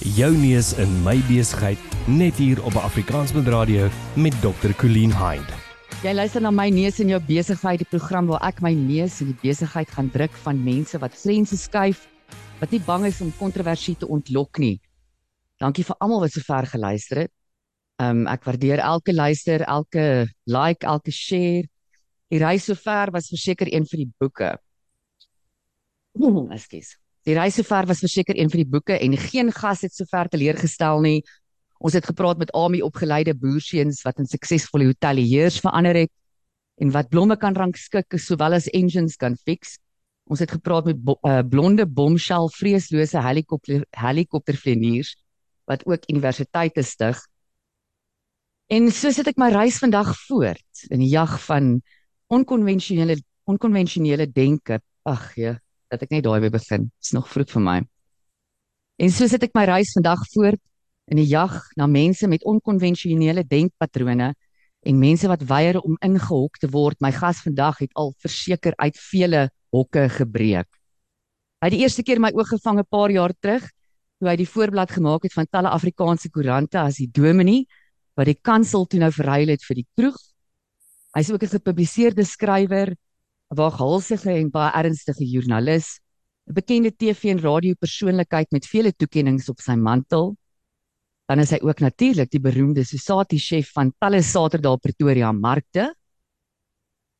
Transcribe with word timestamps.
Jou 0.00 0.30
neus 0.32 0.70
in 0.80 0.88
my 1.04 1.18
besigheid 1.28 1.80
net 2.08 2.38
hier 2.40 2.56
op 2.64 2.72
Afrikaansband 2.80 3.50
Radio 3.52 3.90
met 4.16 4.32
Dr. 4.40 4.72
Colleen 4.80 5.12
Hind. 5.12 5.50
Jy 6.00 6.14
luister 6.16 6.40
na 6.40 6.48
my 6.48 6.70
neus 6.72 7.02
in 7.04 7.10
jou 7.12 7.18
besigheid, 7.20 7.82
die 7.82 7.88
program 7.90 8.30
waar 8.30 8.40
ek 8.48 8.62
my 8.64 8.72
neus 8.72 9.18
in 9.20 9.34
die 9.34 9.36
besigheid 9.42 9.92
gaan 9.92 10.08
druk 10.08 10.32
van 10.40 10.62
mense 10.64 10.96
wat 11.02 11.18
grense 11.20 11.58
skuif, 11.60 12.06
wat 12.62 12.72
nie 12.72 12.80
bang 12.86 13.04
is 13.10 13.20
om 13.20 13.28
kontroversie 13.36 13.98
te 14.00 14.08
ontlok 14.08 14.62
nie. 14.64 14.78
Dankie 15.60 15.84
vir 15.84 16.00
almal 16.00 16.24
wat 16.24 16.32
sover 16.32 16.70
geluister 16.72 17.26
het. 17.26 17.34
Um 18.00 18.24
ek 18.24 18.48
waardeer 18.48 18.80
elke 18.80 19.12
luister, 19.12 19.66
elke 19.68 20.06
like, 20.48 20.80
elke 20.80 21.12
share. 21.12 21.68
Die 22.32 22.40
reis 22.40 22.72
sover 22.72 23.12
was 23.12 23.28
verseker 23.28 23.68
een 23.68 23.84
van 23.84 24.06
die 24.06 24.10
boeke. 24.16 24.54
Ekskuus. 26.56 26.96
Die 27.28 27.36
reis 27.36 27.58
sover 27.58 27.86
was 27.86 28.00
verseker 28.00 28.38
een 28.38 28.48
van 28.50 28.62
die 28.62 28.68
boeke 28.68 28.96
en 28.96 29.16
geen 29.20 29.52
gas 29.52 29.84
het 29.84 29.92
sover 29.92 30.28
teleurgestel 30.32 31.02
nie. 31.04 31.20
Ons 31.80 31.96
het 31.96 32.06
gepraat 32.08 32.40
met 32.40 32.52
Ami 32.56 32.80
opgeleide 32.84 33.34
boerseuns 33.36 34.02
wat 34.04 34.18
in 34.20 34.28
suksesvolle 34.28 34.88
hoteliers 34.88 35.60
verander 35.60 36.02
het 36.04 36.12
en 36.80 36.92
wat 36.94 37.10
blomme 37.12 37.36
kan 37.36 37.56
rangskik 37.56 38.16
sowel 38.16 38.56
as 38.56 38.68
engines 38.72 39.16
kan 39.20 39.36
fix. 39.36 39.76
Ons 40.30 40.40
het 40.40 40.52
gepraat 40.54 40.86
met 40.88 41.00
bo 41.04 41.18
uh, 41.28 41.40
blonde 41.44 41.84
bombshell 41.86 42.48
vreeslose 42.56 43.20
helikopter 43.20 43.84
helikoptervlieëniers 43.98 45.16
wat 45.68 45.84
ook 45.86 46.08
universiteite 46.08 46.82
stig. 46.82 47.20
En 48.70 48.88
so 48.94 49.10
sit 49.12 49.28
ek 49.28 49.40
my 49.40 49.50
reis 49.52 49.80
vandag 49.82 50.14
voort 50.28 50.86
in 50.88 51.02
die 51.02 51.10
jag 51.12 51.36
van 51.48 51.80
onkonvensionele 52.30 53.18
onkonvensionele 53.50 54.28
denke. 54.30 54.78
Ag 55.02 55.34
ja, 55.36 55.56
dat 55.90 56.02
ek 56.06 56.10
net 56.14 56.24
daai 56.24 56.40
weer 56.40 56.54
begin. 56.54 56.90
Dit's 56.98 57.14
nog 57.16 57.28
vroeg 57.28 57.50
vir 57.50 57.64
my. 57.66 57.78
En 59.00 59.10
so 59.10 59.26
sit 59.26 59.42
ek 59.42 59.54
my 59.56 59.64
reis 59.68 59.92
vandag 59.96 60.22
voort 60.34 60.60
in 61.10 61.18
die 61.18 61.28
jag 61.28 61.56
na 61.76 61.88
mense 61.90 62.28
met 62.30 62.44
onkonvensionele 62.46 63.44
denkpatrone 63.48 64.34
en 64.86 65.00
mense 65.00 65.28
wat 65.28 65.42
weier 65.48 65.80
om 65.80 65.98
ingehok 66.04 66.60
te 66.60 66.70
word. 66.70 67.00
My 67.00 67.10
gas 67.12 67.42
vandag 67.44 67.82
het 67.82 67.90
al 67.98 68.14
verseker 68.22 68.76
uit 68.78 68.96
vele 69.10 69.48
hokke 69.74 70.06
gebreek. 70.14 70.68
Hy 71.60 71.68
het 71.68 71.76
die 71.76 71.82
eerste 71.84 72.04
keer 72.06 72.20
my 72.22 72.30
oog 72.32 72.48
gevang 72.48 72.78
'n 72.80 72.88
paar 72.88 73.10
jaar 73.10 73.32
terug 73.40 73.66
toe 74.20 74.28
hy 74.28 74.36
die 74.36 74.48
voorblad 74.48 74.90
gemaak 74.92 75.22
het 75.24 75.32
van 75.32 75.46
talle 75.48 75.72
Afrikaanse 75.72 76.30
koerante 76.30 76.78
as 76.78 76.96
die 77.00 77.08
Dominee 77.08 77.66
wat 78.16 78.26
die 78.26 78.38
kansel 78.40 78.86
toe 78.86 79.00
nou 79.00 79.10
verruil 79.12 79.48
het 79.48 79.64
vir 79.64 79.80
die 79.80 79.86
kroeg. 79.96 80.16
Hy's 81.16 81.30
ook 81.30 81.42
'n 81.42 81.56
gepubliseerde 81.56 82.24
skrywer, 82.24 82.90
'n 82.92 82.98
waaghalsige 83.54 84.30
en 84.30 84.50
baie 84.50 84.70
ernstige 84.78 85.26
joernalis, 85.26 85.98
'n 86.48 86.54
bekende 86.54 86.90
TV 86.90 87.30
en 87.34 87.40
radio 87.40 87.74
persoonlikheid 87.74 88.50
met 88.50 88.66
vele 88.66 88.92
toekenninge 88.92 89.50
op 89.50 89.60
sy 89.60 89.74
mantel. 89.74 90.36
Dan 91.26 91.38
is 91.38 91.50
hy 91.50 91.58
ook 91.62 91.80
natuurlik 91.80 92.30
die 92.30 92.40
beroemde 92.40 92.84
Sosati 92.84 93.38
chef 93.38 93.70
van 93.72 93.92
talle 93.98 94.22
Saterdae 94.22 94.78
Pretoria 94.78 95.32
markte. 95.32 95.94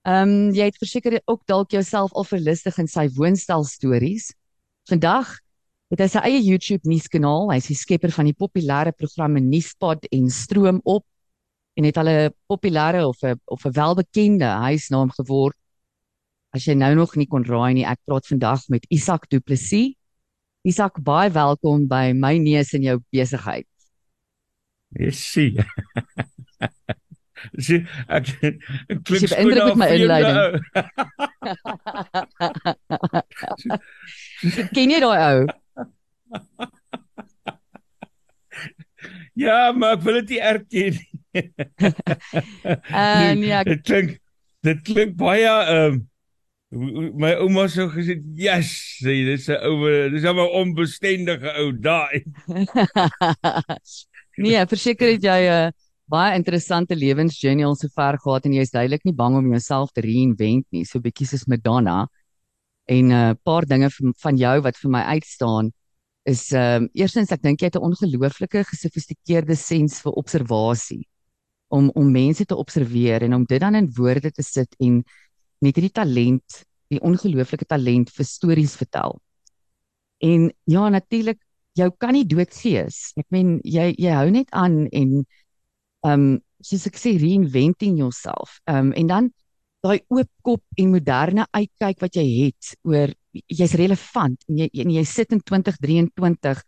Ehm 0.02 0.28
um, 0.28 0.54
jy 0.54 0.64
het 0.64 0.78
verseker 0.78 1.20
ook 1.26 1.46
dalk 1.46 1.70
jouself 1.70 2.12
al 2.12 2.24
verlustig 2.24 2.78
in 2.78 2.88
sy 2.88 3.08
woonstel 3.14 3.64
stories. 3.64 4.32
Vandag 4.88 5.38
het 5.90 6.00
hy 6.00 6.08
sy 6.08 6.22
eie 6.24 6.40
YouTube 6.40 6.88
nuuskanaal. 6.88 7.50
Hy 7.50 7.56
is 7.56 7.70
die 7.70 7.78
skepper 7.78 8.10
van 8.10 8.24
die 8.24 8.34
populêre 8.34 8.92
programme 8.96 9.40
Nuuspot 9.40 10.06
en 10.10 10.30
Stroom 10.30 10.80
op 10.84 11.04
en 11.76 11.84
het 11.84 11.98
'n 11.98 12.30
populêre 12.46 13.04
of 13.06 13.22
'n 13.22 13.38
of 13.46 13.64
'n 13.66 13.72
welbekende 13.72 14.44
huisnaam 14.44 15.10
geword 15.10 15.59
As 16.50 16.64
jy 16.66 16.74
nou 16.74 16.94
nog 16.98 17.12
nie 17.14 17.28
kon 17.30 17.44
raai 17.46 17.74
nie, 17.78 17.86
ek 17.86 18.00
praat 18.10 18.26
vandag 18.26 18.64
met 18.74 18.86
Isak 18.90 19.28
Du 19.30 19.38
Plessis. 19.38 19.94
Isak, 20.66 20.98
baie 21.06 21.30
welkom 21.32 21.86
by 21.88 22.10
my 22.12 22.34
neus 22.42 22.74
in 22.74 22.82
jou 22.84 22.98
besigheid. 23.14 23.66
Yesie. 24.98 25.54
Sien, 27.64 27.86
ek 28.10 28.34
ek 28.42 28.98
klink 29.06 29.30
skoon 29.30 29.54
met 29.54 29.78
my 29.78 29.88
inleiding. 29.94 30.58
Ken 34.74 34.90
jy 34.92 35.00
daai 35.06 35.22
ou? 35.30 35.46
Ja, 39.38 39.72
maar 39.72 39.96
ek 39.96 40.04
wil 40.04 40.20
dit 40.20 40.34
nie 40.34 40.42
erken 40.50 40.98
nie. 40.98 41.08
En 42.90 43.38
ja, 43.46 43.62
dit 43.64 43.82
klink 43.86 44.18
dit 44.66 44.80
klink 44.84 45.14
baie 45.16 45.46
ehm 45.46 45.94
um, 45.94 46.09
my 46.70 47.34
ouma 47.42 47.68
sou 47.68 47.88
gesê, 47.90 48.22
"Yes, 48.34 48.98
sê 49.02 49.24
dis 49.26 49.48
'n 49.48 49.58
ou, 49.66 50.10
dis 50.10 50.24
'n 50.24 50.38
onbestendige 50.38 51.50
ou 51.58 51.72
daai." 51.72 52.22
nee, 54.38 54.66
verseker 54.66 55.08
het 55.12 55.22
jy 55.22 55.40
'n 55.48 55.68
uh, 55.68 55.72
baie 56.06 56.36
interessante 56.36 56.94
lewensjourney 56.94 57.64
al 57.64 57.76
sover 57.76 58.18
gehad 58.18 58.46
en 58.46 58.52
jy 58.52 58.62
is 58.62 58.70
duidelik 58.70 59.04
nie 59.04 59.14
bang 59.14 59.36
om 59.36 59.50
jouself 59.50 59.90
te 59.92 60.00
reinvent 60.00 60.66
nie, 60.70 60.84
so 60.84 61.00
bietjie 61.00 61.26
soos 61.26 61.46
Madonna. 61.46 62.06
En 62.86 63.04
'n 63.06 63.12
uh, 63.12 63.34
paar 63.42 63.66
dinge 63.66 63.90
van, 63.90 64.14
van 64.16 64.36
jou 64.36 64.60
wat 64.62 64.76
vir 64.76 64.90
my 64.90 65.02
uitstaan 65.18 65.72
is 66.24 66.52
ehm 66.52 66.84
uh, 66.84 66.88
eerstens 67.02 67.32
ek 67.32 67.42
dink 67.42 67.60
jy 67.60 67.66
het 67.66 67.76
'n 67.76 67.86
ongelooflike 67.90 68.64
gesofistikeerde 68.64 69.56
sens 69.56 70.00
vir 70.02 70.12
observasie 70.12 71.06
om 71.68 71.90
om 71.94 72.12
mense 72.12 72.44
te 72.44 72.56
observeer 72.56 73.22
en 73.22 73.34
om 73.34 73.44
dit 73.44 73.60
dan 73.60 73.74
in 73.74 73.90
woorde 73.96 74.30
te 74.30 74.42
sit 74.42 74.74
en 74.78 75.02
net 75.60 75.76
hierdie 75.76 75.94
talent, 75.94 76.64
die 76.90 77.00
ongelooflike 77.00 77.68
talent 77.68 78.10
vir 78.10 78.26
stories 78.26 78.76
vertel. 78.80 79.18
En 80.20 80.50
ja, 80.68 80.88
natuurlik, 80.88 81.40
jou 81.78 81.90
kan 81.98 82.14
nie 82.16 82.26
doodgees. 82.28 83.10
Ek 83.20 83.28
meen 83.34 83.58
jy 83.64 83.90
jy 83.98 84.14
hou 84.16 84.30
net 84.32 84.50
aan 84.56 84.84
en 84.88 85.20
ehm 85.20 86.14
um, 86.14 86.30
soos 86.60 86.84
ek 86.90 86.98
sê 87.00 87.14
reinventing 87.16 87.98
yourself. 88.00 88.58
Ehm 88.68 88.90
um, 88.90 88.96
en 88.96 89.12
dan 89.12 89.30
daai 89.84 90.00
oop 90.12 90.28
kop 90.44 90.80
en 90.80 90.92
moderne 90.92 91.46
uitkyk 91.56 92.02
wat 92.04 92.16
jy 92.18 92.26
het 92.44 92.74
oor 92.84 93.14
jy's 93.32 93.76
relevant 93.80 94.42
en 94.50 94.58
jy 94.60 94.68
en 94.84 94.92
jy 94.92 95.04
sit 95.08 95.32
in 95.32 95.40
2023 95.40 96.60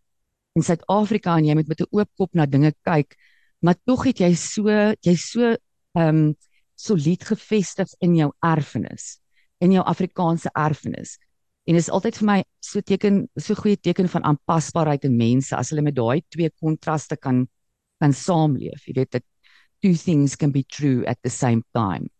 in 0.56 0.64
Suid-Afrika 0.64 1.36
en 1.36 1.48
jy 1.48 1.56
moet 1.59 1.69
met 1.69 1.80
'n 1.80 1.91
oop 1.91 2.10
kop 2.16 2.34
na 2.34 2.47
dinge 2.47 2.72
kyk, 2.84 3.16
maar 3.60 3.76
tog 3.86 4.04
het 4.04 4.20
jy 4.20 4.32
so 4.34 4.69
jy's 5.03 5.24
so 5.32 5.53
ehm 5.97 6.09
um, 6.09 6.34
solied 6.82 7.25
gevestig 7.26 7.91
in 8.03 8.16
jou 8.19 8.31
erfenis, 8.43 9.19
in 9.62 9.75
jou 9.76 9.84
Afrikaanse 9.87 10.50
erfenis. 10.59 11.19
En 11.69 11.76
dit 11.78 11.82
is 11.84 11.91
altyd 11.94 12.19
vir 12.19 12.26
my 12.26 12.38
so 12.65 12.82
teken 12.82 13.20
so 13.38 13.54
goeie 13.54 13.78
teken 13.78 14.09
van 14.10 14.25
aanpasbaarheid 14.32 15.04
in 15.06 15.19
mense 15.19 15.54
as 15.54 15.71
hulle 15.71 15.84
met 15.87 15.94
daai 15.94 16.25
twee 16.34 16.50
kontraste 16.59 17.16
kan 17.16 17.47
kan 18.03 18.15
saamleef. 18.19 18.82
Jy 18.88 18.97
weet 18.97 19.12
dat 19.15 19.22
two 19.82 19.94
things 19.94 20.34
can 20.34 20.50
be 20.50 20.65
true 20.66 21.06
at 21.06 21.21
the 21.22 21.31
same 21.31 21.62
time. 21.71 22.10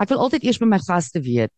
Ek 0.00 0.08
wil 0.08 0.22
altyd 0.24 0.46
eers 0.48 0.60
by 0.60 0.68
my 0.70 0.80
gaste 0.80 1.20
weet 1.20 1.52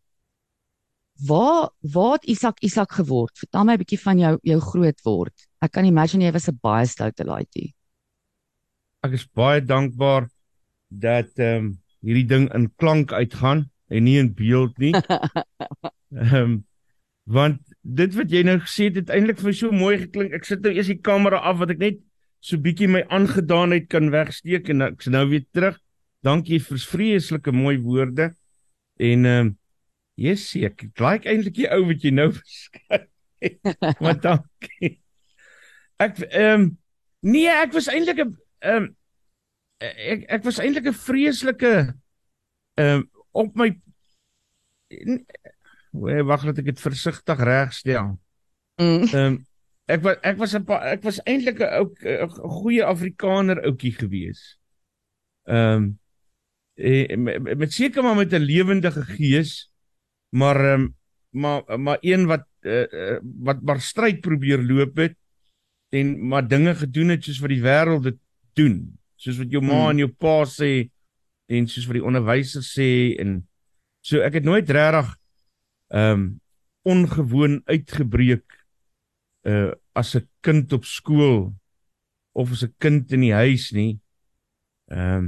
waar 1.29 1.71
waar 1.81 2.19
Isak 2.27 2.59
Isak 2.61 2.93
geword? 2.99 3.39
Vertel 3.39 3.65
my 3.65 3.75
'n 3.75 3.79
bietjie 3.79 4.01
van 4.01 4.19
jou 4.19 4.39
jou 4.43 4.61
groot 4.61 5.01
word. 5.05 5.35
Ek 5.61 5.73
kan 5.73 5.85
imagine 5.85 6.25
jy 6.25 6.33
was 6.33 6.49
'n 6.49 6.59
baie 6.63 6.87
stoute 6.87 7.25
laaitjie. 7.25 7.75
Ek 9.05 9.13
is 9.13 9.27
baie 9.27 9.61
dankbaar 9.61 10.29
dat 10.91 11.39
ehm 11.39 11.57
um, 11.57 11.82
hierdie 12.03 12.27
ding 12.29 12.49
in 12.55 12.69
klank 12.77 13.13
uitgaan 13.13 13.67
en 13.93 14.07
nie 14.07 14.19
in 14.21 14.33
beeld 14.37 14.79
nie. 14.83 14.95
Ehm 16.13 16.37
um, 16.37 16.61
want 17.31 17.61
dit 17.87 18.15
wat 18.19 18.33
jy 18.35 18.41
nou 18.43 18.57
gesê 18.65 18.89
het, 18.89 18.97
het 18.99 19.11
eintlik 19.15 19.39
vir 19.39 19.55
so 19.55 19.71
mooi 19.71 19.95
geklink. 20.01 20.33
Ek 20.35 20.45
sit 20.45 20.65
nou 20.65 20.73
eers 20.75 20.91
die 20.91 20.99
kamera 20.99 21.39
af 21.47 21.61
wat 21.61 21.71
ek 21.71 21.79
net 21.79 22.01
so 22.43 22.59
bietjie 22.59 22.89
my 22.91 23.05
aangedaanheid 23.15 23.87
kan 23.93 24.11
wegsteek 24.11 24.73
en 24.75 24.89
ek's 24.89 25.07
nou 25.13 25.23
weer 25.31 25.45
terug. 25.55 25.79
Dankie 26.27 26.59
vir 26.63 26.83
vreeslike 26.91 27.55
mooi 27.55 27.77
woorde. 27.83 28.33
En 28.99 29.27
ehm 29.27 29.47
um, 29.47 29.53
yes, 30.19 30.51
ek 30.59 30.89
like 31.01 31.31
eintlik 31.31 31.57
die 31.57 31.71
ou 31.73 31.85
wat 31.89 32.03
jy 32.05 32.13
nou 32.15 32.29
beskryf. 32.37 33.07
maar 34.03 34.19
dankie. 34.21 34.97
Ek 36.03 36.19
ehm 36.29 36.67
um, 36.67 36.67
nee, 37.23 37.47
ek 37.47 37.73
was 37.79 37.89
eintlik 37.93 38.19
'n 38.19 38.35
ehm 38.67 38.83
um, 38.83 38.91
ek 39.83 40.27
ek 40.39 40.45
was 40.45 40.61
eintlik 40.63 40.87
'n 40.91 41.03
vreeslike 41.07 41.75
ehm 42.75 43.01
uh, 43.01 43.03
op 43.33 43.57
my 43.57 43.69
wag 45.93 46.45
laat 46.45 46.61
ek 46.61 46.71
dit 46.73 46.81
versigtig 46.81 47.41
regstel. 47.41 48.19
Mm. 48.81 49.09
Ehm 49.13 49.27
um, 49.27 49.41
ek 49.91 50.03
was 50.05 50.17
ek 50.23 50.39
was 50.39 50.55
'n 50.55 50.65
ek 50.69 51.03
was 51.03 51.21
eintlik 51.27 51.61
'n 51.61 51.73
ou 51.81 51.89
goeie 52.63 52.85
Afrikaner 52.85 53.63
ouetjie 53.65 53.93
gewees. 53.93 54.59
Ehm 55.49 55.99
um, 56.77 57.23
met, 57.25 57.59
met 57.59 57.73
seker 57.73 58.03
maar 58.03 58.17
met 58.17 58.33
'n 58.33 58.41
lewendige 58.45 59.05
gees, 59.05 59.73
maar 60.31 60.57
ehm 60.57 60.81
um, 60.81 60.95
maar 61.33 61.79
maar 61.79 61.99
een 62.01 62.27
wat 62.27 62.47
uh, 62.61 63.19
wat 63.23 63.63
maar 63.63 63.81
stryd 63.81 64.21
probeer 64.21 64.63
loop 64.63 64.97
het 64.97 65.17
en 65.89 66.29
maar 66.29 66.49
dinge 66.49 66.75
gedoen 66.75 67.09
het 67.09 67.25
soos 67.25 67.41
wat 67.41 67.49
die 67.49 67.65
wêreld 67.65 68.03
dit 68.03 68.19
doen 68.53 68.99
soos 69.23 69.39
wat 69.39 69.55
jou 69.55 69.63
ma 69.63 69.79
hmm. 69.85 69.91
en 69.95 70.03
jou 70.05 70.11
pa 70.25 70.37
sê 70.51 70.73
en 71.53 71.69
soos 71.71 71.87
wat 71.89 71.99
die 71.99 72.07
onderwysers 72.07 72.73
sê 72.75 72.91
en 73.23 73.43
so 74.03 74.23
ek 74.27 74.41
het 74.41 74.49
nooit 74.49 74.71
regtig 74.71 75.13
ehm 75.93 76.13
um, 76.13 76.31
ongewoon 76.83 77.61
uitgebreek 77.71 78.59
uh 79.47 79.71
as 79.95 80.17
'n 80.17 80.27
kind 80.41 80.73
op 80.73 80.85
skool 80.85 81.53
of 82.33 82.51
as 82.51 82.65
'n 82.65 82.75
kind 82.79 83.13
in 83.13 83.21
die 83.21 83.35
huis 83.35 83.71
nie. 83.71 84.01
Ehm 84.91 85.17
um, 85.17 85.27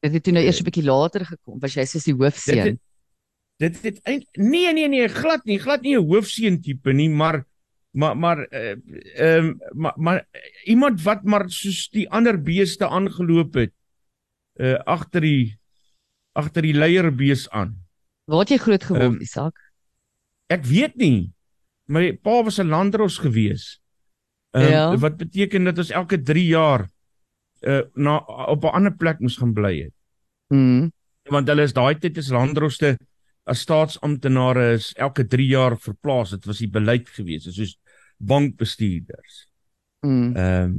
dit 0.00 0.12
het 0.12 0.26
nou 0.32 0.44
eers 0.44 0.60
'n 0.60 0.68
bietjie 0.68 0.86
later 0.86 1.24
gekom, 1.24 1.58
was 1.58 1.74
jy 1.74 1.84
soos 1.84 2.04
die 2.04 2.14
hoofseun. 2.14 2.78
Dit 3.58 3.82
dit 3.82 4.00
het 4.04 4.26
nee 4.36 4.72
nee 4.72 4.88
nee, 4.88 5.08
glad 5.08 5.44
nie, 5.44 5.58
glad 5.58 5.82
nie 5.82 5.96
'n 5.96 6.06
hoofseun 6.06 6.60
tipe 6.60 6.92
nie, 6.92 7.08
maar 7.08 7.46
maar 7.96 8.16
maar 8.16 8.38
ehm 8.44 8.80
uh, 9.18 9.36
um, 9.36 9.58
maar, 9.72 9.94
maar 9.96 10.26
iemand 10.64 11.02
wat 11.02 11.24
maar 11.24 11.48
soos 11.50 11.88
die 11.90 12.08
ander 12.10 12.36
beeste 12.42 12.88
aangeloop 12.88 13.54
het 13.54 13.72
uh 14.60 14.76
agter 14.84 15.20
die 15.20 15.56
agter 16.36 16.62
die 16.62 16.76
leierbees 16.76 17.48
aan. 17.50 17.72
Waar 18.28 18.44
het 18.44 18.52
jy 18.52 18.58
groot 18.60 18.84
geword, 18.84 19.16
um, 19.16 19.20
Isak? 19.24 19.56
Ek 20.52 20.64
weet 20.68 20.96
nie. 21.00 21.32
My 21.88 22.12
pa 22.12 22.42
was 22.44 22.58
'n 22.60 22.68
landros 22.68 23.18
gewees. 23.18 23.80
Um, 24.50 24.68
ja. 24.68 24.96
wat 24.96 25.16
beteken 25.16 25.64
dat 25.64 25.78
ons 25.78 25.90
elke 25.90 26.22
3 26.22 26.46
jaar 26.46 26.88
uh 27.60 27.82
na 27.94 28.18
op 28.48 28.64
'n 28.64 28.76
ander 28.76 28.94
plek 28.94 29.20
moes 29.20 29.36
gaan 29.36 29.54
bly 29.54 29.74
het. 29.88 29.94
Mhm. 30.48 30.88
Want 31.30 31.48
hulle 31.48 31.62
is 31.62 31.72
daai 31.72 31.98
tyd 31.98 32.16
is 32.16 32.30
landroste 32.30 32.98
as 33.44 33.60
staatsamptenare 33.60 34.72
is 34.74 34.92
elke 34.92 35.26
3 35.26 35.46
jaar 35.46 35.78
verplaas. 35.78 36.30
Dit 36.30 36.44
was 36.44 36.58
die 36.58 36.70
beleid 36.70 37.08
gewees, 37.08 37.44
soos 37.44 37.78
bankbestuurders. 38.18 39.46
Mm. 40.06 40.36
Ehm 40.36 40.62
um, 40.62 40.78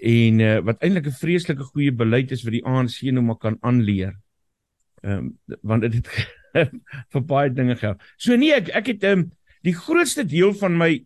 en 0.00 0.40
uh, 0.40 0.58
wat 0.64 0.80
eintlik 0.80 1.06
'n 1.06 1.20
vreeslike 1.20 1.64
goeie 1.72 1.92
beleid 1.92 2.30
is 2.32 2.42
vir 2.42 2.56
die 2.56 2.64
ANC 2.64 3.02
nou 3.12 3.22
maar 3.22 3.38
kan 3.38 3.58
aanleer. 3.60 4.16
Ehm 5.02 5.30
um, 5.48 5.58
want 5.62 5.82
dit 5.82 5.94
het 5.94 6.08
vir 7.12 7.22
baie 7.22 7.50
dinge 7.52 7.76
gehou. 7.76 7.96
So 8.16 8.36
nee, 8.36 8.54
ek 8.54 8.68
ek 8.68 8.86
het 8.94 9.04
ehm 9.04 9.18
um, 9.18 9.30
die 9.62 9.74
grootste 9.74 10.24
deel 10.24 10.54
van 10.54 10.76
my 10.78 11.04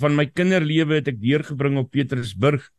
van 0.00 0.16
my 0.16 0.26
kinderlewe 0.26 1.00
het 1.00 1.08
ek 1.08 1.20
deurgebring 1.20 1.76
op 1.78 1.90
Petersburg 1.90 2.70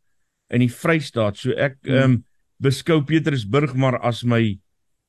in 0.50 0.64
die 0.66 0.72
Vrystaat. 0.72 1.38
So 1.38 1.52
ek 1.52 1.78
mm. 1.84 1.94
ehm 1.94 2.12
um, 2.12 2.24
beskou 2.64 3.02
Petersburg 3.04 3.74
maar 3.76 4.00
as 4.02 4.24
my 4.24 4.58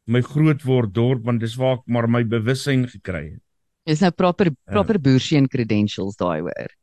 my 0.07 0.21
grootword 0.21 0.93
dorp 0.95 1.25
want 1.25 1.41
dis 1.41 1.57
waar 1.57 1.79
ek 1.79 1.87
maar 1.87 2.09
my 2.11 2.25
bewussyn 2.25 2.87
gekry 2.91 3.25
het. 3.35 3.44
Dis 3.89 4.01
nou 4.01 4.11
proper 4.17 4.51
ja. 4.51 4.73
proper 4.73 4.99
uh, 4.99 5.05
boersien 5.07 5.49
credentials 5.51 6.17
daai 6.21 6.41
hoor. 6.47 6.75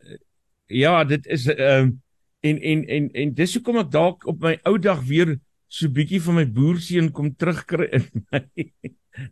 Ja, 0.71 1.03
dit 1.03 1.27
is 1.27 1.47
ehm 1.51 1.91
um, 1.91 1.99
en 2.41 2.57
en 2.57 2.79
en 2.89 3.09
en 3.21 3.33
dis 3.37 3.51
hoekom 3.53 3.77
ek 3.83 3.89
dalk 3.93 4.23
op 4.25 4.39
my 4.41 4.55
ou 4.65 4.77
dag 4.81 5.03
weer 5.05 5.35
so 5.69 5.89
bietjie 5.93 6.21
van 6.25 6.39
my 6.39 6.45
boerseun 6.49 7.11
kom 7.13 7.29
terugkry 7.37 7.87
in 7.99 8.07
my. 8.31 8.41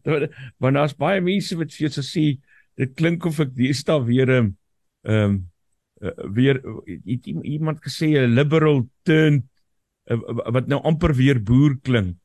Want 0.61 0.77
daar's 0.77 0.97
baie 0.97 1.21
mense 1.23 1.55
wat 1.57 1.73
vir 1.73 1.87
jou 1.87 2.03
sê 2.05 2.25
dit 2.79 2.91
klink 2.99 3.25
of 3.25 3.39
ek 3.43 3.55
deesdae 3.57 4.03
weer 4.05 4.29
'n 4.29 4.51
ehm 5.07 5.23
um, 5.23 5.39
uh, 6.01 6.13
weer 6.35 6.61
het 6.85 7.27
iemand 7.27 7.81
gesê 7.83 8.13
'n 8.13 8.35
liberal 8.35 8.85
turn 9.03 9.43
uh, 10.11 10.19
wat 10.53 10.67
nou 10.67 10.81
amper 10.83 11.15
weer 11.15 11.41
boer 11.43 11.77
klink. 11.81 12.17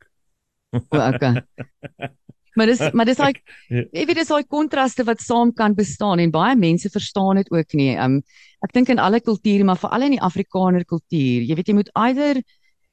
O, 0.75 0.81
okay. 0.91 1.43
Maar 2.55 2.71
dis 2.71 2.83
maar 2.93 3.09
dis 3.09 3.19
like 3.19 3.41
jy 3.97 4.05
weet 4.07 4.21
dis 4.23 4.33
daai 4.33 4.45
kontraste 4.47 5.07
wat 5.09 5.23
saam 5.23 5.53
kan 5.53 5.75
bestaan 5.75 6.23
en 6.23 6.35
baie 6.35 6.57
mense 6.57 6.91
verstaan 6.91 7.43
dit 7.43 7.51
ook 7.51 7.79
nie. 7.79 7.95
Um 7.99 8.21
ek 8.65 8.73
dink 8.73 8.89
in 8.89 9.03
alle 9.03 9.21
kulture 9.21 9.65
maar 9.65 9.81
veral 9.81 10.07
in 10.07 10.17
die 10.17 10.23
Afrikaner 10.23 10.85
kultuur, 10.89 11.43
jy 11.45 11.57
weet 11.59 11.69
jy 11.69 11.75
moet 11.77 11.91
either 11.95 12.41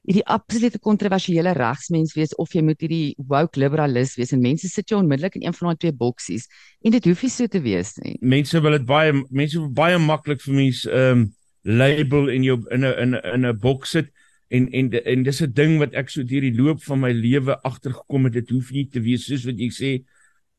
hierdie 0.02 0.25
absolute 0.34 0.80
kontroversiële 0.81 1.54
regsmens 1.54 2.16
wees 2.18 2.34
of 2.42 2.56
jy 2.56 2.63
moet 2.66 2.81
hierdie 2.81 3.13
woke 3.30 3.60
liberalis 3.62 4.16
wees 4.18 4.34
en 4.34 4.42
mense 4.42 4.69
sit 4.72 4.90
jy 4.90 4.98
onmiddellik 4.98 5.38
in 5.38 5.46
een 5.46 5.58
van 5.58 5.69
daai 5.69 5.81
twee 5.84 5.98
boksies 5.98 6.48
en 6.81 6.96
dit 6.96 7.06
hoef 7.06 7.22
nie 7.22 7.30
so 7.30 7.52
te 7.52 7.62
wees 7.62 7.94
nie. 8.02 8.16
Mense 8.22 8.62
wil 8.66 8.80
dit 8.80 8.88
baie 8.90 9.13
mense 9.30 9.60
wil 9.60 9.69
baie 9.78 10.02
maklik 10.02 10.42
vir 10.42 10.58
mense 10.58 11.04
um 11.04 11.30
label 11.62 12.31
in 12.34 12.44
jou 12.44 12.58
in 12.74 12.86
'n 12.86 12.94
in 13.04 13.16
'n 13.16 13.34
in 13.36 13.46
'n 13.46 13.60
boks 13.62 13.92
sit 13.92 14.10
en 14.51 14.68
en 14.71 14.92
en 14.92 15.24
dis 15.24 15.42
'n 15.42 15.53
ding 15.53 15.77
wat 15.80 15.94
ek 15.95 16.09
so 16.09 16.24
deur 16.24 16.44
die 16.44 16.57
loop 16.57 16.83
van 16.83 17.00
my 17.00 17.12
lewe 17.15 17.56
agtergekom 17.63 18.27
het 18.27 18.33
dit 18.33 18.50
hoef 18.50 18.71
nie 18.71 18.88
te 18.88 19.00
wees 19.00 19.25
soos 19.25 19.45
wat 19.48 19.59
jy 19.59 19.69
sê 19.71 19.92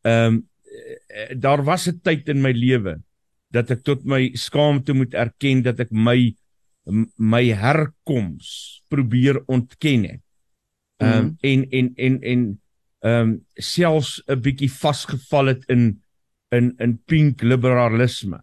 ehm 0.08 0.26
um, 0.26 0.42
daar 1.36 1.64
was 1.64 1.88
'n 1.88 2.00
tyd 2.00 2.28
in 2.28 2.40
my 2.42 2.52
lewe 2.52 2.96
dat 3.52 3.70
ek 3.70 3.84
tot 3.84 4.04
my 4.04 4.32
skaamte 4.34 4.92
moet 4.92 5.14
erken 5.14 5.62
dat 5.62 5.80
ek 5.80 5.92
my 5.92 6.34
my 7.16 7.44
herkoms 7.52 8.82
probeer 8.88 9.42
ontken 9.46 10.04
het 10.04 10.24
ehm 10.96 11.18
um, 11.18 11.24
mm. 11.24 11.36
en 11.40 11.60
en 11.70 11.92
en 11.96 12.20
en 12.22 12.40
ehm 13.00 13.28
um, 13.28 13.30
selfs 13.56 14.22
'n 14.26 14.40
bietjie 14.40 14.72
vasgevall 14.72 15.52
het 15.52 15.64
in 15.68 16.00
in 16.50 16.74
in 16.78 16.98
pink 17.04 17.42
liberalisme 17.42 18.40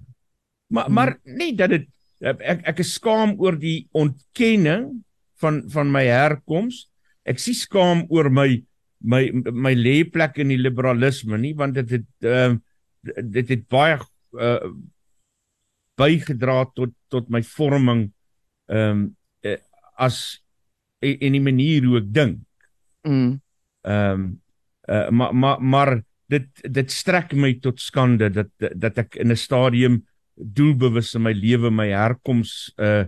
maar 0.67 0.87
mm. 0.87 0.93
maar 0.93 1.19
nie 1.23 1.55
dat 1.55 1.69
dit 1.69 1.87
ek 2.19 2.61
ek 2.67 2.79
is 2.79 2.93
skaam 2.93 3.39
oor 3.39 3.57
die 3.57 3.87
ontkenning 3.91 5.03
van 5.41 5.63
van 5.71 5.91
my 5.91 6.05
herkoms. 6.07 6.87
Ek 7.27 7.39
sien 7.41 7.57
skaam 7.57 8.05
oor 8.09 8.29
my 8.29 8.61
my 8.99 9.23
my 9.51 9.73
lêplek 9.75 10.41
in 10.43 10.51
die 10.51 10.59
liberalisme 10.59 11.37
nie 11.39 11.55
want 11.55 11.77
dit 11.79 11.97
het 11.99 12.27
ehm 12.27 12.59
uh, 12.59 13.23
dit 13.23 13.47
het 13.47 13.61
baie 13.71 13.95
uh, 14.35 14.71
bygedra 15.99 16.65
tot 16.75 16.91
tot 17.07 17.29
my 17.31 17.41
vorming 17.55 18.09
ehm 18.67 18.89
um, 18.91 19.07
uh, 19.47 19.57
as 19.95 20.41
in 20.99 21.35
die 21.35 21.43
manier 21.43 21.85
hoe 21.87 21.99
ek 22.01 22.11
dink. 22.13 22.43
Mm. 23.07 23.39
Ehm 23.87 24.11
um, 24.11 24.29
uh, 24.89 25.09
maar 25.09 25.35
maar 25.35 25.61
maar 25.61 25.91
dit 26.29 26.49
dit 26.61 26.91
strek 26.91 27.33
my 27.33 27.53
tot 27.63 27.79
skande 27.81 28.29
dat 28.29 28.51
dat 28.57 28.97
ek 28.97 29.15
in 29.15 29.31
'n 29.31 29.37
stadium 29.37 30.03
doelbewus 30.35 31.15
in 31.15 31.23
my 31.23 31.33
lewe 31.33 31.71
my 31.71 31.89
herkoms 31.89 32.71
uh 32.77 33.05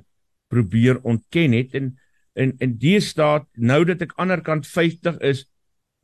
probeer 0.52 1.00
ontken 1.08 1.54
het 1.56 1.76
en 1.80 1.96
en 2.34 2.54
en 2.60 2.76
die 2.80 3.00
staat 3.04 3.48
nou 3.56 3.84
dat 3.86 4.02
ek 4.02 4.14
aanderkant 4.22 4.68
50 4.68 5.20
is 5.28 5.46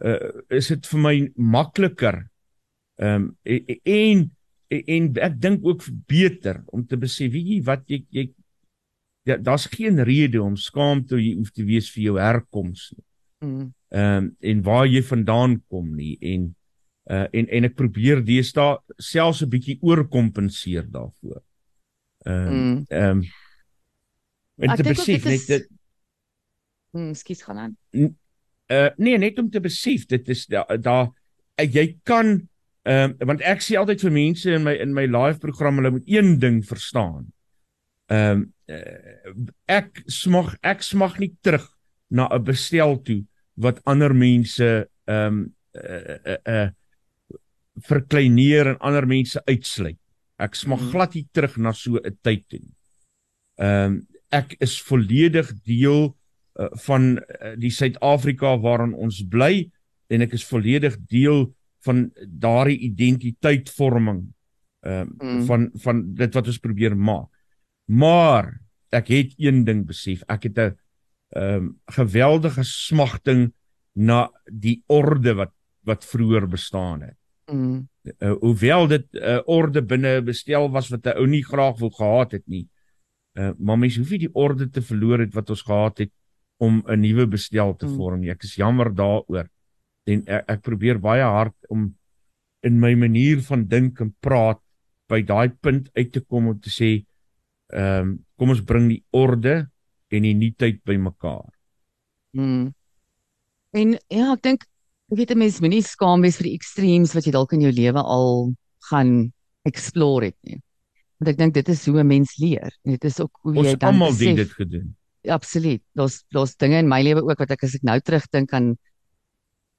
uh, 0.03 0.17
is 0.49 0.71
dit 0.73 0.89
vir 0.93 1.03
my 1.05 1.15
makliker 1.35 2.25
ehm 2.97 3.29
um, 3.29 3.29
en, 3.43 3.79
en 3.85 4.25
en 4.67 5.07
ek 5.23 5.39
dink 5.39 5.65
ook 5.65 5.85
beter 6.09 6.63
om 6.75 6.83
te 6.85 6.97
besef 6.99 7.31
weet 7.31 7.53
jy 7.53 7.61
wat 7.63 7.85
jy 7.87 8.03
jy 8.11 8.27
ja, 9.27 9.37
daar's 9.37 9.67
geen 9.71 10.03
rede 10.03 10.41
om 10.41 10.55
skaam 10.55 11.05
te 11.05 11.19
hoef 11.19 11.51
te 11.51 11.65
wees 11.67 11.89
vir 11.91 12.03
jou 12.03 12.19
herkoms 12.19 12.91
nie. 12.95 13.03
Mm. 13.45 13.65
Ehm 13.95 14.23
um, 14.23 14.29
en 14.39 14.61
waar 14.63 14.87
jy 14.87 15.01
vandaan 15.03 15.59
kom 15.71 15.91
nie 15.95 16.17
en 16.33 16.47
uh 17.11 17.25
en 17.31 17.47
en 17.47 17.67
ek 17.69 17.75
probeer 17.79 18.23
deesdae 18.25 18.77
selfs 18.99 19.43
'n 19.43 19.49
bietjie 19.49 19.77
oorkompenseer 19.81 20.87
daarvoor. 20.91 21.41
Ehm 22.25 22.53
um, 22.53 22.85
ehm 22.89 23.19
um, 23.19 23.25
en 24.57 24.75
te 24.75 24.83
besef 24.83 25.23
net 25.23 25.47
dit 25.47 25.67
Hmm, 26.95 27.13
skus 27.13 27.41
gaan 27.41 27.57
aan. 27.57 27.77
Uh 27.91 28.89
nee, 28.97 29.17
net 29.17 29.39
om 29.39 29.49
te 29.49 29.59
besef 29.63 30.05
dit 30.05 30.29
is 30.29 30.45
daar 30.51 30.79
da, 30.81 30.99
uh, 31.07 31.65
jy 31.65 31.97
kan 32.03 32.37
ehm 32.87 33.15
uh, 33.19 33.27
want 33.27 33.43
ek 33.43 33.63
sê 33.63 33.75
altyd 33.79 34.03
vir 34.05 34.13
mense 34.15 34.51
in 34.51 34.63
my 34.63 34.73
in 34.79 34.93
my 34.95 35.05
live 35.07 35.39
program 35.43 35.79
hulle 35.79 35.91
moet 35.97 36.07
een 36.07 36.37
ding 36.39 36.61
verstaan. 36.65 37.27
Ehm 38.11 38.43
um, 38.43 38.45
uh, 38.71 39.43
ek 39.67 40.03
smag 40.11 40.55
ek 40.63 40.83
smag 40.83 41.19
nie 41.19 41.33
terug 41.41 41.67
na 42.09 42.27
'n 42.31 42.43
bestel 42.43 42.97
toe 43.03 43.23
wat 43.55 43.81
ander 43.85 44.15
mense 44.15 44.87
ehm 45.07 45.27
um, 45.27 45.55
uh, 45.75 46.17
uh, 46.25 46.41
uh 46.45 46.69
verkleineer 47.77 48.67
en 48.73 48.79
ander 48.79 49.05
mense 49.05 49.41
uitsluit. 49.45 49.99
Ek 50.41 50.55
smag 50.55 50.79
hmm. 50.79 50.91
glad 50.91 51.13
nie 51.13 51.27
terug 51.31 51.57
na 51.57 51.73
so 51.73 51.99
'n 51.99 52.17
tyd 52.21 52.47
toe. 52.47 52.63
Ehm 53.59 53.85
um, 53.85 54.07
ek 54.31 54.55
is 54.59 54.81
volledig 54.81 55.51
deel 55.63 56.15
uh, 56.59 56.69
van 56.85 57.17
uh, 57.17 57.53
die 57.57 57.71
Suid-Afrika 57.71 58.57
waarin 58.61 58.93
ons 58.93 59.21
bly 59.29 59.69
en 60.07 60.21
ek 60.21 60.33
is 60.33 60.45
volledig 60.47 60.97
deel 61.09 61.47
van 61.85 62.07
daardie 62.25 62.79
identiteitvorming 62.89 64.25
ehm 64.85 65.09
uh, 65.19 65.29
mm. 65.29 65.45
van 65.49 65.69
van 65.83 66.01
dit 66.15 66.33
wat 66.33 66.47
ons 66.47 66.59
probeer 66.63 66.95
maak. 66.95 67.29
Maar 67.85 68.53
ek 68.95 69.09
het 69.11 69.33
een 69.37 69.63
ding 69.65 69.85
besef, 69.87 70.23
ek 70.27 70.49
het 70.49 70.57
'n 70.57 70.75
ehm 71.35 71.55
um, 71.55 71.79
geweldige 71.85 72.63
smagting 72.63 73.53
na 73.93 74.29
die 74.45 74.83
orde 74.87 75.33
wat 75.33 75.53
wat 75.83 76.05
vroeër 76.05 76.47
bestaan 76.47 77.01
het. 77.01 77.17
Mm. 77.51 77.87
Uh, 78.19 78.35
hoewel 78.39 78.87
dit 78.87 79.05
'n 79.11 79.17
uh, 79.17 79.41
orde 79.45 79.81
binne 79.81 80.21
bestel 80.21 80.69
was 80.71 80.89
wat 80.89 81.05
'n 81.05 81.17
ou 81.17 81.27
nie 81.27 81.43
graag 81.43 81.79
wou 81.79 81.91
gehad 81.91 82.31
het 82.31 82.47
nie. 82.47 82.67
Uh, 83.33 83.51
maar 83.57 83.77
mens 83.77 83.97
hoef 83.97 84.09
nie 84.09 84.19
die 84.19 84.33
orde 84.33 84.69
te 84.69 84.81
verloor 84.81 85.19
het 85.19 85.33
wat 85.33 85.49
ons 85.49 85.61
gehad 85.61 85.97
het 85.97 86.11
om 86.57 86.83
'n 86.87 86.99
nuwe 86.99 87.27
bestel 87.27 87.75
te 87.75 87.85
hmm. 87.85 87.95
vorm. 87.95 88.23
Ek 88.23 88.43
is 88.43 88.55
jammer 88.55 88.93
daaroor. 88.93 89.49
En 90.05 90.23
ek, 90.25 90.43
ek 90.47 90.61
probeer 90.61 90.99
baie 90.99 91.23
hard 91.23 91.55
om 91.69 91.93
in 92.65 92.79
my 92.79 92.93
manier 92.95 93.41
van 93.41 93.67
dink 93.67 94.01
en 94.01 94.15
praat 94.19 94.59
by 95.07 95.21
daai 95.21 95.49
punt 95.61 95.89
uit 95.95 96.11
te 96.11 96.21
kom 96.21 96.47
om 96.47 96.59
te 96.59 96.73
sê 96.73 96.91
ehm 97.73 98.01
um, 98.01 98.25
kom 98.37 98.53
ons 98.53 98.61
bring 98.63 98.87
die 98.87 99.03
orde 99.11 99.67
en 100.13 100.23
die 100.23 100.35
nuutheid 100.37 100.83
bymekaar. 100.85 101.49
Mm. 102.37 102.73
En 103.75 103.95
ja, 104.13 104.31
ek 104.33 104.43
dink 104.43 104.67
ek 105.11 105.17
weet 105.19 105.31
'n 105.31 105.39
mens 105.39 105.59
moenie 105.63 105.83
skaam 105.83 106.21
wees 106.21 106.37
vir 106.37 106.49
die 106.49 106.57
extremes 106.59 107.13
wat 107.15 107.25
jy 107.25 107.31
dalk 107.31 107.53
in 107.53 107.65
jou 107.65 107.71
lewe 107.71 108.01
al 108.01 108.53
gaan 108.91 109.31
explore 109.65 110.31
het 110.31 110.37
nie. 110.43 110.61
Want 111.19 111.33
ek 111.33 111.37
dink 111.37 111.53
dit 111.53 111.69
is 111.69 111.85
hoe 111.85 111.99
'n 111.99 112.07
mens 112.07 112.37
leer. 112.37 112.71
Dit 112.83 113.03
is 113.03 113.19
ook 113.19 113.39
hoe 113.41 113.53
jy 113.53 113.59
Ons 113.59 113.79
dan 113.79 113.93
almal 113.93 114.13
het 114.13 114.35
dit 114.35 114.51
gedoen. 114.51 114.95
Absoluut. 115.27 115.81
Daar's 115.93 116.23
daar's 116.33 116.55
dinge 116.55 116.77
in 116.77 116.87
my 116.87 117.01
lewe 117.03 117.23
ook 117.23 117.39
wat 117.43 117.51
ek 117.51 117.63
as 117.67 117.75
ek 117.75 117.83
nou 117.87 117.99
terugdink 117.99 118.53
aan 118.53 118.75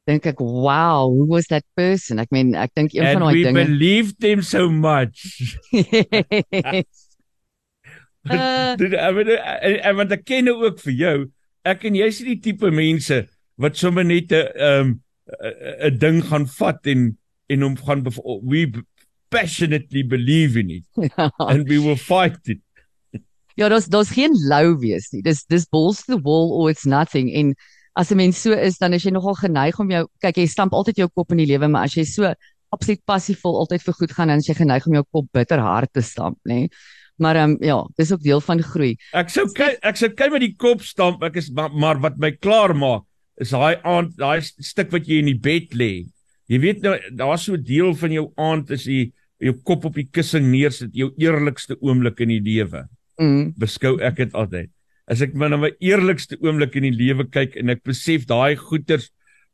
dink 0.09 0.27
ek, 0.27 0.41
"Wow, 0.41 1.13
who 1.13 1.27
was 1.29 1.47
that 1.49 1.65
person?" 1.77 2.19
Ek 2.19 2.31
meen, 2.31 2.55
ek 2.55 2.73
dink 2.75 2.95
een 2.95 3.05
And 3.05 3.19
van 3.19 3.27
we 3.29 3.43
daai 3.43 3.53
dinge 3.53 3.65
believed 3.67 4.23
him 4.23 4.43
so 4.43 4.71
much. 4.71 5.27
Uh, 8.29 8.77
Dit 8.77 8.93
en, 8.93 9.97
want 9.97 10.13
ek 10.13 10.25
ken 10.29 10.51
ook 10.53 10.81
vir 10.85 10.93
jou. 10.93 11.17
Ek 11.65 11.85
en 11.89 11.97
jy's 11.97 12.19
die 12.27 12.37
tipe 12.45 12.69
mense 12.75 13.23
wat 13.57 13.79
sommer 13.79 14.05
net 14.05 14.33
'n 14.33 14.45
um 14.69 14.89
'n 15.89 15.99
ding 15.99 16.21
gaan 16.25 16.47
vat 16.59 16.87
en 16.87 17.17
en 17.49 17.63
hom 17.63 17.77
gaan 17.77 18.05
we 18.45 18.67
passionately 19.31 20.03
believe 20.03 20.57
in 20.57 20.71
it 20.71 20.85
and 21.39 21.69
we 21.69 21.79
will 21.79 21.97
fight 21.97 22.41
it. 22.49 22.61
Ja, 23.59 23.69
daar's 23.69 23.89
daar's 23.91 24.13
geen 24.15 24.35
lou 24.49 24.77
wees 24.79 25.11
nie. 25.13 25.23
Dis 25.27 25.45
dis 25.51 25.67
balls 25.67 26.05
to 26.05 26.15
the 26.15 26.23
wall 26.23 26.53
or 26.55 26.71
it's 26.71 26.87
nothing 26.87 27.33
en 27.35 27.55
as 27.99 28.13
'n 28.13 28.17
mens 28.17 28.39
so 28.39 28.53
is, 28.53 28.79
dan 28.79 28.93
is 28.93 29.03
jy 29.03 29.11
nogal 29.11 29.35
geneig 29.35 29.79
om 29.81 29.91
jou 29.91 30.07
kyk, 30.23 30.37
jy 30.39 30.47
stamp 30.47 30.73
altyd 30.73 30.99
jou 31.03 31.09
kop 31.09 31.33
in 31.33 31.43
die 31.43 31.51
lewe, 31.51 31.69
maar 31.69 31.85
as 31.85 31.97
jy 31.97 32.05
so 32.05 32.33
absoluut 32.71 33.01
passievol 33.07 33.59
altyd 33.59 33.83
vir 33.83 33.95
goed 33.95 34.13
gaan, 34.13 34.29
dan 34.29 34.39
is 34.39 34.49
jy 34.49 34.55
geneig 34.55 34.87
om 34.87 34.95
jou 34.95 35.05
kop 35.11 35.27
bitter 35.33 35.59
hard 35.59 35.93
te 35.93 36.01
stamp, 36.01 36.39
nê? 36.47 36.69
Maar 37.19 37.37
ehm 37.37 37.51
um, 37.51 37.59
ja, 37.61 37.79
dis 37.99 38.13
ook 38.13 38.23
deel 38.23 38.41
van 38.41 38.63
groei. 38.63 38.97
Ek 39.13 39.31
sou 39.31 39.47
ek 39.83 39.97
sou 39.97 40.09
kyk 40.09 40.31
met 40.31 40.41
die 40.41 40.55
kop 40.55 40.83
stamp. 40.83 41.23
Ek 41.23 41.37
is 41.37 41.51
maar, 41.51 41.71
maar 41.75 41.99
wat 41.99 42.19
my 42.19 42.31
klaar 42.31 42.77
maak 42.77 43.03
is 43.41 43.51
daai 43.51 43.81
aand 43.83 44.15
daai 44.19 44.41
stuk 44.43 44.93
wat 44.93 45.07
jy 45.07 45.19
in 45.19 45.33
die 45.33 45.39
bed 45.39 45.75
lê. 45.75 46.07
Jy 46.49 46.61
weet 46.63 46.83
nou 46.83 46.95
daar's 47.11 47.43
so 47.45 47.55
'n 47.55 47.65
deel 47.65 47.95
van 47.95 48.13
jou 48.13 48.33
aand 48.37 48.71
is 48.71 48.87
jy 48.87 49.11
jou 49.41 49.55
kop 49.65 49.85
op 49.85 49.95
die 49.95 50.07
kussing 50.07 50.47
neersit, 50.51 50.95
jou 50.95 51.11
eerlikste 51.19 51.77
oomblik 51.81 52.21
in 52.21 52.29
die 52.29 52.41
lewe. 52.41 52.87
Mm. 53.19 53.53
Beskou 53.59 53.97
ek 54.05 54.21
dit 54.23 54.35
altyd. 54.35 54.71
As 55.09 55.23
ek 55.25 55.35
maar 55.35 55.51
na 55.53 55.59
my 55.61 55.71
eerlikste 55.81 56.37
oomblik 56.45 56.77
in 56.79 56.89
die 56.91 56.95
lewe 56.95 57.27
kyk 57.33 57.57
en 57.59 57.73
ek 57.73 57.83
besef 57.87 58.27
daai 58.29 58.59
goeters 58.61 59.09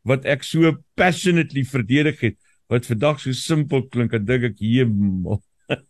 wat 0.04 0.26
ek 0.28 0.42
so 0.44 0.74
passionately 0.98 1.62
verdedig 1.64 2.20
het, 2.20 2.38
wat 2.68 2.88
vandag 2.88 3.22
so 3.22 3.32
simpel 3.32 3.84
klink, 3.88 4.12
dan 4.12 4.26
dink 4.28 4.50
ek, 4.52 4.58
"Hemel." 4.60 5.42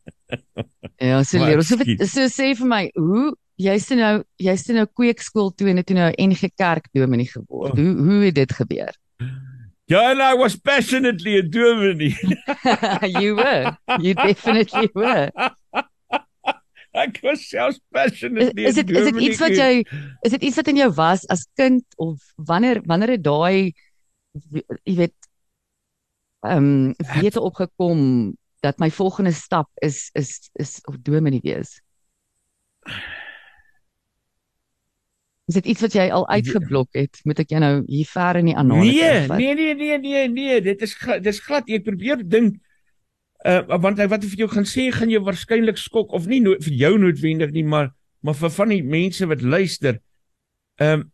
Ja, 1.00 1.23
so 1.23 1.38
leer. 1.38 1.59
ek 1.59 1.64
So, 1.64 2.07
so 2.07 2.26
sê 2.31 2.54
vir 2.57 2.66
my, 2.66 2.90
hoe 2.95 3.35
jy's 3.61 3.87
toe 3.87 3.97
nou 3.99 4.14
jy's 4.40 4.64
toe 4.66 4.75
nou 4.75 4.87
kweekskool 4.87 5.52
toe 5.54 5.69
en 5.71 5.83
toe 5.87 5.97
nou 5.97 6.11
NG 6.19 6.50
Kerk 6.57 6.88
dominee 6.95 7.26
geword. 7.31 7.75
Oh. 7.75 7.78
Hoe 7.78 8.07
hoe 8.07 8.25
het 8.26 8.35
dit 8.35 8.52
gebeur? 8.52 8.95
Ja, 9.87 10.11
and 10.11 10.23
I 10.23 10.33
was 10.33 10.57
passionately 10.57 11.37
a 11.37 11.43
dominee. 11.43 12.16
you 13.21 13.37
were. 13.37 13.76
You 14.00 14.14
definitely 14.14 14.88
were. 14.95 15.31
Ek 16.94 17.18
was 17.26 17.48
selfs 17.50 17.80
Is, 17.80 17.82
passionately 17.92 18.66
is 18.68 18.78
dit 18.78 18.90
is 18.90 19.10
dit 19.10 19.20
iets 19.28 19.40
wat 19.42 19.56
jy 19.58 19.82
is 20.22 20.34
dit 20.36 20.42
iets 20.48 20.56
wat 20.60 20.70
in 20.72 20.80
jou 20.82 20.90
was 20.94 21.26
as 21.34 21.46
kind 21.58 21.84
of 21.98 22.22
wanneer 22.36 22.80
wanneer 22.86 23.16
het 23.16 23.24
daai 23.26 23.74
jy 24.84 24.96
weet 25.02 25.16
ehm 26.44 26.70
um, 26.70 26.94
wete 27.20 27.40
opgekom 27.40 28.00
dat 28.64 28.78
my 28.80 28.90
volgende 28.90 29.32
stap 29.32 29.68
is 29.84 30.08
is 30.14 30.50
is 30.60 30.78
of 30.88 30.96
dominee 31.04 31.40
wees? 31.44 31.80
Is 35.44 35.58
dit 35.58 35.66
iets 35.74 35.82
wat 35.84 35.92
jy 35.92 36.06
al 36.08 36.24
uitgeblok 36.28 36.96
het? 36.96 37.20
Moet 37.28 37.42
ek 37.44 37.50
jou 37.52 37.60
nou 37.60 37.74
hier 37.84 38.08
ver 38.08 38.38
in 38.40 38.48
die 38.48 38.56
anale 38.56 38.86
Nee, 38.88 39.26
nee, 39.28 39.54
nee, 39.54 39.74
nee, 39.76 39.98
nee, 40.00 40.28
nee, 40.32 40.60
dit 40.64 40.84
is 40.86 40.94
gl- 40.96 41.20
dis 41.20 41.40
glad. 41.44 41.68
Ek 41.68 41.84
probeer 41.84 42.22
dink 42.24 42.56
uh 43.44 43.78
want 43.80 43.98
wat 43.98 44.24
ek 44.24 44.30
vir 44.32 44.44
jou 44.44 44.48
gaan 44.48 44.68
sê 44.68 44.88
gaan 44.92 45.10
jou 45.12 45.20
waarskynlik 45.24 45.78
skok 45.80 46.12
of 46.16 46.26
nie 46.26 46.40
no 46.40 46.56
vir 46.64 46.76
jou 46.80 46.94
noodwendig 46.98 47.52
nie, 47.52 47.64
maar 47.64 47.92
maar 48.24 48.36
vir 48.38 48.52
van 48.56 48.72
die 48.72 48.82
mense 48.82 49.26
wat 49.28 49.42
luister. 49.42 50.00
Ehm 50.80 51.04
um, 51.04 51.10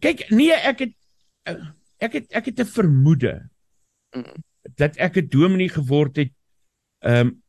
kyk, 0.00 0.28
nee, 0.30 0.54
ek 0.54 0.84
het 0.84 0.94
uh, 1.50 1.72
ek 1.98 2.12
het 2.20 2.36
ek 2.38 2.50
het 2.52 2.60
'n 2.60 2.70
vermoede 2.76 3.34
dat 4.78 4.96
ek 4.96 5.18
'n 5.18 5.28
dominee 5.28 5.68
geword 5.68 6.16
het. 6.16 6.32
Ehm 7.02 7.26
um, 7.26 7.42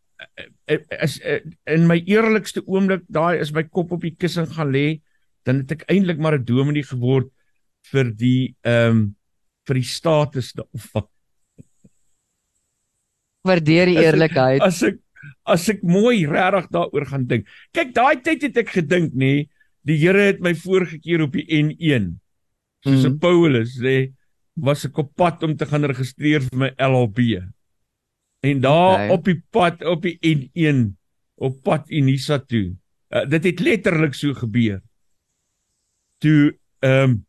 uh, 0.66 1.40
in 1.66 1.88
my 1.88 2.02
eerlikste 2.06 2.66
oomblik 2.66 3.04
daai 3.08 3.40
is 3.40 3.54
my 3.54 3.64
kop 3.64 3.92
op 3.92 4.02
die 4.02 4.16
kussing 4.18 4.50
gaan 4.50 4.72
lê, 4.72 5.02
dan 5.44 5.62
het 5.62 5.72
ek 5.72 5.86
eintlik 5.88 6.18
maar 6.18 6.38
'n 6.40 6.46
dominee 6.46 6.84
geword 6.84 7.30
vir 7.92 8.12
die 8.12 8.56
ehm 8.62 8.90
um, 8.90 9.16
vir 9.68 9.76
die 9.76 9.90
status 9.90 10.54
daarvan. 10.54 11.10
Waardeer 13.46 13.92
die 13.92 14.00
eerlikheid. 14.02 14.64
As 14.66 14.82
ek 14.86 15.02
as 15.46 15.68
ek 15.70 15.84
mooi 15.86 16.26
regtig 16.26 16.70
daaroor 16.74 17.06
gaan 17.06 17.26
dink. 17.30 17.50
Kyk, 17.74 17.94
daai 17.94 18.22
tyd 18.26 18.48
het 18.48 18.58
ek 18.64 18.72
gedink 18.80 19.14
nê, 19.14 19.18
nee, 19.18 19.50
die 19.86 19.98
Here 20.02 20.32
het 20.32 20.42
my 20.42 20.56
vorige 20.58 20.98
keer 21.02 21.22
op 21.26 21.36
die 21.38 21.46
N1 21.46 22.16
soos. 22.86 23.06
'n 23.06 23.20
Paulus 23.22 23.78
sê, 23.78 24.14
was 24.56 24.86
ek 24.86 24.98
op 24.98 25.14
pad 25.18 25.44
om 25.44 25.56
te 25.58 25.66
gaan 25.66 25.86
registreer 25.86 26.42
vir 26.42 26.58
my 26.58 26.72
LLB. 26.78 27.42
En 28.46 28.62
daar 28.62 28.94
Okay. 28.94 29.10
op 29.10 29.24
die 29.26 29.42
pad 29.52 29.84
op 29.84 30.02
die 30.02 30.18
N1 30.22 30.96
op 31.36 31.62
pad 31.64 31.90
Unisa 31.90 32.40
toe. 32.40 32.76
Uh, 33.10 33.26
dit 33.30 33.44
het 33.44 33.60
letterlik 33.60 34.14
so 34.14 34.34
gebeur. 34.34 34.82
Toe 36.22 36.58
ehm 36.80 37.10
um, 37.10 37.25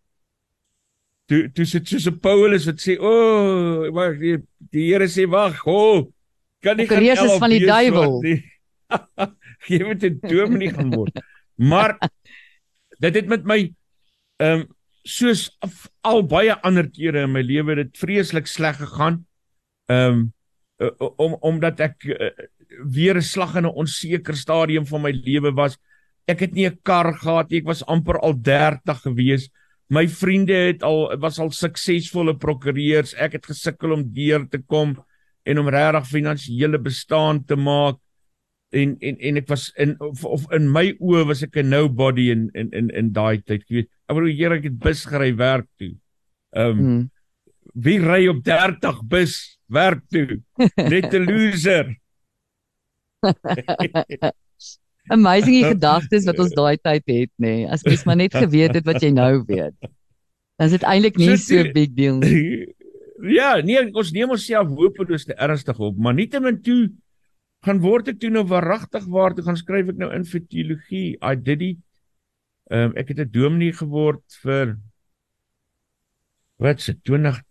toe 1.27 1.47
toe 1.53 1.65
sit 1.67 1.89
soos 1.89 2.07
'n 2.07 2.19
Paulus 2.21 2.67
wat 2.67 2.81
sê, 2.81 2.99
"O, 2.99 3.11
oh, 3.11 3.93
wag, 3.95 4.19
die, 4.19 4.37
die 4.71 4.93
Here 4.93 5.09
sê 5.09 5.27
wag, 5.29 5.59
ho, 5.65 5.73
oh, 5.73 6.13
kan 6.63 6.77
nie 6.77 6.87
gaan 6.87 6.99
Koreus 7.03 7.39
van 7.39 7.51
die 7.51 7.67
duiwel. 7.67 8.11
swat 8.11 8.23
nie." 8.23 8.41
Jy 9.79 9.83
moet 9.85 10.05
'n 10.05 10.21
dominee 10.23 10.71
gaan 10.71 10.91
word. 10.95 11.19
Maar 11.57 11.99
dit 13.01 13.15
het 13.15 13.27
met 13.27 13.45
my 13.45 13.61
ehm 14.39 14.61
um, 14.61 14.67
soos 15.07 15.57
af- 15.63 15.89
al 16.03 16.23
baie 16.27 16.55
ander 16.67 16.91
kere 16.91 17.23
in 17.23 17.33
my 17.33 17.43
lewe 17.43 17.77
dit 17.79 17.99
vreeslik 17.99 18.47
sleg 18.47 18.77
gegaan. 18.77 19.25
Ehm 19.89 20.13
um, 20.13 20.33
om 21.17 21.37
omdat 21.41 21.81
ek 21.81 22.05
uh, 22.05 22.31
weer 22.85 23.17
'n 23.17 23.23
slag 23.23 23.57
in 23.57 23.67
'n 23.67 23.75
onseker 23.75 24.37
stadium 24.37 24.87
van 24.87 25.03
my 25.03 25.11
lewe 25.11 25.53
was. 25.55 25.79
Ek 26.27 26.41
het 26.41 26.53
nie 26.53 26.67
'n 26.69 26.79
kar 26.83 27.15
gehad 27.15 27.51
nie. 27.51 27.59
Ek 27.59 27.67
was 27.67 27.87
amper 27.87 28.19
al 28.19 28.35
30 28.35 29.01
gewees. 29.03 29.49
My 29.89 30.09
vriende 30.11 30.53
het 30.53 30.83
al 30.83 31.17
was 31.23 31.39
al 31.39 31.51
suksesvolle 31.55 32.37
prokureurs. 32.37 33.15
Ek 33.15 33.33
het 33.39 33.47
gesukkel 33.47 33.93
om 33.95 34.03
deur 34.13 34.49
te 34.51 34.59
kom 34.59 34.97
en 35.47 35.59
om 35.63 35.69
regtig 35.71 36.09
finansiële 36.11 36.79
bestaan 36.83 37.45
te 37.45 37.57
maak. 37.57 38.01
En 38.75 38.97
en 38.99 39.19
en 39.19 39.37
ek 39.37 39.47
was 39.49 39.69
in 39.79 39.95
of, 40.03 40.25
of 40.25 40.47
in 40.53 40.67
my 40.73 40.91
oë 40.99 41.27
was 41.27 41.43
ek 41.43 41.57
'n 41.63 41.69
nobody 41.71 42.31
in 42.31 42.51
in 42.55 42.71
in 42.73 42.91
in 42.91 43.13
daai 43.13 43.39
tyd, 43.43 43.63
jy 43.69 43.75
weet. 43.77 43.91
Ek 44.09 44.17
bedoel 44.17 44.35
Here, 44.37 44.57
ek 44.57 44.65
het 44.65 44.79
bus 44.79 45.05
gery 45.07 45.35
werk 45.37 45.69
toe. 45.79 45.95
Ehm 46.53 46.71
um, 46.71 46.79
Hmm. 46.79 47.11
wie 47.75 47.99
ry 47.99 48.27
op 48.29 48.43
30 48.45 49.05
bus 49.07 49.59
werk 49.69 50.03
toe? 50.11 50.43
Net 50.77 51.15
'n 51.15 51.25
loser. 51.25 51.95
Amazing 55.13 55.57
die 55.61 55.69
gedagtes 55.75 56.27
wat 56.29 56.41
ons 56.43 56.55
daai 56.57 56.77
tyd 56.79 57.05
het, 57.07 57.33
nê. 57.37 57.63
Nee. 57.63 57.69
As 57.71 57.85
mens 57.87 58.05
maar 58.09 58.19
net 58.19 58.35
geweet 58.35 58.75
het 58.79 58.87
wat 58.89 59.03
jy 59.03 59.13
nou 59.15 59.45
weet. 59.47 59.77
Dan 60.57 60.71
is 60.71 60.77
dit 60.79 60.87
eintlik 60.89 61.19
nie 61.21 61.35
So 61.37 61.63
so 61.63 61.73
big 61.73 61.95
deal 61.97 62.21
nie. 62.23 62.75
ja, 63.39 63.57
nee, 63.65 63.81
ons 63.93 64.13
neem 64.13 64.33
onsself 64.35 64.71
hopeloos 64.77 65.27
te 65.29 65.37
ernstig 65.37 65.79
op, 65.79 65.99
maar 65.99 66.17
nietemin 66.17 66.63
toe 66.65 66.81
gaan 67.67 67.81
word 67.83 68.13
ek 68.13 68.21
toe 68.23 68.31
nou 68.31 68.45
waaragtig 68.47 69.07
waar 69.11 69.35
toe 69.35 69.45
gaan 69.47 69.59
skryf 69.59 69.91
ek 69.93 70.01
nou 70.01 70.11
in 70.15 70.27
vir 70.29 70.43
teologie. 70.47 71.09
I 71.23 71.35
did 71.35 71.65
it. 71.65 71.83
Ehm 72.71 72.91
um, 72.91 72.97
ek 72.99 73.13
het 73.13 73.21
'n 73.23 73.31
dominee 73.31 73.73
geword 73.73 74.25
vir 74.43 74.77
wat 76.59 76.81
se 76.81 76.95
20 76.95 77.43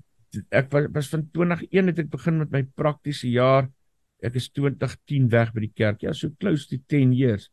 ek 0.52 0.72
was, 0.72 0.88
was 0.92 1.10
van 1.10 1.24
2001 1.32 1.88
het 1.92 2.00
ek 2.00 2.10
begin 2.12 2.40
met 2.42 2.52
my 2.52 2.64
praktiese 2.76 3.30
jaar. 3.32 3.70
Ek 4.24 4.36
is 4.36 4.50
2010 4.50 5.30
weg 5.30 5.52
by 5.54 5.60
die 5.60 5.72
kerk. 5.76 6.02
Ja, 6.02 6.14
so 6.14 6.30
close 6.40 6.68
to 6.68 6.78
10 6.88 7.14
years. 7.14 7.50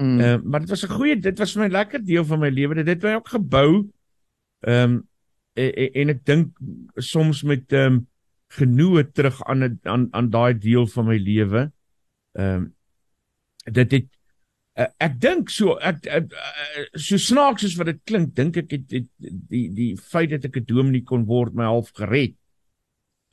Mm. 0.00 0.20
Ehm 0.20 0.40
uh, 0.40 0.42
maar 0.44 0.60
dit 0.60 0.68
was 0.70 0.84
'n 0.84 0.94
goeie 0.94 1.16
dit 1.20 1.38
was 1.38 1.52
vir 1.52 1.62
my 1.62 1.68
lekker 1.68 2.04
deel 2.04 2.24
van 2.24 2.38
my 2.40 2.48
lewe. 2.50 2.74
Dit 2.74 2.86
het 2.86 3.02
my 3.02 3.14
ook 3.14 3.28
gebou. 3.28 3.88
Ehm 4.60 4.82
um, 4.92 5.08
en, 5.54 5.72
en, 5.74 5.90
en 5.94 6.08
ek 6.08 6.24
dink 6.24 6.56
soms 6.96 7.42
met 7.42 7.72
ehm 7.72 7.92
um, 7.92 8.06
genoeg 8.48 9.10
terug 9.12 9.42
aan 9.44 9.78
aan 9.82 10.08
aan 10.10 10.30
daai 10.30 10.54
deel 10.58 10.86
van 10.86 11.06
my 11.06 11.16
lewe. 11.18 11.72
Ehm 12.32 12.54
um, 12.54 12.74
dit 13.72 13.90
het 13.92 14.06
uh, 14.78 14.86
ek 14.98 15.20
dink 15.20 15.50
so 15.50 15.76
ek 15.76 16.06
uh, 16.06 16.22
so 16.94 17.16
snaaks 17.16 17.62
soos 17.62 17.76
wat 17.76 17.86
dit 17.86 18.00
klink, 18.04 18.34
dink 18.34 18.56
ek 18.56 18.70
het, 18.70 18.90
het 18.90 19.06
die 19.50 19.68
die 19.74 19.96
feit 19.96 20.30
dat 20.30 20.44
ek 20.44 20.56
'n 20.56 20.64
dominee 20.64 21.02
kon 21.04 21.26
word 21.26 21.54
my 21.54 21.64
half 21.64 21.90
gered. 21.92 22.34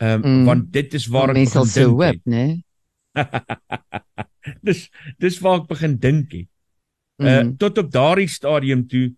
Ehm 0.01 0.24
um, 0.24 0.39
Mm. 0.41 0.46
want 0.46 0.72
dit 0.74 0.94
is 0.94 1.08
waar 1.08 1.29
ek 1.29 1.36
Mense 1.36 1.51
sal 1.51 1.63
begin 1.63 1.84
so 1.84 1.89
dink. 1.89 2.01
het. 2.01 2.15
hoop, 2.15 2.25
né? 2.25 2.62
dis 4.67 4.89
dis 5.19 5.39
waar 5.43 5.62
ek 5.62 5.67
begin 5.67 5.98
dink 5.98 6.31
het. 6.34 6.50
Uh 6.50 6.51
Mm. 7.15 7.55
tot 7.57 7.77
op 7.77 7.91
daardie 7.91 8.27
stadium 8.27 8.88
toe 8.91 9.13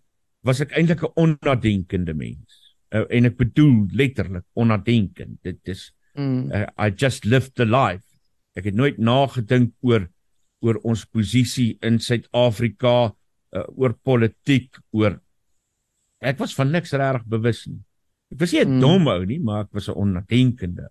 was 0.46 0.60
ek 0.60 0.70
eintlik 0.78 1.02
'n 1.02 1.12
onnadenkende 1.18 2.14
mens. 2.14 2.76
Uh, 2.94 3.04
en 3.10 3.26
ek 3.26 3.36
bedoel 3.36 3.88
letterlik 3.90 4.44
onnadenkend. 4.54 5.42
Dit 5.42 5.58
is 5.68 5.92
Mm. 6.14 6.50
uh, 6.52 6.66
I 6.78 6.90
just 6.90 7.24
lived 7.24 7.54
the 7.54 7.66
life. 7.66 8.06
Ek 8.54 8.64
het 8.64 8.74
nooit 8.74 8.98
nagedink 8.98 9.74
oor 9.80 10.08
oor 10.60 10.80
ons 10.82 11.04
posisie 11.06 11.78
in 11.82 11.98
Suid-Afrika, 11.98 13.14
uh, 13.54 13.62
oor 13.76 13.92
politiek, 13.94 14.74
oor 14.90 15.20
ek 16.20 16.38
was 16.38 16.54
van 16.54 16.70
niks 16.70 16.92
regtig 16.92 17.26
bewus 17.26 17.66
nie. 17.66 17.82
Ek 18.32 18.40
was 18.40 18.52
nie 18.52 18.64
'n 18.64 18.74
mm. 18.76 18.80
dom 18.80 19.08
ou 19.08 19.24
nie, 19.24 19.38
maar 19.38 19.64
ek 19.64 19.72
was 19.72 19.88
'n 19.88 19.94
onnadenkende. 19.94 20.88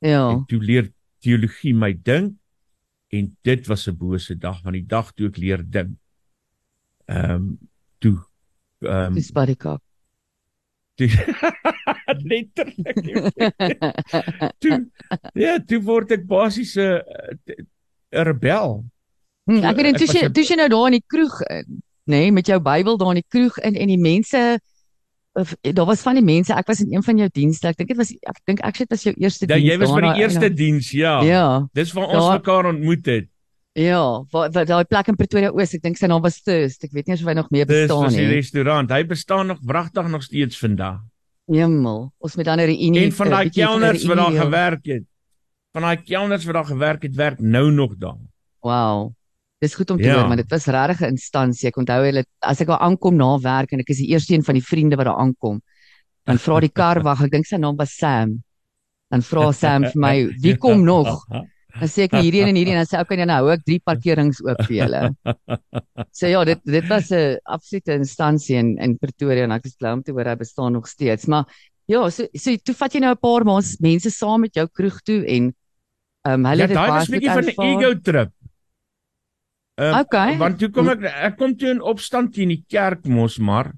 Ja. 0.00 0.30
En 0.30 0.44
toe 0.46 0.60
leer 0.60 0.92
teologie 1.24 1.74
my 1.74 1.92
ding 1.92 2.36
en 3.08 3.36
dit 3.42 3.66
was 3.66 3.88
'n 3.88 3.96
bose 3.96 4.36
dag 4.36 4.60
van 4.62 4.72
die 4.72 4.86
dag 4.86 5.12
toe 5.12 5.28
ek 5.28 5.36
leer 5.36 5.62
ding. 5.70 5.96
Ehm 7.06 7.30
um, 7.30 7.58
toe 7.98 8.16
ehm 8.80 9.06
um, 9.06 9.14
dis 9.14 9.32
badikak. 9.32 9.80
letterlik. 12.30 12.96
toe 14.58 14.90
ja, 15.34 15.58
toe 15.62 15.80
word 15.82 16.10
ek 16.10 16.26
basies 16.26 16.76
'n 16.76 17.02
'n 18.10 18.24
rebel. 18.24 18.84
Hm, 19.48 19.64
ek 19.64 19.76
weet 19.76 19.92
intussen 19.92 20.32
toe 20.32 20.44
jy 20.44 20.56
nou 20.56 20.68
daar 20.68 20.86
in 20.90 20.98
die 20.98 21.06
kroeg 21.06 21.40
in, 21.48 21.82
nê, 22.08 22.20
nee, 22.28 22.32
met 22.32 22.46
jou 22.46 22.60
Bybel 22.60 22.96
daar 22.96 23.14
in 23.16 23.22
die 23.22 23.30
kroeg 23.30 23.58
in 23.58 23.74
en 23.74 23.88
die 23.88 24.00
mense 24.00 24.60
daar 25.74 25.86
was 25.86 26.00
van 26.02 26.18
die 26.18 26.24
mense, 26.24 26.54
ek 26.54 26.66
was 26.66 26.80
in 26.82 26.92
een 26.94 27.02
van 27.02 27.18
jou 27.20 27.28
dienste. 27.32 27.68
Ek 27.70 27.76
dink 27.78 27.90
dit 27.92 27.98
was 27.98 28.12
ek 28.12 28.38
dink 28.48 28.62
ek 28.66 28.80
het 28.82 28.90
was 28.90 29.02
jou 29.06 29.14
eerste 29.14 29.46
ja, 29.46 29.54
diens. 29.54 29.66
Ja, 29.66 29.72
jy 29.72 29.80
was 29.82 29.92
by 29.94 30.04
die 30.06 30.22
eerste 30.22 30.48
diens, 30.54 30.90
ja. 30.90 31.18
Ja. 31.26 31.44
Dis 31.78 31.92
waar 31.96 32.08
ons 32.08 32.24
daar, 32.24 32.38
mekaar 32.40 32.70
ontmoet 32.72 33.06
het. 33.06 33.28
Ja, 33.78 34.24
waar 34.32 34.50
daai 34.50 34.84
plek 34.84 35.10
in 35.12 35.18
Pretoria 35.18 35.52
Oos, 35.54 35.74
ek 35.76 35.84
dink 35.84 36.00
sy 36.00 36.08
naam 36.10 36.22
was 36.24 36.40
Thirst. 36.42 36.82
Ek 36.88 36.94
weet 36.96 37.06
nie 37.06 37.14
of 37.14 37.28
hy 37.28 37.36
nog 37.38 37.50
meer 37.54 37.68
bestaan 37.68 38.08
nie. 38.10 38.16
Dis 38.16 38.24
'n 38.24 38.34
restaurant. 38.34 38.90
Hy 38.90 39.04
bestaan 39.06 39.46
nog 39.46 39.60
wragtig 39.62 40.08
nog 40.08 40.22
steeds 40.22 40.58
vandag. 40.58 41.04
Hemel, 41.46 42.12
ons 42.18 42.36
met 42.36 42.48
ander 42.48 42.66
reunie. 42.66 43.04
En 43.04 43.12
van 43.12 43.30
daai 43.30 43.50
kelners 43.50 44.04
wat 44.04 44.16
daar 44.16 44.32
gewerk 44.32 44.84
het. 44.86 45.04
Van 45.72 45.82
daai 45.82 46.02
kelners 46.02 46.44
wat 46.44 46.54
daar 46.54 46.64
gewerk 46.64 47.02
het, 47.02 47.14
werk 47.14 47.40
nou 47.40 47.70
nog 47.70 47.96
daar. 47.96 48.18
Wow. 48.60 49.14
Dis 49.58 49.74
goed 49.74 49.90
om 49.90 49.98
te 49.98 50.06
ja. 50.06 50.14
hoor, 50.14 50.28
maar 50.30 50.38
dit 50.38 50.50
was 50.50 50.66
regtig 50.66 51.00
'n 51.00 51.14
instansie. 51.16 51.68
Ek 51.68 51.76
onthou 51.76 52.04
hulle 52.04 52.24
as 52.40 52.60
ek 52.60 52.68
daar 52.68 52.84
aankom 52.86 53.16
na 53.16 53.38
werk 53.42 53.72
en 53.72 53.80
ek 53.80 53.90
is 53.90 53.98
die 53.98 54.10
eerste 54.14 54.34
een 54.34 54.44
van 54.44 54.54
die 54.54 54.62
vriende 54.62 54.96
wat 54.96 55.06
daar 55.06 55.18
aankom, 55.18 55.60
dan 56.24 56.38
vra 56.38 56.60
die 56.60 56.72
kar 56.72 57.02
wag, 57.02 57.24
ek 57.24 57.32
dink 57.32 57.46
sy 57.46 57.56
naam 57.56 57.76
was 57.76 57.96
Sam. 57.96 58.42
Dan 59.10 59.22
vra 59.22 59.52
Sam 59.52 59.82
vir 59.82 59.96
my, 59.96 60.16
"Wie 60.42 60.56
kom 60.56 60.84
nog?" 60.84 61.26
Dan 61.78 61.88
sê 61.88 62.04
ek 62.04 62.12
nie 62.12 62.22
hierdie 62.26 62.42
en 62.42 62.56
hierdie 62.56 62.74
en 62.74 62.82
dan 62.82 62.86
sê 62.86 62.98
ek, 62.98 63.10
"Oké, 63.10 63.26
nou 63.26 63.38
hou 63.44 63.52
ek 63.52 63.64
drie 63.64 63.80
parkerings 63.84 64.40
oop 64.40 64.62
vir 64.66 64.76
julle." 64.76 65.02
So 66.12 66.26
ja, 66.26 66.44
dit 66.44 66.60
dit 66.64 66.88
was 66.88 67.10
'n 67.10 67.38
absolute 67.44 67.92
instansie 67.92 68.56
in 68.56 68.78
in 68.78 68.98
Pretoria 68.98 69.44
en 69.44 69.52
ek 69.52 69.66
is 69.66 69.76
bly 69.76 69.90
om 69.90 70.02
te 70.02 70.12
hoor 70.12 70.24
hy 70.24 70.36
bestaan 70.36 70.72
nog 70.72 70.88
steeds. 70.88 71.26
Maar 71.26 71.44
ja, 71.86 72.08
so 72.10 72.26
so 72.34 72.56
toe 72.56 72.74
vat 72.74 72.92
jy 72.92 73.00
nou 73.00 73.12
'n 73.12 73.20
paar 73.20 73.44
maande 73.44 73.76
mense 73.80 74.10
saam 74.10 74.40
met 74.40 74.54
jou 74.54 74.66
kroeg 74.66 75.02
toe 75.02 75.24
en 75.26 75.54
ehm 76.26 76.34
um, 76.34 76.44
hulle 76.50 76.62
ja, 76.62 76.66
dit 76.66 76.76
was 76.76 77.08
'n 77.08 77.12
bietjie 77.12 77.30
van 77.30 77.44
'n 77.44 77.78
ego 77.78 78.00
trip. 78.00 78.30
Ehm 79.78 79.94
um, 79.94 80.00
okay. 80.00 80.36
want 80.38 80.58
toe 80.58 80.70
kom 80.74 80.88
ek 80.90 81.04
ek 81.06 81.36
kom 81.38 81.52
toe 81.54 81.68
in 81.70 81.82
opstand 81.86 82.32
teen 82.34 82.50
die 82.50 82.64
kerk 82.66 83.04
mos 83.06 83.36
maar. 83.38 83.70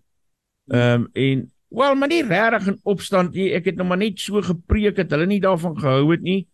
Ehm 0.73 1.03
um, 1.03 1.09
en 1.13 1.43
wel 1.77 1.99
maar 2.01 2.09
nie 2.09 2.23
regtig 2.25 2.71
in 2.73 2.79
opstand 2.89 3.37
nie. 3.37 3.51
Ek 3.53 3.69
het 3.69 3.77
nog 3.77 3.91
maar 3.91 4.01
net 4.01 4.19
so 4.21 4.41
gepreek 4.43 4.97
het 4.97 5.13
hulle 5.13 5.29
nie 5.29 5.43
daarvan 5.45 5.77
gehou 5.77 6.09
het 6.15 6.25
nie. 6.25 6.47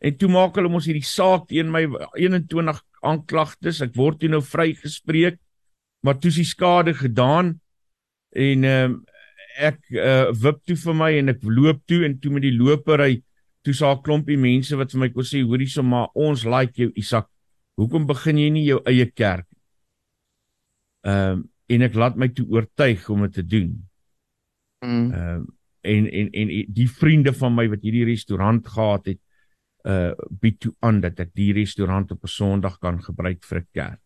En 0.00 0.16
toe 0.16 0.30
maak 0.32 0.56
hulle 0.56 0.72
mos 0.72 0.88
hierdie 0.88 1.04
saak 1.04 1.50
teen 1.52 1.68
my 1.74 1.84
21 2.16 2.80
aanklagtes. 3.04 3.82
Ek 3.84 3.92
word 3.98 4.22
toe 4.22 4.32
nou 4.32 4.40
vrygespreek. 4.40 5.36
Maar 6.00 6.16
toe 6.16 6.32
is 6.32 6.40
die 6.40 6.48
skade 6.48 6.96
gedaan 6.96 7.58
en 8.32 8.64
ehm 8.64 8.96
um, 8.96 8.98
ek 9.58 9.80
uh, 9.90 10.30
wip 10.38 10.60
toe 10.70 10.76
vir 10.78 10.94
my 10.94 11.08
en 11.18 11.32
ek 11.32 11.42
loop 11.42 11.80
toe 11.90 12.04
en 12.06 12.12
toe 12.22 12.30
met 12.30 12.44
die 12.44 12.54
lopery 12.54 13.16
toe 13.66 13.74
sa 13.74 13.90
'n 13.92 14.02
klompie 14.06 14.38
mense 14.38 14.76
wat 14.78 14.92
vir 14.94 15.00
my 15.00 15.08
kon 15.10 15.26
sê 15.26 15.42
hoorie 15.42 15.68
sommer 15.68 16.06
ons 16.14 16.44
like 16.46 16.78
jou 16.78 16.92
Isak. 16.94 17.26
Hoekom 17.78 18.08
begin 18.08 18.40
jy 18.40 18.48
nie 18.50 18.64
jou 18.66 18.80
eie 18.88 19.06
kerk? 19.06 19.46
Ehm 21.06 21.38
um, 21.38 21.46
en 21.68 21.82
ek 21.84 21.98
laat 22.00 22.14
my 22.16 22.30
toe 22.32 22.46
oortuig 22.48 23.02
om 23.12 23.26
dit 23.26 23.34
te 23.36 23.44
doen. 23.44 23.72
Mm. 24.80 25.12
Ehm 25.12 25.34
um, 25.34 25.46
en 25.88 26.10
en 26.10 26.30
en 26.30 26.50
die 26.74 26.88
vriende 26.90 27.32
van 27.32 27.54
my 27.54 27.68
wat 27.70 27.84
hierdie 27.86 28.06
restaurant 28.08 28.66
gehad 28.66 29.06
het 29.06 29.20
uh 29.86 30.12
bied 30.42 30.58
toe 30.60 30.74
aan 30.82 31.00
dat 31.00 31.20
ek 31.22 31.30
die 31.38 31.52
restaurant 31.54 32.10
op 32.10 32.24
'n 32.24 32.34
Sondag 32.34 32.78
kan 32.78 33.02
gebruik 33.02 33.44
vir 33.44 33.58
'n 33.60 33.68
kerk. 33.72 34.00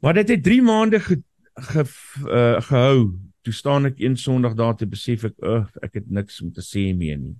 Maar 0.00 0.14
dit 0.14 0.28
het 0.28 0.42
3 0.42 0.62
maande 0.62 1.00
ge, 1.00 1.22
ge 1.54 1.84
uh 2.26 2.60
gehou. 2.60 3.18
Toe 3.42 3.52
staan 3.52 3.84
ek 3.86 4.00
een 4.00 4.16
Sondag 4.16 4.54
daar 4.54 4.76
te 4.76 4.86
besef 4.86 5.24
ek 5.24 5.34
uh, 5.42 5.66
ek 5.82 5.94
het 5.94 6.10
niks 6.10 6.40
om 6.42 6.52
te 6.52 6.62
sê 6.62 6.96
meer 6.96 7.18
nie. 7.18 7.36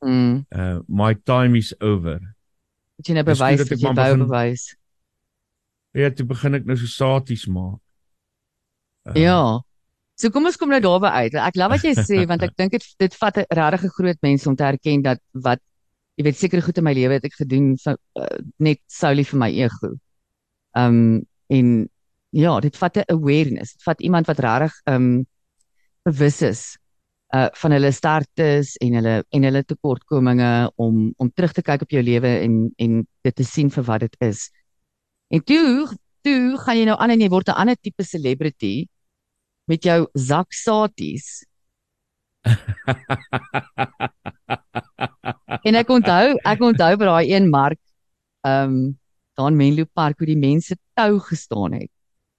Mm. 0.00 0.46
Uh 0.50 0.80
my 0.88 1.14
time 1.14 1.56
is 1.56 1.80
over. 1.80 2.33
Het 3.00 3.10
jy 3.10 3.14
nou 3.18 3.26
bewys 3.26 3.62
dat 3.62 3.80
jy 3.80 3.92
wou 3.96 4.10
bewys? 4.24 4.64
Ja, 5.94 6.10
toe 6.10 6.26
begin 6.26 6.58
ek 6.58 6.66
nou 6.66 6.76
so 6.78 6.90
saties 6.90 7.46
maak. 7.50 7.78
Uh, 9.06 9.14
ja. 9.18 9.38
So 10.18 10.30
kom 10.34 10.46
ons 10.46 10.58
kom 10.58 10.70
nou 10.70 10.80
daarby 10.82 11.10
uit. 11.26 11.36
Ek 11.42 11.58
love 11.58 11.76
wat 11.76 11.86
jy 11.86 11.94
sê 11.98 12.22
want 12.30 12.42
ek 12.46 12.54
dink 12.60 12.74
dit 12.74 12.86
dit 13.02 13.16
vat 13.20 13.38
'n 13.42 13.46
regtig 13.58 13.94
groot 13.98 14.20
mens 14.22 14.46
om 14.50 14.56
te 14.56 14.66
erken 14.66 15.02
dat 15.02 15.22
wat 15.32 15.62
jy 16.18 16.26
weet 16.28 16.38
seker 16.38 16.62
goed 16.62 16.78
in 16.78 16.86
my 16.86 16.94
lewe 16.94 17.18
het 17.18 17.26
ek 17.26 17.34
gedoen 17.34 17.74
vir, 17.82 17.98
uh, 18.18 18.38
net 18.62 18.80
solely 18.86 19.24
vir 19.26 19.40
my 19.42 19.50
ego. 19.50 19.94
Um 20.78 21.26
en 21.50 21.88
ja, 22.34 22.60
dit 22.60 22.76
vat 22.76 22.96
'n 22.96 23.10
awareness. 23.10 23.74
Dit 23.74 23.82
vat 23.82 24.00
iemand 24.00 24.26
wat 24.26 24.42
regtig 24.42 24.74
um 24.86 25.26
bewus 26.06 26.42
is 26.42 26.62
uh 27.34 27.48
van 27.60 27.74
hulle 27.74 27.90
sterktes 27.92 28.76
en 28.84 28.94
hulle 28.98 29.14
en 29.34 29.46
hulle 29.48 29.62
tekortkominge 29.64 30.50
om 30.76 31.12
om 31.18 31.30
terug 31.30 31.52
te 31.56 31.62
kyk 31.66 31.82
op 31.86 31.96
jou 31.96 32.02
lewe 32.02 32.30
en 32.46 32.54
en 32.78 33.00
dit 33.26 33.34
te 33.34 33.44
sien 33.44 33.70
vir 33.70 33.84
wat 33.88 34.00
dit 34.06 34.16
is. 34.28 34.50
En 35.34 35.42
toe 35.42 35.88
toe 36.24 36.58
gaan 36.64 36.78
jy 36.78 36.84
nou 36.88 36.98
aan 36.98 37.10
en 37.10 37.20
jy 37.20 37.30
word 37.32 37.48
'n 37.48 37.60
ander 37.62 37.76
tipe 37.76 38.04
celebrity 38.04 38.86
met 39.66 39.84
jou 39.84 40.06
zak 40.14 40.52
saties 40.52 41.44
en 45.68 45.78
ek 45.80 45.90
onthou, 45.90 46.36
ek 46.44 46.60
onthou 46.64 46.96
by 47.00 47.06
daai 47.08 47.32
een 47.32 47.48
mark, 47.50 47.80
ehm 48.44 48.68
um, 48.68 48.98
daar 49.34 49.50
in 49.50 49.56
Menlo 49.58 49.82
Park 49.98 50.20
hoe 50.22 50.30
die 50.30 50.38
mense 50.38 50.76
tou 50.94 51.18
gestaan 51.18 51.72
het 51.74 51.90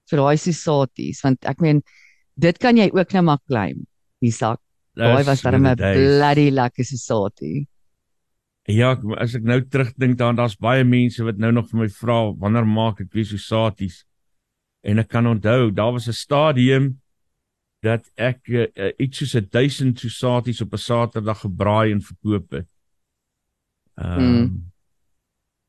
vir 0.08 0.18
daai 0.22 0.38
sosaties, 0.40 1.20
want 1.26 1.44
ek 1.50 1.60
meen 1.60 1.82
dit 2.40 2.56
kan 2.62 2.78
jy 2.80 2.88
ook 2.94 3.12
nou 3.18 3.24
maar 3.28 3.42
claim, 3.50 3.84
die 4.24 4.32
sak. 4.32 4.62
Daai 4.96 5.24
was 5.28 5.42
dan 5.42 5.66
'n 5.66 5.76
bloody 5.76 6.50
lekker 6.50 6.86
sosatie. 6.86 7.68
Ja, 8.66 8.96
as 9.18 9.36
ek 9.36 9.44
nou 9.44 9.62
terugdink 9.62 10.18
daaraan, 10.18 10.36
daar's 10.36 10.58
baie 10.58 10.84
mense 10.84 11.24
wat 11.24 11.38
nou 11.38 11.52
nog 11.52 11.70
vir 11.70 11.80
my 11.80 11.90
vra 11.90 12.34
wanneer 12.34 12.66
maak 12.66 13.02
ek 13.02 13.14
weer 13.14 13.26
sosaties? 13.26 14.06
En 14.82 15.00
ek 15.00 15.08
kan 15.08 15.28
onthou, 15.28 15.72
daar 15.72 15.92
was 15.92 16.08
'n 16.08 16.14
stadium 16.14 17.02
dat 17.82 18.10
ek 18.16 18.48
uh, 18.48 18.92
iets 18.98 19.18
soos 19.18 19.36
1000 19.50 20.00
sosaties 20.00 20.62
op 20.62 20.74
'n 20.74 20.78
Saterdag 20.78 21.40
gebraai 21.40 21.92
en 21.92 22.02
verkoop 22.02 22.52
het. 22.52 22.68
Ehm 23.96 24.20
um, 24.20 24.42
mm. 24.42 24.72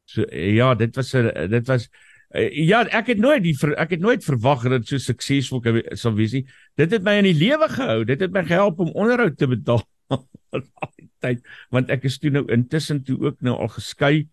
So 0.06 0.22
ja, 0.30 0.74
dit 0.74 0.96
was 0.96 1.14
'n 1.14 1.50
dit 1.50 1.66
was 1.66 1.88
ja, 2.36 2.82
ek 2.92 3.12
het 3.14 3.20
nooit 3.22 3.42
die 3.44 3.54
ek 3.76 3.96
het 3.96 4.02
nooit 4.02 4.24
verwag 4.24 4.64
dat 4.66 4.82
dit 4.82 4.94
so 4.94 5.02
suksesvol 5.02 5.62
sou 5.98 6.14
wees 6.16 6.34
nie. 6.36 6.44
Dit 6.76 6.92
het 6.92 7.04
my 7.06 7.18
in 7.20 7.28
die 7.30 7.38
lewe 7.38 7.68
gehou. 7.72 8.04
Dit 8.08 8.24
het 8.24 8.32
my 8.34 8.44
gehelp 8.46 8.80
om 8.82 8.92
onderhoud 8.94 9.38
te 9.38 9.48
betaal 9.50 9.82
daai 10.52 11.08
tyd 11.24 11.40
want 11.74 11.90
ek 11.90 12.04
is 12.06 12.18
toe 12.22 12.30
nou 12.34 12.44
intussen 12.52 13.02
toe 13.06 13.18
ook 13.28 13.40
nou 13.46 13.56
al 13.56 13.72
geskei. 13.74 14.26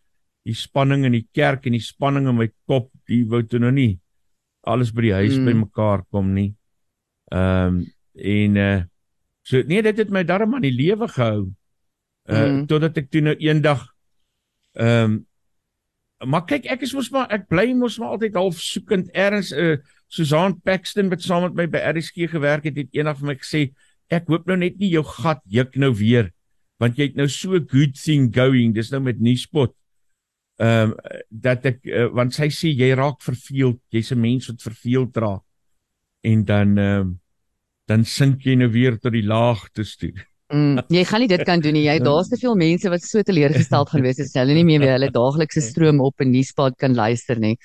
Die 0.44 0.58
spanning 0.58 1.06
in 1.08 1.16
die 1.16 1.28
kerk 1.32 1.68
en 1.70 1.78
die 1.78 1.84
spanning 1.84 2.28
in 2.28 2.36
my 2.36 2.50
kop, 2.68 2.90
die 3.08 3.24
wou 3.30 3.44
toe 3.48 3.62
nou 3.64 3.72
nie 3.72 3.94
alles 4.68 4.92
by 4.96 5.06
die 5.08 5.16
huis 5.16 5.38
mm. 5.38 5.48
bymekaar 5.50 6.06
kom 6.12 6.34
nie. 6.36 6.54
Ehm 7.32 7.80
um, 7.80 7.84
en 8.14 8.58
uh 8.62 8.82
so 9.44 9.60
nee, 9.68 9.82
dit 9.84 9.98
het 9.98 10.12
my 10.14 10.22
darm 10.24 10.54
aan 10.56 10.64
die 10.64 10.76
lewe 10.76 11.08
gehou. 11.08 11.52
Uh 12.30 12.44
mm. 12.48 12.66
totdat 12.72 12.98
ek 13.02 13.10
toe 13.12 13.24
nou 13.26 13.36
eendag 13.40 13.88
ehm 14.80 15.04
um, 15.04 15.22
maar 16.26 16.46
kyk 16.46 16.66
ek 16.66 16.82
is 16.82 16.94
mos 16.94 17.12
maar 17.12 17.32
ek 17.32 17.48
bly 17.50 17.74
mos 17.74 18.00
maar 18.00 18.16
altyd 18.16 18.36
half 18.36 18.60
soekend 18.62 19.10
erns 19.14 19.52
'n 19.52 19.60
uh, 19.60 19.78
Susan 20.08 20.62
Paxton 20.62 21.10
wat 21.10 21.22
saam 21.22 21.44
met 21.44 21.56
my 21.56 21.68
by 21.68 21.82
RSG 21.94 22.30
gewerk 22.30 22.64
het, 22.64 22.78
het 22.78 22.90
eendag 22.94 23.18
vir 23.20 23.28
my 23.28 23.36
gesê 23.36 23.74
ek 24.10 24.28
hoop 24.28 24.46
nou 24.48 24.58
net 24.58 24.78
nie 24.78 24.92
jou 24.94 25.04
gat 25.04 25.42
juk 25.50 25.76
nou 25.76 25.94
weer 25.94 26.30
want 26.84 27.00
jy 27.00 27.10
het 27.12 27.18
nou 27.20 27.30
so 27.32 27.60
good 27.72 27.96
thing 27.96 28.30
going. 28.34 28.74
Dis 28.76 28.92
nou 28.92 29.02
met 29.04 29.22
Nuuspot 29.24 29.76
ehm 30.62 30.92
um, 30.92 30.98
dat 31.44 31.66
ek 31.66 31.80
uh, 31.90 32.10
want 32.14 32.36
sy 32.36 32.50
sê 32.54 32.70
jy 32.70 32.92
raak 32.96 33.24
verveeld 33.26 33.80
jy's 33.92 34.12
'n 34.14 34.22
mens 34.22 34.48
wat 34.52 34.62
verveeld 34.62 35.18
raak. 35.18 35.44
En 36.24 36.44
dan 36.46 36.78
ehm 36.78 37.00
um, 37.02 37.20
dan 37.88 38.06
sink 38.06 38.46
jy 38.46 38.56
nou 38.56 38.70
weer 38.72 39.00
tot 39.00 39.12
die 39.12 39.26
laagtes 39.26 39.98
toe. 39.98 40.14
Mm, 40.52 40.82
jy 40.92 41.04
gaan 41.08 41.24
nie 41.24 41.30
dit 41.32 41.44
kan 41.48 41.62
doen 41.64 41.74
nie. 41.74 41.86
Jy 41.88 42.00
daar's 42.04 42.30
te 42.30 42.38
veel 42.38 42.56
mense 42.60 42.90
wat 42.92 43.02
so 43.02 43.24
teleurgesteld 43.24 43.90
gaan 43.90 44.04
wees 44.06 44.20
as 44.20 44.34
hulle 44.38 44.54
nie 44.54 44.66
meer 44.68 44.84
weer 44.84 44.98
hulle 44.98 45.10
daaglikse 45.14 45.64
stroom 45.64 46.02
op 46.04 46.22
'n 46.22 46.32
nuuspad 46.32 46.78
kan 46.78 46.94
luister 46.94 47.40
nie. 47.40 47.58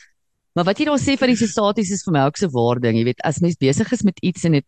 Maar 0.55 0.65
wat 0.65 0.79
jy 0.79 0.87
daar 0.87 0.99
sê 0.99 1.19
van 1.19 1.29
die 1.29 1.37
sosaties 1.37 1.91
is 1.91 2.03
vir 2.05 2.13
my 2.13 2.27
ook 2.27 2.37
so 2.37 2.49
waar 2.49 2.81
ding. 2.81 2.97
Jy 2.97 3.05
weet, 3.05 3.21
as 3.25 3.41
mens 3.41 3.57
besig 3.57 3.93
is 3.93 4.03
met 4.03 4.19
iets 4.23 4.45
en 4.45 4.53
dit 4.53 4.67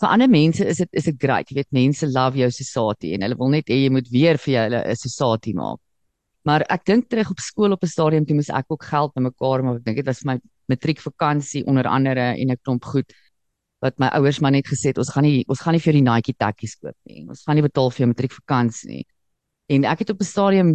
vir 0.00 0.08
ander 0.08 0.28
mense 0.28 0.64
is 0.66 0.76
dit 0.78 0.88
is 0.92 1.04
dit 1.04 1.16
great. 1.20 1.48
Jy 1.50 1.56
weet, 1.56 1.70
mense 1.72 2.06
love 2.06 2.36
jou 2.38 2.50
sosatie 2.50 3.14
en 3.14 3.22
hulle 3.22 3.38
wil 3.38 3.48
net 3.48 3.68
hê 3.68 3.84
jy 3.84 3.90
moet 3.90 4.08
weer 4.10 4.38
vir 4.38 4.58
hulle 4.64 4.82
'n 4.84 4.96
sosatie 4.96 5.54
maak. 5.54 5.80
Maar 6.44 6.64
ek 6.68 6.84
dink 6.84 7.08
terug 7.08 7.30
op 7.30 7.40
skool 7.40 7.72
op 7.72 7.82
'n 7.82 7.86
stadium 7.88 8.26
toe 8.26 8.34
moes 8.34 8.50
ek 8.50 8.66
ook 8.68 8.84
geld 8.84 9.14
bymekaar 9.14 9.62
maar 9.62 9.76
ek 9.76 9.84
dink 9.84 9.96
dit 9.96 10.06
was 10.06 10.20
vir 10.20 10.34
my 10.34 10.40
matriekvakansie 10.68 11.64
onder 11.66 11.86
andere 11.86 12.34
en 12.36 12.50
'n 12.50 12.56
klomp 12.64 12.84
goed 12.84 13.12
wat 13.84 13.98
my 14.00 14.08
ouers 14.16 14.40
maar 14.40 14.54
net 14.54 14.68
gesê 14.70 14.92
het 14.92 14.98
ons 15.02 15.12
gaan 15.12 15.26
nie 15.26 15.44
ons 15.52 15.60
gaan 15.60 15.76
nie 15.76 15.82
vir 15.84 15.98
die 15.98 16.04
Nike 16.04 16.34
takkies 16.40 16.76
koop 16.80 16.96
nie. 17.08 17.24
Ons 17.28 17.44
gaan 17.44 17.58
nie 17.58 17.66
betaal 17.66 17.90
vir 17.92 18.04
jou 18.04 18.10
matriekvakansie 18.10 18.90
nie. 18.90 19.04
En 19.72 19.84
ek 19.88 20.04
het 20.04 20.12
op 20.14 20.20
'n 20.20 20.30
stadium 20.30 20.70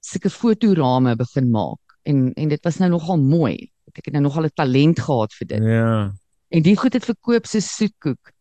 sulke 0.00 0.30
fotorame 0.30 1.16
begin 1.16 1.50
maak 1.50 1.98
en 2.04 2.32
en 2.34 2.48
dit 2.48 2.64
was 2.64 2.78
nou 2.78 2.90
nogal 2.90 3.18
mooi. 3.18 3.70
Ek 3.94 4.06
het 4.06 4.14
nou 4.14 4.22
nogal 4.22 4.44
'n 4.44 4.54
talent 4.54 4.98
gehad 5.00 5.32
vir 5.32 5.46
dit. 5.46 5.62
Ja. 5.62 6.12
En 6.48 6.62
die 6.62 6.76
goed 6.76 6.92
het 6.92 7.04
verkoop 7.04 7.46
so 7.46 7.60
soetkoek. 7.60 8.32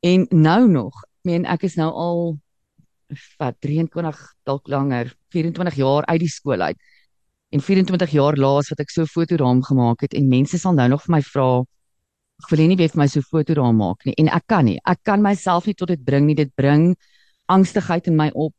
En 0.00 0.26
nou 0.30 0.68
nog, 0.68 0.92
ek 1.02 1.22
meen 1.22 1.44
ek 1.44 1.62
is 1.62 1.76
nou 1.76 1.90
al 1.92 2.38
wat 3.38 3.60
23 3.60 4.18
dalk 4.44 4.68
langer, 4.68 5.14
24 5.30 5.74
jaar 5.74 6.04
uit 6.04 6.20
die 6.20 6.28
skool 6.28 6.60
uit. 6.60 6.76
En 7.50 7.60
24 7.60 8.10
jaar 8.10 8.36
laas 8.36 8.68
wat 8.68 8.80
ek 8.80 8.90
so 8.90 9.06
fotoraam 9.06 9.62
gemaak 9.62 10.00
het 10.00 10.14
en 10.14 10.28
mense 10.28 10.58
sal 10.58 10.74
nou 10.74 10.88
nog 10.88 11.02
vir 11.04 11.12
my 11.16 11.22
vra 11.22 11.64
ek 12.42 12.50
wil 12.50 12.66
nie 12.66 12.76
weet 12.76 12.94
vir 12.94 13.00
my 13.00 13.06
so 13.06 13.20
'n 13.20 13.30
fotoraam 13.30 13.76
maak 13.78 14.04
nie 14.06 14.14
en 14.18 14.28
ek 14.28 14.46
kan 14.46 14.64
nie. 14.64 14.78
Ek 14.86 15.00
kan 15.04 15.22
myself 15.22 15.66
nie 15.66 15.74
tot 15.74 15.88
dit 15.88 16.04
bring 16.04 16.26
nie. 16.26 16.34
Dit 16.34 16.54
bring 16.56 16.96
angstigheid 17.48 18.08
in 18.08 18.16
my 18.16 18.30
op. 18.34 18.54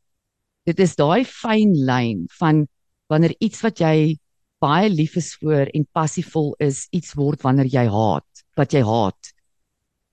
Dit 0.66 0.80
is 0.80 0.96
daai 0.96 1.24
fyn 1.24 1.74
lyn 1.74 2.26
van 2.40 2.66
wanneer 3.08 3.34
iets 3.40 3.62
wat 3.62 3.80
jy 3.80 4.18
baie 4.62 4.88
lief 4.88 5.16
is 5.16 5.34
vir 5.42 5.70
en 5.74 5.86
passievol 5.94 6.54
is, 6.58 6.86
iets 6.92 7.14
word 7.14 7.42
wanneer 7.44 7.68
jy 7.70 7.86
haat, 7.92 8.44
wat 8.56 8.72
jy 8.72 8.82
haat. 8.82 9.32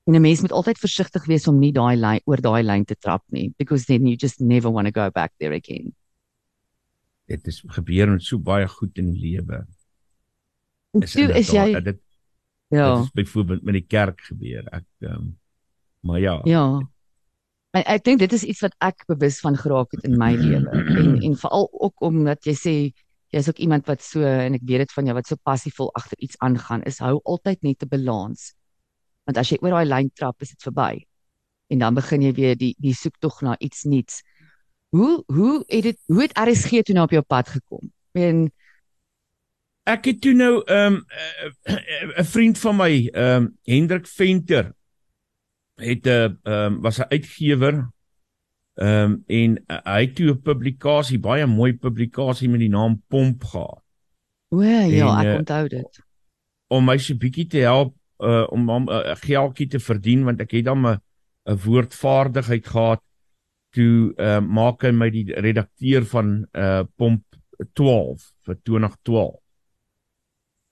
En 0.05 0.15
'n 0.15 0.21
mens 0.21 0.41
moet 0.41 0.51
altyd 0.51 0.77
versigtig 0.77 1.25
wees 1.27 1.47
om 1.47 1.59
nie 1.59 1.71
daai 1.71 1.95
lyn 1.95 2.19
oor 2.25 2.41
daai 2.41 2.63
lyn 2.63 2.85
te 2.85 2.95
trap 2.95 3.23
nie 3.31 3.53
because 3.57 3.85
then 3.85 4.05
you 4.05 4.17
just 4.17 4.41
never 4.41 4.69
want 4.69 4.85
to 4.87 4.91
go 4.91 5.09
back 5.09 5.31
there 5.39 5.55
again. 5.55 5.93
Dit 7.27 7.47
is 7.47 7.63
gebeur 7.67 8.11
met 8.11 8.21
so 8.21 8.37
baie 8.37 8.67
goed 8.67 8.97
in 8.97 9.13
die 9.13 9.19
lewe. 9.19 9.65
Toe 10.91 11.31
is 11.33 11.49
jy 11.49 11.81
dit 11.81 12.01
ja. 12.73 12.95
dit 12.95 13.05
is 13.05 13.15
byvoorbeeld 13.21 13.63
met 13.63 13.77
die 13.79 13.87
kerk 13.87 14.21
gebeur. 14.29 14.67
Ek 14.71 14.85
ehm 14.99 15.13
um, 15.13 15.31
maar 16.03 16.19
ja. 16.19 16.39
Ja. 16.43 16.65
En 17.73 17.85
ek 17.89 18.03
dink 18.03 18.19
dit 18.19 18.33
is 18.35 18.43
iets 18.43 18.61
wat 18.61 18.75
ek 18.83 19.05
bewus 19.07 19.39
van 19.41 19.55
geraak 19.57 19.95
het 19.95 20.03
in 20.03 20.17
my 20.19 20.33
lewe 20.43 20.69
en 20.69 21.15
en 21.21 21.37
veral 21.39 21.69
ook 21.71 22.03
omdat 22.05 22.45
jy 22.45 22.55
sê 22.59 22.75
jy's 23.33 23.47
ook 23.49 23.61
iemand 23.65 23.87
wat 23.89 24.03
so 24.05 24.21
en 24.21 24.57
ek 24.59 24.65
weet 24.67 24.83
dit 24.83 24.93
van 24.93 25.09
jou 25.09 25.15
wat 25.17 25.29
so 25.29 25.41
passievol 25.41 25.89
agter 25.97 26.19
iets 26.19 26.37
aangaan 26.45 26.83
is 26.89 26.99
hou 27.01 27.17
altyd 27.23 27.63
net 27.65 27.83
'n 27.83 27.89
balans. 27.89 28.53
Want 29.25 29.37
as 29.37 29.49
jy 29.49 29.57
oor 29.61 29.73
daai 29.73 29.89
lyn 29.89 30.11
trap 30.13 30.41
is 30.41 30.53
dit 30.53 30.67
verby. 30.69 31.05
En 31.71 31.79
dan 31.79 31.93
begin 31.95 32.21
jy 32.21 32.33
weer 32.33 32.55
die 32.55 32.75
die 32.77 32.93
soek 32.93 33.17
tog 33.19 33.41
na 33.41 33.55
iets 33.59 33.83
nuuts. 33.83 34.21
Hoe 34.93 35.23
hoe 35.27 35.63
het 35.67 35.83
dit 35.83 35.97
hoe 36.07 36.21
het 36.21 36.37
RSG 36.37 36.83
toe 36.83 36.93
nou 36.93 37.05
op 37.05 37.15
jou 37.15 37.23
pad 37.23 37.49
gekom? 37.49 37.91
En 38.13 38.51
Ek 39.83 40.05
het 40.07 40.21
toe 40.23 40.31
nou 40.33 40.61
ehm 40.63 40.95
um, 40.95 41.05
'n 42.21 42.23
vriend 42.23 42.59
van 42.59 42.75
my, 42.75 43.09
ehm 43.11 43.43
um, 43.43 43.57
Hendrik 43.67 44.07
Venter 44.07 44.71
het 45.75 46.05
'n 46.05 46.09
uh, 46.09 46.23
ehm 46.23 46.73
um, 46.73 46.81
was 46.81 46.99
'n 46.99 47.09
uitgewer 47.09 47.89
ehm 48.73 49.11
um, 49.11 49.23
en 49.27 49.63
uh, 49.67 49.77
hy 49.83 50.01
het 50.01 50.15
toe 50.15 50.31
'n 50.31 50.41
publikasie, 50.41 51.19
baie 51.19 51.45
mooi 51.45 51.73
publikasie 51.77 52.49
met 52.49 52.59
die 52.59 52.69
naam 52.69 53.03
Pomp 53.07 53.43
gehad. 53.43 53.83
o 54.49 54.61
ja, 54.61 55.19
En, 55.19 55.27
ek 55.27 55.33
uh, 55.33 55.37
onthou 55.37 55.67
dit. 55.67 55.99
Om 56.67 56.85
my 56.85 56.97
so 56.97 57.15
bietjie 57.15 57.47
te 57.47 57.57
help 57.57 57.95
uh 58.17 58.47
om 58.49 58.71
'n 58.71 58.89
uh, 58.89 59.15
geldjie 59.15 59.67
te 59.67 59.79
verdien 59.79 60.23
want 60.23 60.39
ek 60.39 60.51
het 60.51 60.65
dan 60.65 60.87
'n 60.87 60.99
'n 61.49 61.59
woordvaardigheid 61.65 62.67
gehad 62.67 63.01
toe 63.69 64.13
uh 64.15 64.39
maak 64.39 64.81
hy 64.81 64.91
my 64.91 65.09
die 65.09 65.33
redakteur 65.33 66.05
van 66.05 66.47
uh 66.53 66.83
Pomp 66.95 67.23
12 67.73 68.31
vir 68.45 68.57
2012. 68.63 69.42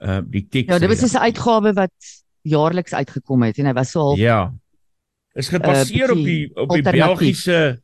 Uh 0.01 0.19
die 0.25 0.47
teks. 0.49 0.67
Ja, 0.67 0.79
dit 0.79 0.89
was 0.89 1.13
'n 1.13 1.17
uitgawe 1.17 1.73
wat 1.73 1.93
jaarliks 2.41 2.93
uitgekom 2.93 3.43
het 3.43 3.57
en 3.57 3.65
hy 3.65 3.73
was 3.73 3.91
so 3.91 3.99
half 3.99 4.17
Ja. 4.17 4.53
Is 5.33 5.49
gebaseer 5.49 6.09
Uh, 6.09 6.17
op 6.17 6.25
die 6.25 6.55
op 6.55 6.69
die. 6.69 6.81
Belgiese 6.81 7.81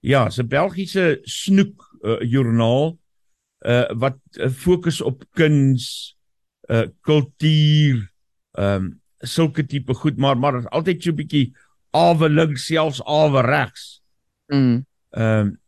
ja, 0.00 0.28
'n 0.28 0.48
Belgiese 0.48 1.18
snoek 1.22 1.98
uh, 2.00 2.20
joernaal 2.20 2.98
uh 3.66 3.90
wat 3.94 4.18
uh, 4.32 4.48
fokus 4.50 5.00
op 5.00 5.24
kuns, 5.30 6.16
uh 6.70 6.88
kultuur, 7.00 8.10
ehm 8.58 8.74
um, 8.74 9.00
sulke 9.18 9.66
tipe 9.66 9.94
goed, 9.94 10.16
maar 10.16 10.38
maar 10.38 10.58
is 10.58 10.66
altyd 10.66 11.02
so 11.02 11.10
'n 11.10 11.14
bietjie 11.14 11.54
awe 11.90 12.28
links 12.28 12.66
selfs 12.66 13.02
awe 13.04 13.40
regs. 13.40 14.02
mm, 14.46 14.86
Ehm 15.10 15.38
um, 15.38 15.60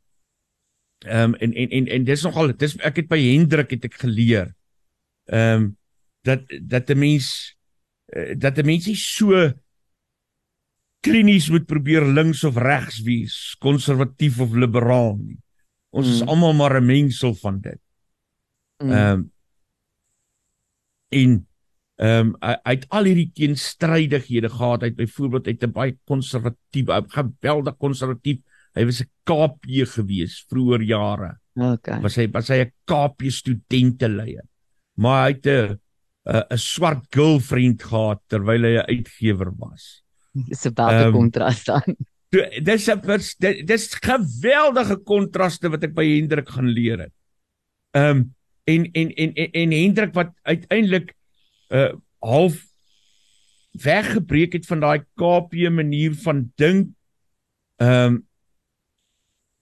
ehm 1.07 1.23
um, 1.23 1.35
en 1.35 1.53
en 1.53 1.68
en 1.70 1.87
en 1.87 2.05
dis 2.05 2.23
nogal 2.23 2.57
dis 2.57 2.77
ek 2.77 2.97
het 2.97 3.09
by 3.09 3.20
Hendrik 3.20 3.70
het 3.70 3.85
ek 3.85 3.94
geleer. 3.94 4.55
Ehm 5.25 5.63
um, 5.63 5.77
dat 6.25 6.41
dat 6.63 6.89
'n 6.91 6.99
mens 6.99 7.57
eh, 8.07 8.35
dat 8.39 8.59
'n 8.59 8.67
mens 8.67 8.87
nie 8.87 8.97
so 8.97 9.53
klinies 11.01 11.51
moet 11.51 11.67
probeer 11.67 12.05
links 12.05 12.45
of 12.45 12.57
regs 12.57 13.03
wees, 13.05 13.57
konservatief 13.61 14.41
of 14.41 14.55
liberaal 14.57 15.17
nie. 15.21 15.39
Ons 15.93 16.07
mm. 16.07 16.13
is 16.13 16.23
Mm. 16.23 16.29
almal 16.29 16.53
maar 16.53 16.81
'n 16.81 16.87
mengsel 16.87 17.35
van 17.35 17.61
dit. 17.61 17.81
mm, 18.83 18.91
Ehm 18.91 19.13
um, 19.13 19.33
en 21.09 21.47
ehm 21.97 22.27
um, 22.27 22.37
het 22.63 22.89
al 22.89 23.05
hierdie 23.05 23.31
teenstrydighede 23.33 24.49
gehad. 24.49 24.81
Het 24.81 24.97
byvoorbeeld 24.97 25.47
uit 25.47 25.63
'n 25.63 25.73
baie 25.73 25.99
konservatief, 26.05 26.87
geweldig 27.09 27.77
konservatief. 27.77 28.39
Hy 28.73 28.85
was 28.85 29.01
'n 29.01 29.11
KP 29.23 29.87
gewees 29.87 30.45
vroeër 30.49 30.83
jare 30.83 31.39
okay. 31.55 32.01
was 32.01 32.17
hy 32.17 32.27
was 32.31 32.49
hy 32.49 32.65
'n 32.65 32.73
KP 32.85 33.31
studenteleier. 33.31 34.45
Maar 34.95 35.27
hy 35.27 35.33
het 35.35 35.47
'n 35.47 35.81
'n 36.27 36.45
'n 36.51 36.59
swart 36.59 37.07
girlfriend 37.11 37.83
gehad 37.83 38.23
terwyl 38.29 38.63
hy 38.63 38.75
'n 38.79 38.89
uitgewer 38.89 39.53
was. 39.59 40.03
Dis 40.33 40.67
'n 40.67 40.75
baie 40.75 41.05
Ehm, 41.05 41.13
kontras 41.13 41.65
dan. 41.65 41.97
Dis 42.63 42.89
'n 42.89 43.01
dit- 43.39 43.67
dis 43.67 43.95
geweldige 43.95 44.97
kontraste 44.97 45.69
wat 45.71 45.85
ek 45.85 45.95
by 45.95 46.05
Hendrik 46.05 46.49
gaan 46.49 46.69
leer 46.69 46.99
het. 46.99 47.15
Ehm 47.95 48.17
um, 48.17 48.35
en, 48.65 48.91
en 48.93 49.09
en 49.15 49.33
en 49.35 49.51
en 49.53 49.71
Hendrik 49.73 50.15
wat 50.15 50.33
uiteindelik 50.43 51.15
uh 51.69 51.93
half 52.25 52.57
weggebreek 53.73 54.53
het 54.53 54.67
van 54.67 54.81
daai 54.81 55.05
KP 55.19 55.53
manier 55.71 56.15
van 56.15 56.53
dink. 56.57 56.89
Ehm 57.77 58.15
um, 58.15 58.27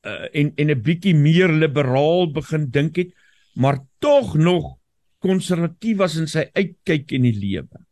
uh, 0.06 0.28
en 0.32 0.52
en 0.54 0.70
'n 0.70 0.82
bietjie 0.82 1.14
meer 1.14 1.48
liberaal 1.48 2.30
begin 2.32 2.70
dink 2.70 2.96
het, 2.96 3.14
maar 3.54 3.78
tog 3.98 4.34
nog 4.34 4.78
konservatief 5.22 5.98
was 5.98 6.18
in 6.20 6.28
sy 6.30 6.46
uitkyk 6.54 7.12
in 7.16 7.26
die 7.28 7.36
lewe. 7.36 7.82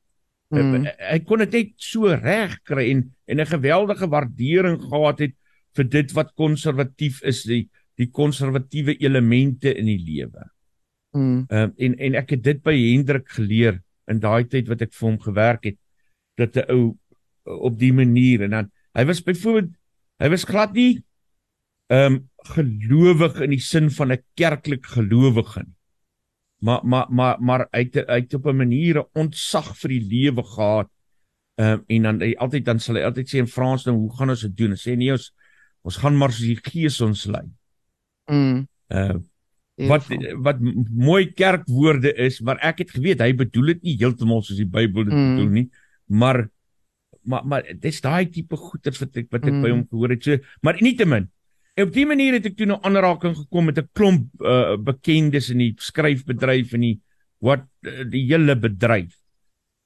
Mm. 0.50 0.88
Hy 0.98 1.18
kon 1.22 1.44
dit 1.44 1.52
net 1.54 1.74
so 1.78 2.10
reg 2.10 2.56
kry 2.66 2.88
en 2.90 3.04
en 3.30 3.40
'n 3.40 3.46
geweldige 3.46 4.08
waardering 4.10 4.80
gehad 4.82 5.20
het 5.20 5.34
vir 5.76 5.84
dit 5.84 6.12
wat 6.12 6.34
konservatief 6.34 7.22
is, 7.22 7.44
die 7.44 7.68
die 8.00 8.10
konservatiewe 8.10 8.96
elemente 8.98 9.70
in 9.76 9.86
die 9.86 10.00
lewe. 10.00 10.48
Mm. 11.14 11.46
Um, 11.50 11.72
en 11.76 11.94
en 11.98 12.14
ek 12.14 12.30
het 12.30 12.42
dit 12.42 12.62
by 12.62 12.74
Hendrik 12.74 13.28
geleer 13.28 13.80
in 14.10 14.20
daai 14.20 14.44
tyd 14.48 14.68
wat 14.68 14.82
ek 14.82 14.92
vir 14.92 15.08
hom 15.08 15.18
gewerk 15.18 15.64
het 15.64 15.78
dat 16.36 16.56
'n 16.56 16.70
ou 16.70 16.96
op 17.44 17.78
die 17.78 17.92
manier 17.92 18.42
en 18.42 18.50
dan 18.50 18.70
hy 18.94 19.04
was 19.04 19.22
byvoorbeeld 19.22 19.70
hy 20.18 20.28
was 20.28 20.44
glad 20.44 20.74
nie 20.74 21.02
ehm 21.90 22.14
um, 22.14 22.28
gelowig 22.54 23.40
in 23.40 23.50
die 23.50 23.60
sin 23.60 23.90
van 23.90 24.12
'n 24.12 24.22
kerklik 24.34 24.86
gelowige 24.86 25.62
nie. 25.66 25.79
Maar 26.60 26.80
maar 26.84 27.06
maar 27.10 27.36
maar 27.40 27.66
hy 27.72 27.82
het 27.88 27.94
hy 28.08 28.18
het 28.20 28.34
op 28.34 28.46
'n 28.46 28.56
manier 28.56 28.98
'n 29.00 29.08
ontzag 29.14 29.76
vir 29.80 29.88
die 29.88 30.04
lewe 30.10 30.42
gehad. 30.44 30.88
Ehm 31.56 31.72
um, 31.72 31.84
en 31.88 32.02
dan 32.02 32.20
hy 32.20 32.34
altyd 32.38 32.64
dan 32.64 32.78
sal 32.80 32.94
hy 32.96 33.02
altyd 33.02 33.28
sê 33.28 33.38
in 33.38 33.46
Frans 33.46 33.84
nou 33.86 33.96
hoe 33.96 34.16
gaan 34.16 34.30
ons 34.30 34.40
dit 34.40 34.56
doen? 34.56 34.70
Hy 34.70 34.76
sê 34.76 34.96
nee 34.96 35.12
ons 35.12 35.32
ons 35.82 35.96
gaan 35.96 36.16
maar 36.16 36.30
soos 36.32 36.46
die 36.46 36.60
gees 36.62 37.00
ons 37.00 37.24
lei. 37.26 37.46
Mm. 38.30 38.66
Uh 38.88 39.18
wat 39.88 40.08
Beautiful. 40.08 40.42
wat 40.42 40.56
mooi 40.92 41.32
kerkwoorde 41.32 42.12
is, 42.14 42.40
maar 42.40 42.58
ek 42.60 42.78
het 42.78 42.90
geweet 42.90 43.20
hy 43.20 43.32
bedoel 43.32 43.66
dit 43.66 43.82
nie 43.82 43.96
heeltemal 43.96 44.42
soos 44.42 44.56
die 44.58 44.66
Bybel 44.68 45.04
dit 45.04 45.14
Mm. 45.14 45.36
bedoel 45.36 45.50
nie, 45.50 45.70
maar 46.06 46.50
maar 47.24 47.46
maar 47.46 47.62
dis 47.80 48.00
daai 48.00 48.26
tipe 48.30 48.56
goeters 48.56 48.98
wat 49.00 49.16
ek 49.16 49.26
wat 49.30 49.44
ek 49.46 49.52
Mm. 49.52 49.62
by 49.62 49.70
hom 49.70 49.86
gehoor 49.90 50.08
het. 50.10 50.22
So, 50.22 50.36
maar 50.62 50.76
nietemin 50.82 51.30
op 51.76 51.92
die 51.94 52.06
manier 52.06 52.36
het 52.38 52.46
ek 52.46 52.56
toe 52.56 52.66
'n 52.66 52.82
aanraking 52.82 53.36
gekom 53.36 53.64
met 53.64 53.78
'n 53.78 53.88
klomp 53.92 54.26
uh, 54.40 54.76
bekendes 54.76 55.50
in 55.50 55.58
die 55.58 55.74
skryfbedryf 55.78 56.72
en 56.74 56.80
die 56.80 57.00
wat 57.40 57.66
uh, 57.86 58.04
die 58.04 58.26
hele 58.26 58.56
bedryf. 58.56 59.16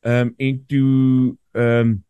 Ehm 0.04 0.28
um, 0.28 0.34
en 0.36 0.64
toe 0.66 1.36
ehm 1.52 1.80
um, 1.80 2.04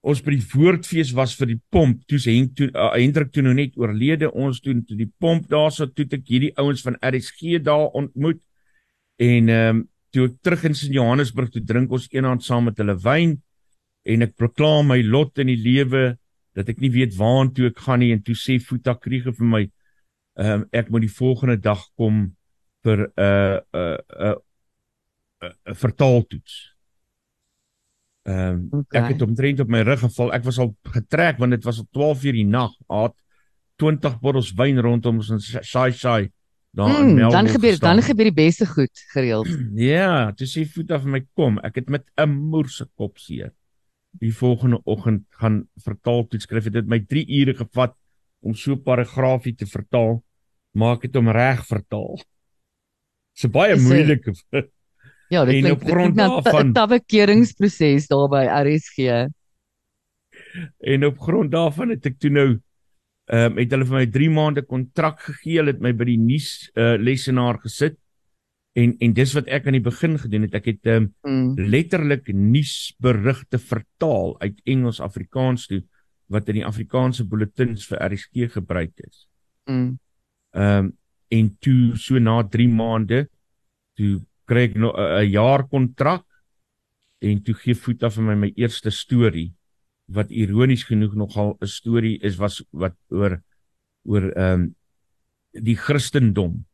ons 0.00 0.22
by 0.24 0.32
die 0.32 0.48
woordfees 0.54 1.12
was 1.12 1.34
vir 1.36 1.46
die 1.46 1.60
pomp, 1.68 2.06
toe 2.08 2.18
se 2.18 2.32
Henk 2.32 2.54
toe 2.56 2.70
uh, 2.72 2.94
Hendrik 2.96 3.32
toe 3.32 3.42
nou 3.42 3.52
net 3.54 3.76
oorlede, 3.76 4.30
ons 4.32 4.60
toe 4.60 4.74
toe 4.86 4.96
die 4.96 5.12
pomp 5.18 5.48
daarso 5.48 5.86
toe 5.86 6.06
ek 6.10 6.24
hierdie 6.26 6.54
ouens 6.56 6.82
van 6.82 6.96
RSG 7.04 7.60
daar 7.62 7.90
ontmoet. 7.92 8.40
En 9.18 9.48
ehm 9.48 9.76
um, 9.76 9.88
toe 10.10 10.26
ek 10.26 10.40
terug 10.42 10.64
in 10.64 10.74
Sint 10.74 10.94
Johannesburg 10.94 11.50
toe 11.54 11.62
drink 11.62 11.92
ons 11.92 12.08
eendag 12.10 12.42
saam 12.42 12.64
met 12.66 12.78
hulle 12.82 12.96
wyn 12.98 13.36
en 14.10 14.22
ek 14.26 14.34
beklaar 14.40 14.82
my 14.82 14.98
lot 15.06 15.38
in 15.38 15.52
die 15.52 15.60
lewe 15.60 16.16
dat 16.54 16.68
ek 16.68 16.80
nie 16.82 16.90
weet 16.90 17.16
waartoe 17.18 17.70
ek 17.70 17.78
gaan 17.86 18.02
nie 18.02 18.12
en 18.14 18.22
toe 18.22 18.34
sê 18.34 18.58
Futa 18.62 18.94
Kriege 18.98 19.32
vir 19.32 19.46
my 19.46 19.62
ehm 20.40 20.62
um, 20.62 20.66
ek 20.72 20.90
moet 20.90 21.04
die 21.04 21.12
volgende 21.12 21.58
dag 21.60 21.82
kom 21.98 22.30
vir 22.84 23.06
'n 23.06 23.12
uh, 23.16 23.58
'n 23.58 23.80
uh, 23.80 23.98
'n 24.30 24.36
uh, 25.44 25.54
'n 25.70 25.74
vertaaltoets. 25.74 26.54
Ehm 28.28 28.68
um, 28.72 28.80
okay. 28.80 29.00
ek 29.00 29.08
het 29.14 29.22
omtrent 29.22 29.60
op 29.60 29.68
my 29.68 29.82
rug 29.82 30.00
geval. 30.00 30.32
Ek 30.32 30.44
was 30.44 30.58
al 30.58 30.74
getrek 30.82 31.38
want 31.38 31.56
dit 31.56 31.64
was 31.64 31.78
al 31.78 31.88
12 31.90 32.24
uur 32.24 32.32
die 32.32 32.46
nag. 32.46 32.74
Haat 32.88 33.16
20 33.80 34.18
bottels 34.20 34.52
wyn 34.56 34.80
rondom 34.80 35.22
ons 35.22 35.30
en 35.30 35.40
saai 35.40 35.92
saai 35.92 36.30
daar 36.70 36.88
mm, 36.88 37.08
in 37.08 37.14
Melbourne. 37.14 37.30
Dan 37.30 37.48
gebeur 37.48 37.70
gestaan. 37.70 37.96
dan 37.96 38.04
gebeur 38.04 38.24
die 38.24 38.40
beste 38.42 38.66
goed 38.66 39.04
gereeld. 39.14 39.48
ja, 39.92 40.32
toe 40.32 40.46
sê 40.46 40.66
voet 40.68 40.90
af 40.90 41.04
my 41.04 41.24
kom. 41.34 41.58
Ek 41.64 41.80
het 41.80 41.88
met 41.88 42.04
'n 42.16 42.28
moerse 42.30 42.88
kop 42.94 43.18
seer. 43.18 43.52
Die 44.18 44.32
volgende 44.34 44.80
oggend 44.84 45.26
gaan 45.38 45.68
vertaal 45.84 46.26
toe 46.26 46.40
skryf 46.40 46.70
dit 46.70 46.86
my 46.86 46.98
3 47.00 47.24
ure 47.40 47.54
gevat 47.54 47.94
om 48.40 48.54
so 48.54 48.72
'n 48.72 48.82
paragraafie 48.82 49.54
te 49.54 49.66
vertaal. 49.66 50.22
Maak 50.72 51.02
dit 51.02 51.16
om 51.16 51.28
reg 51.28 51.66
vertaal. 51.66 52.16
Dit's 53.34 53.44
'n 53.44 53.50
baie 53.50 53.76
moeilike 53.76 54.34
Ja, 55.30 55.44
dit 55.44 55.62
klink 55.62 55.82
op 55.82 55.86
grond 55.86 56.16
daarvan 56.16 56.66
'n 56.66 56.72
tawekeringsproses 56.72 58.06
daar 58.10 58.28
by 58.28 58.44
RSG. 58.50 59.28
En 60.78 61.04
op 61.06 61.18
grond 61.18 61.50
daarvan 61.50 61.88
het 61.94 62.06
ek 62.06 62.18
toe 62.18 62.30
nou 62.30 62.48
ehm 63.30 63.52
um, 63.52 63.58
het 63.62 63.70
hulle 63.70 63.86
vir 63.86 63.96
my 63.96 64.06
3 64.10 64.30
maande 64.30 64.62
kontrak 64.66 65.20
gegee, 65.20 65.60
hulle 65.60 65.70
het 65.70 65.80
my 65.80 65.92
by 65.94 66.04
die 66.04 66.18
nuus 66.18 66.70
uh, 66.74 66.98
lesenaar 66.98 67.60
gesit. 67.62 67.94
En 68.78 68.94
en 69.02 69.12
dis 69.12 69.32
wat 69.34 69.48
ek 69.50 69.66
aan 69.66 69.78
die 69.78 69.84
begin 69.84 70.14
gedoen 70.18 70.46
het. 70.46 70.54
Ek 70.54 70.68
het 70.70 70.86
um, 70.92 71.10
mm. 71.26 71.66
letterlik 71.72 72.30
nuusberigte 72.32 73.58
vertaal 73.58 74.36
uit 74.40 74.60
Engels 74.64 75.00
Afrikaans 75.02 75.66
toe 75.70 75.82
wat 76.30 76.48
in 76.48 76.60
die 76.60 76.66
Afrikaanse 76.66 77.26
bulletins 77.26 77.88
vir 77.90 77.98
RSG 78.06 78.52
gebruik 78.54 78.94
is. 79.06 79.26
Mm. 79.66 79.98
Ehm 80.54 80.86
um, 80.86 80.96
en 81.30 81.46
toe 81.62 81.94
so 81.94 82.18
na 82.18 82.40
3 82.42 82.64
maande 82.74 83.20
toe 83.94 84.16
kry 84.50 84.64
ek 84.66 84.74
'n 84.74 85.30
jaar 85.30 85.62
kontrak 85.70 86.26
en 87.22 87.42
toe 87.42 87.54
gee 87.54 87.74
voet 87.74 88.02
af 88.02 88.16
vir 88.16 88.24
my 88.24 88.34
my 88.34 88.50
eerste 88.56 88.90
storie 88.90 89.52
wat 90.10 90.32
ironies 90.34 90.82
genoeg 90.88 91.14
nogal 91.14 91.54
'n 91.60 91.70
storie 91.70 92.18
is 92.18 92.36
was 92.36 92.62
wat 92.72 92.96
oor 93.10 93.42
oor 94.02 94.30
ehm 94.34 94.60
um, 94.60 94.74
die 95.54 95.76
Christendom 95.76 96.64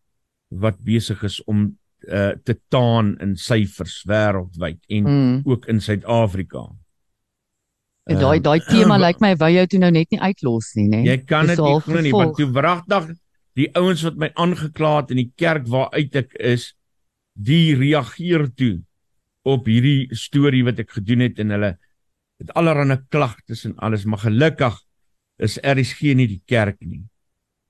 wat 0.48 0.80
besig 0.84 1.22
is 1.24 1.40
om 1.44 1.76
uh, 2.04 2.32
te 2.44 2.56
taan 2.68 3.14
in 3.22 3.36
syfers 3.36 4.02
wêreldwyd 4.08 4.80
en 4.88 5.04
mm. 5.04 5.40
ook 5.44 5.66
in 5.66 5.80
Suid-Afrika. 5.80 6.66
En 8.06 8.18
daai 8.20 8.40
daai 8.40 8.60
ehm, 8.60 8.70
tema 8.70 8.96
uh, 8.96 9.02
lyk 9.06 9.20
my 9.20 9.34
wou 9.36 9.50
jou 9.50 9.66
toe 9.66 9.80
nou 9.82 9.90
net 9.90 10.10
nie 10.14 10.20
uitlos 10.20 10.72
nie, 10.78 10.88
nê? 10.92 11.04
Jy 11.08 11.18
kan 11.26 11.46
dit 11.50 11.58
nie 11.58 11.78
glo 11.80 12.02
nie, 12.04 12.14
want 12.14 12.36
toe 12.38 12.50
wragtig 12.54 13.14
die 13.56 13.70
ouens 13.78 14.04
wat 14.04 14.18
my 14.20 14.30
aangekla 14.36 14.92
het 15.00 15.14
in 15.14 15.22
die 15.22 15.32
kerk 15.40 15.64
waar 15.72 15.88
uit 15.96 16.16
ek 16.18 16.34
is, 16.36 16.74
die 17.32 17.74
reageer 17.76 18.46
toe 18.56 18.74
op 19.46 19.68
hierdie 19.70 20.08
storie 20.16 20.64
wat 20.66 20.80
ek 20.82 20.96
gedoen 20.98 21.24
het 21.24 21.40
en 21.40 21.54
hulle 21.54 21.72
het 22.42 22.52
allerlei 22.58 22.98
klagtes 23.12 23.64
en 23.64 23.76
alles 23.80 24.04
maar 24.04 24.24
gelukkig 24.26 24.76
is 25.42 25.58
RSG 25.60 26.16
nie 26.16 26.28
die 26.28 26.42
kerk 26.48 26.80
nie. 26.80 27.04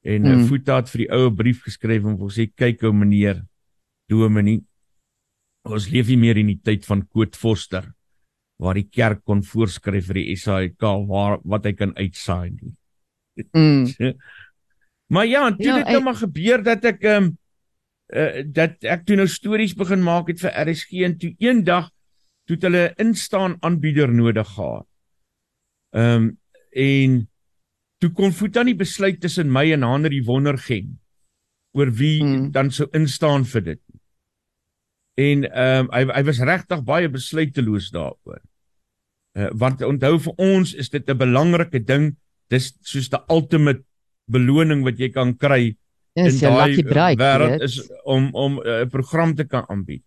En 0.06 0.22
'n 0.22 0.32
hmm. 0.32 0.46
voetaat 0.46 0.90
vir 0.90 0.98
die 1.04 1.10
oue 1.10 1.30
brief 1.34 1.62
geskryf 1.66 2.04
om 2.04 2.18
vir 2.18 2.30
sê 2.30 2.46
kyk 2.46 2.82
ou 2.82 2.92
meneer 2.92 3.42
Dominee 4.10 4.62
ons 5.66 5.88
leef 5.90 6.10
nie 6.12 6.20
meer 6.20 6.38
in 6.38 6.52
die 6.52 6.60
tyd 6.62 6.86
van 6.86 7.04
Koet 7.10 7.36
Foster 7.38 7.88
waar 8.62 8.78
die 8.78 8.88
kerk 8.88 9.24
kon 9.26 9.42
voorskryf 9.44 10.08
vir 10.08 10.20
die 10.22 10.36
SAIK 10.40 10.86
waar 11.10 11.40
wat 11.44 11.66
hy 11.68 11.74
kan 11.76 11.92
uitsaai 11.98 12.54
nie. 12.54 12.72
Mm. 13.52 14.14
maar 15.12 15.26
ja, 15.28 15.50
dit 15.50 15.68
ja, 15.68 15.80
het 15.82 15.92
nou 15.92 16.04
maar 16.06 16.20
gebeur 16.22 16.64
dat 16.64 16.86
ek 16.92 17.04
ehm 17.04 17.28
um, 17.28 17.34
uh, 18.14 18.42
dat 18.46 18.86
ek 18.86 19.04
toe 19.06 19.18
nou 19.18 19.26
stories 19.28 19.74
begin 19.76 20.04
maak 20.06 20.30
het 20.30 20.40
vir 20.40 20.54
RSG 20.62 21.04
en 21.04 21.18
toe 21.20 21.34
eendag 21.42 21.90
toe 22.46 22.56
hulle 22.62 22.92
instaan 23.02 23.56
aanbieder 23.66 24.12
nodig 24.12 24.48
gehad. 24.54 24.86
Ehm 25.96 26.30
um, 26.30 26.34
en 26.76 27.12
toe 28.04 28.10
kon 28.12 28.32
Futa 28.36 28.62
nie 28.62 28.76
besluit 28.76 29.20
tussen 29.20 29.48
my 29.52 29.70
en 29.72 29.84
Henry 29.86 30.20
Wondergen 30.24 30.98
oor 31.76 31.88
wie 31.96 32.20
hmm. 32.20 32.50
dan 32.52 32.70
sou 32.70 32.88
instaan 32.96 33.44
vir 33.48 33.64
dit. 33.64 33.80
En 35.16 35.46
ehm 35.48 35.86
um, 35.86 35.90
hy 35.94 36.04
hy 36.12 36.22
was 36.28 36.42
regtig 36.44 36.84
baie 36.84 37.08
besluiteloos 37.08 37.90
daaroor. 37.90 38.42
Uh, 39.36 39.50
want 39.52 39.82
onthou 39.84 40.18
vir 40.20 40.34
ons 40.36 40.74
is 40.74 40.88
dit 40.92 41.08
'n 41.08 41.16
belangrike 41.16 41.80
ding. 41.84 42.16
Dis 42.48 42.72
soos 42.82 43.08
die 43.08 43.20
ultimate 43.28 43.82
beloning 44.28 44.84
wat 44.84 44.98
jy 44.98 45.08
kan 45.12 45.34
kry 45.36 45.76
Dis 46.16 46.42
'n 46.42 46.56
lucky 46.56 46.82
break. 46.82 47.18
Wêreld 47.18 47.62
is 47.62 47.80
om 48.04 48.28
om 48.32 48.62
eh, 48.62 48.80
'n 48.80 48.84
uh, 48.84 48.88
program 48.88 49.34
te 49.34 49.44
kan 49.44 49.64
aanbied. 49.68 50.04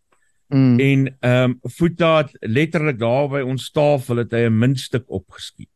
Mm. 0.48 0.80
En 0.80 1.17
ehm 1.19 1.43
um, 1.43 1.60
Voetaat 1.62 2.30
letterlik 2.39 3.00
daar 3.00 3.30
by 3.30 3.41
ons 3.41 3.72
tafel 3.72 4.17
het 4.17 4.32
hy 4.32 4.50
'n 4.50 4.58
muntstuk 4.58 5.06
opgeskiet. 5.08 5.69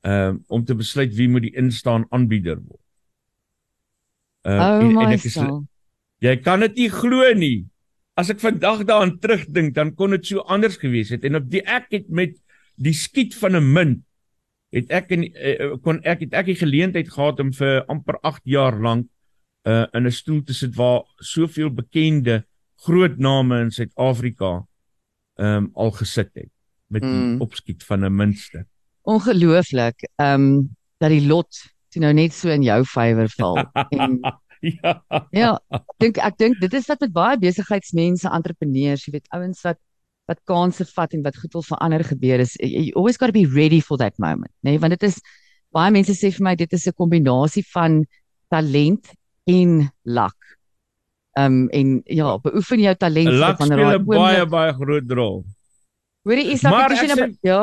Ehm 0.00 0.28
um, 0.28 0.44
om 0.46 0.64
te 0.64 0.74
besluit 0.74 1.14
wie 1.14 1.28
moet 1.28 1.42
die 1.42 1.56
instaan 1.56 2.06
aanbieder 2.08 2.56
word. 2.56 2.86
Uh, 4.42 4.52
oh 4.52 4.84
en, 4.84 4.96
en 4.96 5.12
ek 5.12 5.24
is 5.24 5.38
Jy 6.18 6.36
kan 6.36 6.60
dit 6.60 6.74
nie 6.74 6.90
glo 6.90 7.34
nie. 7.34 7.66
As 8.18 8.32
ek 8.32 8.40
vandag 8.42 8.82
daaraan 8.82 9.18
terugdink, 9.22 9.76
dan 9.76 9.94
kon 9.94 10.10
dit 10.10 10.26
so 10.26 10.42
anders 10.50 10.78
gewees 10.82 11.12
het 11.14 11.24
en 11.28 11.38
op 11.38 11.46
die 11.50 11.62
ek 11.62 11.86
het 11.94 12.08
met 12.10 12.34
die 12.74 12.94
skiet 12.94 13.34
van 13.38 13.56
'n 13.56 13.72
munt 13.72 14.02
het 14.74 14.90
ek 14.92 15.12
in 15.16 15.24
uh, 15.24 15.76
kon 15.82 16.00
ek 16.04 16.26
het 16.26 16.34
ek 16.36 16.50
die 16.50 16.58
geleentheid 16.60 17.08
gehad 17.12 17.40
om 17.40 17.52
vir 17.56 17.84
amper 17.88 18.18
8 18.26 18.42
jaar 18.44 18.76
lank 18.76 19.06
uh, 19.64 19.86
in 19.94 20.06
'n 20.06 20.12
stoel 20.12 20.42
te 20.42 20.54
sit 20.54 20.74
waar 20.76 21.06
soveel 21.16 21.70
bekende 21.70 22.44
groot 22.84 23.18
name 23.18 23.60
in 23.60 23.70
Suid-Afrika 23.70 24.66
ehm 25.38 25.56
um, 25.56 25.70
al 25.74 25.90
gesit 25.90 26.34
het 26.34 26.50
met 26.90 27.02
die 27.02 27.10
mm. 27.10 27.40
opskiet 27.40 27.84
van 27.84 28.04
'n 28.04 28.16
minste. 28.16 28.66
Ongelooflik. 29.02 30.08
Ehm 30.16 30.34
um, 30.34 30.76
dat 30.98 31.10
die 31.10 31.26
lot 31.26 31.54
toe 31.88 32.02
nou 32.02 32.12
net 32.12 32.32
so 32.32 32.48
in 32.48 32.62
jou 32.62 32.84
favour 32.84 33.28
val. 33.28 33.56
en 34.02 34.20
ja. 34.82 34.94
Ja, 35.32 35.50
ek 35.70 35.84
dink 36.02 36.18
ek 36.18 36.38
dink 36.38 36.60
dit 36.62 36.74
is 36.74 36.88
wat 36.90 37.04
met 37.04 37.12
baie 37.12 37.38
besigheidsmense, 37.42 38.30
entrepreneurs, 38.30 39.06
jy 39.06 39.18
weet 39.18 39.30
ouens 39.36 39.62
wat 39.66 39.80
wat 40.28 40.40
kansse 40.44 40.84
vat 40.92 41.14
en 41.16 41.22
wat 41.24 41.38
goed 41.40 41.54
wil 41.56 41.64
verander 41.64 42.02
gebeur 42.04 42.42
is 42.44 42.52
you 42.60 42.92
always 43.00 43.16
got 43.16 43.32
to 43.32 43.36
be 43.36 43.48
ready 43.48 43.80
for 43.80 43.96
that 43.96 44.12
moment, 44.20 44.52
né? 44.60 44.74
Nee? 44.74 44.80
Want 44.82 44.92
dit 44.98 45.08
is 45.08 45.16
baie 45.72 45.92
mense 45.92 46.12
sê 46.16 46.30
vir 46.34 46.44
my 46.44 46.54
dit 46.56 46.72
is 46.72 46.86
'n 46.88 46.96
kombinasie 46.96 47.64
van 47.72 48.04
talent 48.52 49.08
en 49.48 49.88
luck. 50.04 50.36
Ehm 51.38 51.52
um, 51.52 51.68
en 51.68 52.00
ja, 52.04 52.38
beoefen 52.38 52.80
jou 52.80 52.94
talent 52.94 53.58
van 53.58 53.72
raai 53.72 53.98
baie 53.98 54.46
baie 54.46 54.72
groot 54.72 55.10
rol. 55.10 55.44
Hoorie 56.24 56.50
is 56.52 56.60
dat 56.60 56.92
jy 56.92 57.08
nou 57.14 57.28
ja. 57.42 57.62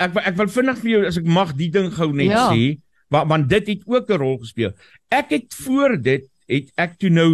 Ek 0.00 0.16
ek 0.16 0.36
wil 0.36 0.48
vinnig 0.48 0.78
vir 0.80 0.90
jou 0.90 1.02
as 1.06 1.18
ek 1.20 1.28
mag 1.28 1.52
die 1.56 1.70
ding 1.70 1.90
gou 1.92 2.12
net 2.12 2.32
ja. 2.32 2.48
sê, 2.52 2.76
want 3.10 3.28
want 3.28 3.48
dit 3.48 3.66
het 3.66 3.82
ook 3.86 4.10
'n 4.10 4.18
rol 4.18 4.38
gespeel. 4.38 4.72
Ek 5.08 5.30
het 5.30 5.54
voor 5.54 6.00
dit 6.02 6.28
het 6.46 6.72
ek 6.74 6.98
toe 6.98 7.10
nou 7.10 7.30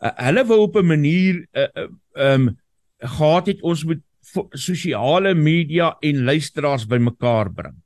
uh, 0.00 0.10
hulle 0.26 0.44
wou 0.46 0.60
op 0.60 0.76
'n 0.76 0.86
manier 0.86 1.46
eh, 1.52 1.62
eh, 1.62 1.88
ehm 2.14 2.42
uh, 2.42 2.48
um, 2.48 2.58
gehad 2.98 3.46
het 3.46 3.60
ons 3.62 3.84
moet 3.84 4.02
sosiale 4.50 5.34
media 5.34 5.96
en 6.00 6.24
luisteraars 6.24 6.86
bymekaar 6.86 7.52
bring. 7.52 7.76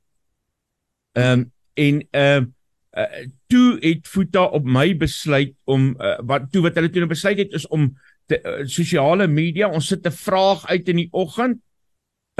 Ehm 1.11 1.39
um, 1.39 1.51
en 1.73 2.07
ehm 2.11 2.43
uh, 2.43 2.49
uh, 2.93 3.27
toe 3.47 3.77
het 3.79 4.07
Futa 4.07 4.43
op 4.43 4.65
my 4.65 4.97
besluit 4.97 5.53
om 5.63 5.95
uh, 5.99 6.19
wat 6.27 6.51
toe 6.51 6.61
wat 6.61 6.75
hulle 6.75 6.89
toe 6.89 7.03
nou 7.03 7.11
besluit 7.11 7.37
het 7.37 7.53
is 7.53 7.67
om 7.67 7.91
te 8.27 8.39
uh, 8.43 8.65
sosiale 8.67 9.27
media 9.27 9.69
ons 9.69 9.87
sit 9.87 10.05
'n 10.05 10.11
vraag 10.11 10.67
uit 10.67 10.87
in 10.87 10.95
die 10.95 11.11
oggend 11.11 11.59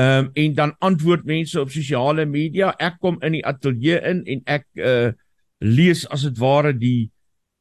ehm 0.02 0.26
um, 0.26 0.30
en 0.34 0.54
dan 0.58 0.76
antwoord 0.80 1.26
mense 1.30 1.60
op 1.60 1.72
sosiale 1.72 2.26
media 2.26 2.72
ek 2.80 2.98
kom 3.04 3.20
in 3.28 3.36
die 3.38 3.46
ateljee 3.46 4.00
in 4.10 4.24
en 4.26 4.42
ek 4.50 4.66
uh, 4.80 5.12
lees 5.62 6.06
as 6.10 6.24
dit 6.28 6.40
ware 6.42 6.72
die 6.74 7.12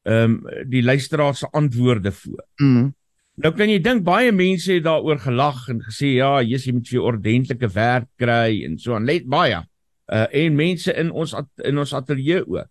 ehm 0.09 0.39
um, 0.39 0.65
die 0.71 0.81
luisteraar 0.83 1.35
se 1.35 1.49
antwoorde 1.51 2.11
voor. 2.11 2.41
Mm. 2.57 2.89
Nou 3.41 3.53
kan 3.57 3.69
jy 3.69 3.79
dink 3.81 4.03
baie 4.05 4.31
mense 4.35 4.73
het 4.73 4.85
daaroor 4.85 5.19
gelag 5.21 5.63
en 5.71 5.79
gesê 5.85 6.15
ja, 6.17 6.39
jy 6.43 6.59
moet 6.75 6.89
vir 6.89 7.05
ordentlike 7.11 7.69
werk 7.75 8.09
kry 8.19 8.63
en 8.65 8.77
so 8.81 8.95
aan. 8.97 9.05
Let 9.05 9.29
baie. 9.29 9.61
Uh 10.11 10.27
en 10.41 10.57
mense 10.57 10.93
in 10.97 11.11
ons 11.11 11.35
in 11.63 11.77
ons 11.83 11.93
ateljee 11.93 12.43
ook. 12.43 12.67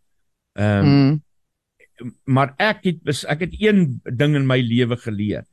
Ehm 0.59 0.87
um, 0.87 0.90
mm. 0.90 2.14
maar 2.24 2.54
ek 2.59 2.85
het 2.88 3.24
ek 3.28 3.46
het 3.46 3.56
een 3.61 4.00
ding 4.04 4.37
in 4.37 4.46
my 4.48 4.61
lewe 4.61 4.96
geleer. 4.96 5.46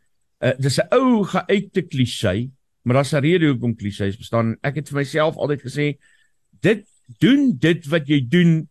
Uh 0.44 0.54
dis 0.58 0.80
'n 0.80 0.90
ou 0.96 1.24
geuite 1.24 1.82
klise, 1.88 2.50
maar 2.88 2.96
daar's 2.96 3.12
'n 3.12 3.20
rede 3.20 3.48
hoekom 3.48 3.76
klisees 3.76 4.18
bestaan. 4.18 4.56
Ek 4.62 4.76
het 4.76 4.90
vir 4.90 4.98
myself 4.98 5.36
altyd 5.36 5.62
gesê 5.62 5.98
dit 6.62 6.88
doen 7.20 7.58
dit 7.60 7.86
wat 7.86 8.08
jy 8.08 8.28
doen 8.28 8.70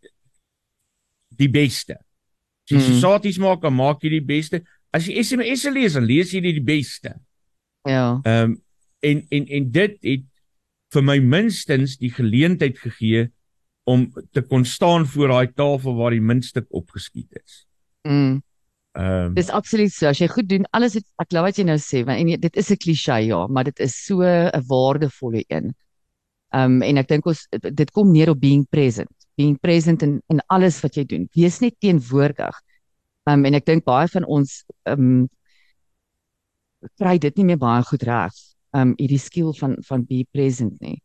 die 1.36 1.50
beste. 1.50 2.00
As 2.64 2.86
jy 2.86 2.94
mm. 2.94 3.00
saties 3.00 3.38
maak, 3.38 3.60
dan 3.60 3.74
maak 3.74 4.00
jy 4.02 4.08
die 4.16 4.24
beste. 4.24 4.62
As 4.90 5.06
jy 5.06 5.20
SMS 5.22 5.68
lees, 5.68 5.92
dan 5.92 6.04
lees 6.04 6.32
jy 6.32 6.40
die 6.40 6.62
beste. 6.64 7.12
Ja. 7.84 8.20
Ehm 8.24 8.50
um, 8.50 8.62
en 9.00 9.26
en 9.28 9.46
en 9.46 9.70
dit 9.70 9.98
het 10.02 10.24
vir 10.94 11.02
my 11.02 11.18
minstens 11.18 11.98
die 12.00 12.10
geleentheid 12.10 12.78
gegee 12.78 13.28
om 13.84 14.08
te 14.32 14.42
kon 14.42 14.64
staan 14.64 15.06
voor 15.06 15.28
daai 15.28 15.52
tafel 15.52 15.94
waar 15.94 16.10
die 16.10 16.24
muntstuk 16.24 16.66
opgeskiet 16.70 17.36
is. 17.44 17.66
Mm. 18.08 18.42
Ehm 18.96 19.26
um, 19.26 19.34
Dis 19.36 19.50
absoluut 19.52 19.92
so. 19.92 20.08
As 20.08 20.20
jy 20.20 20.28
goed 20.32 20.48
doen, 20.48 20.64
alles 20.76 20.94
het 20.96 21.04
ek 21.20 21.28
glo 21.30 21.42
wat 21.44 21.58
jy 21.60 21.66
nou 21.68 21.76
sê, 21.82 22.00
want 22.06 22.16
en 22.20 22.30
jy, 22.32 22.38
dit 22.40 22.56
is 22.56 22.70
'n 22.72 22.80
klise 22.80 23.18
ja, 23.26 23.40
maar 23.46 23.64
dit 23.68 23.80
is 23.80 23.94
so 24.06 24.22
'n 24.24 24.62
waardevolle 24.70 25.44
een. 25.48 25.74
Ehm 26.54 26.76
um, 26.76 26.82
en 26.82 26.96
ek 26.96 27.08
dink 27.08 27.26
ons 27.26 27.46
dit 27.60 27.90
kom 27.90 28.12
neer 28.12 28.30
op 28.30 28.40
being 28.40 28.64
present. 28.70 29.10
Being 29.36 29.58
present 29.60 30.02
in 30.02 30.22
in 30.28 30.40
alles 30.48 30.80
wat 30.80 30.96
jy 30.96 31.04
doen. 31.04 31.28
Wees 31.34 31.60
net 31.60 31.74
teenwoordig. 31.80 32.56
Ehm 33.26 33.38
um, 33.38 33.44
en 33.44 33.54
ek 33.54 33.66
dink 33.66 33.84
baie 33.84 34.08
van 34.08 34.24
ons 34.24 34.64
ehm 34.86 35.00
um, 35.00 35.28
kry 36.96 37.18
dit 37.18 37.36
nie 37.36 37.44
meer 37.44 37.58
baie 37.58 37.82
goed 37.82 38.02
reg. 38.02 38.32
Ehm 38.72 38.88
um, 38.88 38.94
hierdie 38.96 39.20
skill 39.20 39.52
van 39.60 39.76
van 39.88 40.04
be 40.04 40.24
present 40.32 40.80
nie. 40.80 41.02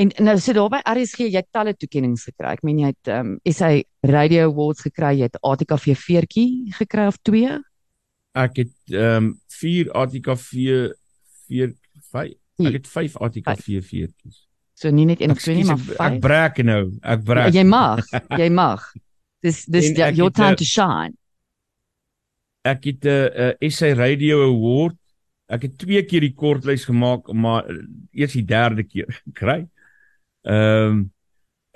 En 0.00 0.12
nou 0.24 0.36
sit 0.40 0.56
daar 0.56 0.70
by 0.72 0.80
RSG 0.88 1.26
jy 1.26 1.42
het 1.42 1.50
talle 1.52 1.74
toekenninge 1.76 2.20
gekry. 2.22 2.54
Ek 2.56 2.62
meen 2.64 2.78
jy 2.80 2.92
het 2.92 3.10
ehm 3.12 3.32
um, 3.34 3.52
SA 3.52 3.72
Radio 4.08 4.46
Awards 4.48 4.84
gekry, 4.86 5.16
jy 5.18 5.28
het 5.28 5.36
ATKV 5.44 5.96
veertjie 6.06 6.72
gekry 6.78 7.08
of 7.10 7.18
2? 7.28 7.58
Ek 8.40 8.62
het 8.62 8.76
ehm 8.94 9.30
um, 9.30 9.32
4 9.60 9.90
ATKV 10.02 10.46
4 11.50 11.74
5 12.12 12.68
ek 12.68 12.78
het 12.80 12.88
5 12.88 13.18
ATKV 13.26 13.80
veertjies. 13.84 14.46
So 14.80 14.92
nie 14.94 15.04
net 15.04 15.20
een 15.20 15.34
of 15.34 15.40
twee 15.42 15.58
nie, 15.58 15.66
maar 15.68 15.80
5. 15.80 15.98
Ek 16.06 16.20
breek 16.24 16.62
nou. 16.64 16.82
Ek 17.04 17.24
breek. 17.24 17.52
Jy 17.54 17.64
mag. 17.68 18.06
Jy 18.40 18.48
mag. 18.56 18.86
Dis 19.44 19.64
dis 19.68 19.90
ja, 19.96 20.08
your 20.16 20.32
time 20.32 20.56
to 20.56 20.64
shine. 20.64 21.12
Ek 22.64 22.84
het 22.88 23.04
'n 23.04 23.08
uh, 23.08 23.52
uh, 23.60 23.68
SA 23.68 23.92
Radio 23.96 24.40
Award. 24.48 24.96
Ek 25.48 25.62
het 25.62 25.78
twee 25.78 26.02
keer 26.04 26.20
die 26.20 26.34
kortlys 26.34 26.84
gemaak, 26.84 27.28
maar 27.32 27.68
eers 28.12 28.32
die 28.32 28.44
derde 28.44 28.84
keer 28.84 29.08
kry. 29.40 29.68
Ehm 30.50 30.90
um, 30.90 31.00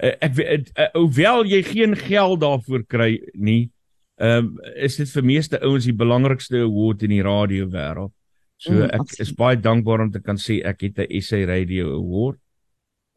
ek 0.02 0.32
weet 0.34 0.70
uh, 0.74 0.88
hoewel 0.96 1.44
jy 1.46 1.60
geen 1.62 1.92
geld 1.94 2.40
daarvoor 2.42 2.82
kry 2.90 3.12
nie, 3.34 3.70
ehm 4.18 4.48
um, 4.50 4.72
is 4.74 4.96
dit 4.98 5.10
vir 5.10 5.26
meeste 5.26 5.60
ouens 5.62 5.86
die 5.86 5.94
belangrikste 5.94 6.64
award 6.66 7.04
in 7.06 7.14
die 7.14 7.22
radio 7.22 7.68
wêreld. 7.70 8.12
So 8.58 8.72
mm, 8.72 8.88
ek 8.88 9.04
absoluut. 9.04 9.20
is 9.22 9.34
baie 9.38 9.60
dankbaar 9.60 10.06
om 10.06 10.10
te 10.14 10.22
kan 10.22 10.40
sê 10.40 10.60
ek 10.66 10.82
het 10.88 10.98
'n 11.04 11.20
SA 11.22 11.44
Radio 11.46 11.94
Award. 11.98 12.40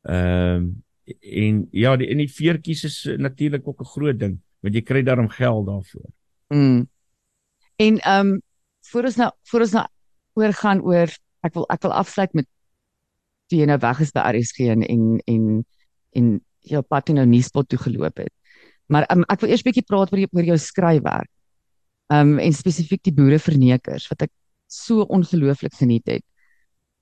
Ehm 0.06 0.56
um, 0.56 0.84
en 1.08 1.67
ja, 1.72 1.96
die 1.96 2.10
in 2.12 2.20
die 2.20 2.32
veertjies 2.32 2.84
is 2.84 2.98
natuurlik 3.17 3.67
ook 3.67 3.82
'n 3.82 3.91
groot 3.96 4.20
ding, 4.20 4.39
want 4.62 4.76
jy 4.76 4.82
kry 4.82 5.02
daarom 5.04 5.30
geld 5.30 5.65
daarvoor. 5.65 6.10
Mm. 6.54 6.88
En 7.78 8.00
ehm 8.00 8.28
um, 8.28 8.41
voor 8.91 9.04
ons 9.04 9.15
nou 9.15 9.32
voor 9.43 9.62
ons 9.62 9.72
nou 9.72 9.88
oorgaan 10.34 10.82
oor 10.82 11.10
ek 11.41 11.54
wil 11.54 11.65
ek 11.70 11.82
wil 11.82 11.93
afsluit 11.93 12.34
met 12.34 12.48
toe 13.47 13.60
jy 13.62 13.67
nou 13.69 13.77
weg 13.83 14.01
is 14.03 14.13
by 14.15 14.25
RSG 14.31 14.69
en 14.73 14.83
en 14.83 15.03
en, 15.25 15.65
en 16.19 16.31
jou 16.67 16.81
pad 16.83 17.10
nou 17.15 17.25
nuuspot 17.25 17.67
toe 17.69 17.79
geloop 17.79 18.23
het. 18.23 18.33
Maar 18.91 19.07
um, 19.12 19.25
ek 19.31 19.43
wil 19.43 19.51
eers 19.51 19.65
bietjie 19.65 19.86
praat 19.88 20.12
oor 20.13 20.23
oor 20.25 20.49
jou 20.53 20.57
skryfwerk. 20.62 21.31
Um 22.13 22.38
en 22.39 22.55
spesifiek 22.55 23.03
die 23.03 23.15
boere 23.15 23.39
vernekers 23.39 24.07
wat 24.12 24.27
ek 24.27 24.31
so 24.71 25.03
ongelooflik 25.12 25.75
geniet 25.75 26.07
het. 26.07 26.23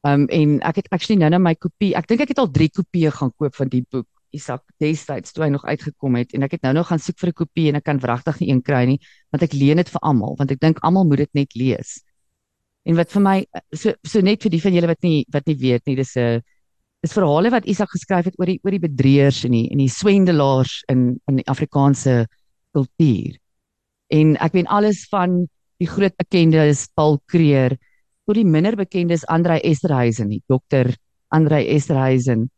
Um 0.05 0.25
en 0.33 0.59
ek 0.65 0.81
het 0.81 0.89
actually 0.91 1.19
nou 1.21 1.29
nou 1.33 1.41
my 1.41 1.53
kopie. 1.55 1.93
Ek 1.97 2.09
dink 2.09 2.25
ek 2.25 2.33
het 2.33 2.41
al 2.41 2.51
3 2.53 2.71
kopieë 2.79 3.13
gaan 3.13 3.33
koop 3.37 3.57
van 3.57 3.69
die 3.69 3.83
boek 3.85 4.09
Isak 4.35 4.65
destyds 4.81 5.31
toe 5.31 5.45
hy 5.45 5.51
nog 5.53 5.63
uitgekom 5.65 6.17
het 6.19 6.33
en 6.35 6.43
ek 6.45 6.57
het 6.57 6.65
nou 6.65 6.73
nog 6.79 6.89
gaan 6.89 6.99
soek 6.99 7.19
vir 7.21 7.29
'n 7.29 7.39
kopie 7.41 7.67
en 7.69 7.79
ek 7.79 7.85
kan 7.85 8.01
wragtig 8.03 8.39
nie 8.41 8.49
een 8.51 8.61
kry 8.61 8.83
nie 8.85 8.99
want 9.31 9.43
ek 9.43 9.53
leen 9.53 9.77
dit 9.77 9.89
vir 9.89 10.01
almal 10.01 10.35
want 10.39 10.51
ek 10.51 10.59
dink 10.59 10.81
almal 10.83 11.05
moet 11.05 11.23
dit 11.23 11.33
net 11.33 11.55
lees. 11.55 12.01
En 12.85 12.97
wat 12.99 13.11
vir 13.11 13.23
my 13.25 13.37
so 13.73 13.93
so 14.05 14.21
net 14.21 14.43
vir 14.45 14.53
die 14.53 14.61
van 14.61 14.75
julle 14.77 14.91
wat 14.91 15.01
nie 15.05 15.23
wat 15.33 15.47
nie 15.49 15.57
weet 15.61 15.85
nie, 15.87 15.95
dis 15.95 16.15
'n 16.17 16.41
dis 17.03 17.13
verhale 17.13 17.51
wat 17.51 17.65
Isak 17.65 17.89
geskryf 17.93 18.25
het 18.25 18.37
oor 18.39 18.49
die 18.49 18.59
oor 18.63 18.71
die 18.71 18.85
bedrieërs 18.87 19.45
en 19.45 19.51
die 19.51 19.67
en 19.71 19.81
die 19.81 19.89
swendelaars 19.89 20.83
in 20.89 21.19
in 21.29 21.41
die 21.41 21.47
Afrikaanse 21.47 22.25
kultuur. 22.73 23.37
En 24.13 24.37
ek 24.37 24.53
weet 24.53 24.69
alles 24.69 25.05
van 25.09 25.47
die 25.81 25.89
groot 25.89 26.15
bekendes 26.17 26.87
Paul 26.95 27.19
Creer 27.27 27.77
tot 28.25 28.35
die 28.35 28.45
minder 28.45 28.75
bekendes 28.75 29.25
Andrei 29.25 29.59
Esterhuizen, 29.59 30.29
die 30.29 30.43
dokter 30.47 30.93
Andrei 31.29 31.65
Esterhuizen. 31.67 32.49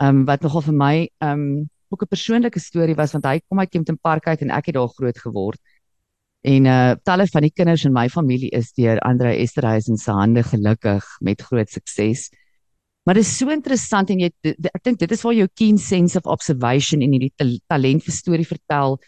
Ehm 0.00 0.22
um, 0.22 0.24
wat 0.26 0.42
nogal 0.42 0.62
vir 0.68 0.74
my 0.74 0.96
ehm 1.20 1.32
um, 1.32 1.70
ook 1.92 2.02
'n 2.02 2.08
persoonlike 2.08 2.60
storie 2.60 2.94
was 2.94 3.12
want 3.12 3.24
hy 3.24 3.40
kom 3.48 3.58
uit 3.60 3.70
Kempton 3.70 3.98
Park 3.98 4.26
uit 4.26 4.40
en 4.40 4.50
ek 4.50 4.66
het 4.66 4.74
daar 4.74 4.88
groot 4.88 5.18
geword. 5.18 5.60
En 6.42 6.66
uh 6.66 6.94
talle 7.06 7.26
van 7.30 7.44
die 7.46 7.52
kinders 7.54 7.84
in 7.86 7.94
my 7.94 8.08
familie 8.10 8.50
is 8.50 8.72
deur 8.74 8.98
Andre 9.06 9.36
Esterhuizen 9.38 9.96
se 9.96 10.10
hande 10.10 10.42
gelukkig 10.42 11.06
met 11.20 11.42
groot 11.42 11.70
sukses. 11.70 12.30
Maar 13.06 13.14
dit 13.18 13.26
is 13.26 13.36
so 13.36 13.50
interessant 13.50 14.10
en 14.10 14.20
jy 14.22 14.30
ek 14.50 14.82
dink 14.82 14.98
dit 14.98 15.14
is 15.14 15.22
waar 15.22 15.36
jou 15.36 15.46
keen 15.54 15.78
sense 15.78 16.18
of 16.18 16.26
observation 16.26 17.02
en 17.02 17.14
hierdie 17.14 17.60
talent 17.70 18.02
vir 18.02 18.14
storie 18.14 18.46
vertel 18.46 18.98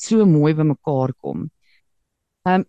so 0.00 0.24
mooi 0.28 0.54
by 0.56 0.64
mekaar 0.68 1.12
kom. 1.20 1.48
Um 2.48 2.64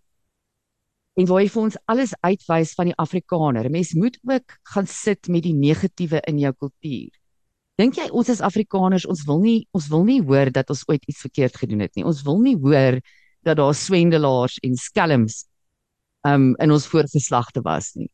en 1.20 1.26
waar 1.28 1.42
jy 1.42 1.50
vir 1.52 1.62
ons 1.62 1.78
alles 1.90 2.12
uitwys 2.24 2.74
van 2.76 2.88
die 2.92 2.96
Afrikaner. 2.96 3.66
'n 3.68 3.72
Mens 3.72 3.94
moet 3.94 4.16
ook 4.24 4.56
gaan 4.72 4.86
sit 4.86 5.28
met 5.28 5.42
die 5.42 5.56
negatiewe 5.56 6.20
in 6.28 6.38
jou 6.38 6.52
kultuur. 6.52 7.10
Dink 7.76 7.96
jy 7.96 8.08
ons 8.12 8.28
as 8.28 8.40
Afrikaners 8.40 9.06
ons 9.06 9.24
wil 9.26 9.40
nie 9.40 9.66
ons 9.72 9.88
wil 9.88 10.04
nie 10.04 10.20
hoor 10.20 10.52
dat 10.52 10.70
ons 10.70 10.84
ooit 10.88 11.04
iets 11.08 11.20
verkeerd 11.20 11.56
gedoen 11.56 11.80
het 11.80 11.96
nie. 11.96 12.04
Ons 12.04 12.22
wil 12.22 12.40
nie 12.40 12.56
hoor 12.56 13.00
dat 13.46 13.56
daar 13.56 13.74
swendelaars 13.74 14.58
en 14.66 14.76
skelms 14.76 15.44
um 16.28 16.54
in 16.60 16.72
ons 16.72 16.86
voorgeslagte 16.86 17.62
was 17.64 17.94
nie. 17.96 18.10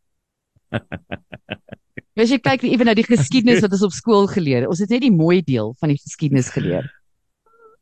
As 2.17 2.31
jy 2.33 2.39
kyk 2.41 2.65
ewen 2.65 2.89
na 2.89 2.95
die 2.97 3.05
geskiedenis 3.05 3.61
wat 3.65 3.75
ons 3.77 3.87
op 3.87 3.95
skool 3.95 4.29
geleer 4.31 4.65
het, 4.65 4.71
ons 4.73 4.81
het 4.81 4.93
net 4.95 5.05
die 5.05 5.13
mooi 5.13 5.43
deel 5.45 5.75
van 5.81 5.93
die 5.93 5.99
geskiedenis 6.01 6.49
geleer. 6.55 6.87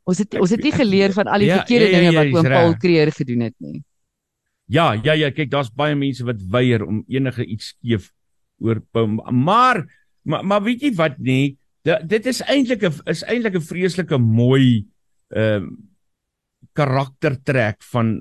Ons 0.08 0.20
het 0.20 0.34
ons 0.40 0.52
het 0.52 0.64
nie 0.64 0.72
geleer 0.74 1.14
van 1.16 1.30
al 1.30 1.44
die 1.44 1.50
ja, 1.52 1.60
verkeerde 1.62 1.86
ja, 1.86 1.92
ja, 1.92 1.98
dinge 2.00 2.16
wat 2.16 2.26
ja, 2.26 2.38
oom 2.38 2.48
Paul 2.56 2.74
Kreer 2.80 3.12
gedoen 3.14 3.46
het 3.46 3.54
nie. 3.62 3.78
Ja, 4.72 4.94
ja, 4.96 5.12
ja, 5.12 5.28
kyk, 5.30 5.50
daar's 5.52 5.70
baie 5.76 5.96
mense 5.96 6.24
wat 6.24 6.40
weier 6.50 6.82
om 6.84 7.02
enige 7.08 7.44
iets 7.44 7.74
skeef 7.74 8.10
oor 8.64 8.80
maar 9.30 9.84
maar 10.24 10.44
maar 10.44 10.62
weet 10.64 10.82
jy 10.86 10.92
wat 10.96 11.18
nie, 11.20 11.56
dit 11.84 12.26
is 12.26 12.40
eintlik 12.48 12.84
'n 12.88 13.00
is 13.10 13.22
eintlik 13.28 13.56
'n 13.60 13.68
vreeslike 13.70 14.18
mooi 14.18 14.86
ehm 15.30 15.68
uh, 15.68 15.72
karaktertrek 16.74 17.82
van 17.92 18.16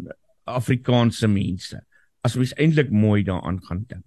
Afrikaanse 0.49 1.27
mense. 1.27 1.79
As 2.23 2.37
mens 2.39 2.53
eintlik 2.59 2.91
mooi 2.91 3.23
daaraan 3.27 3.61
gaan 3.67 3.85
dink. 3.87 4.05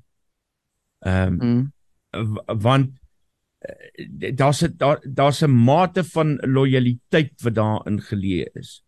Ehm 1.07 1.41
um, 1.41 1.73
mm. 2.13 2.39
want 2.63 2.95
eh, 3.59 4.33
daar's 4.35 4.63
'n 4.63 4.77
daar 4.77 5.01
daar's 5.03 5.43
'n 5.43 5.51
mate 5.51 6.05
van 6.05 6.37
lojaliteit 6.37 7.43
wat 7.43 7.55
daarin 7.55 8.01
geleë 8.01 8.51
is. 8.55 8.83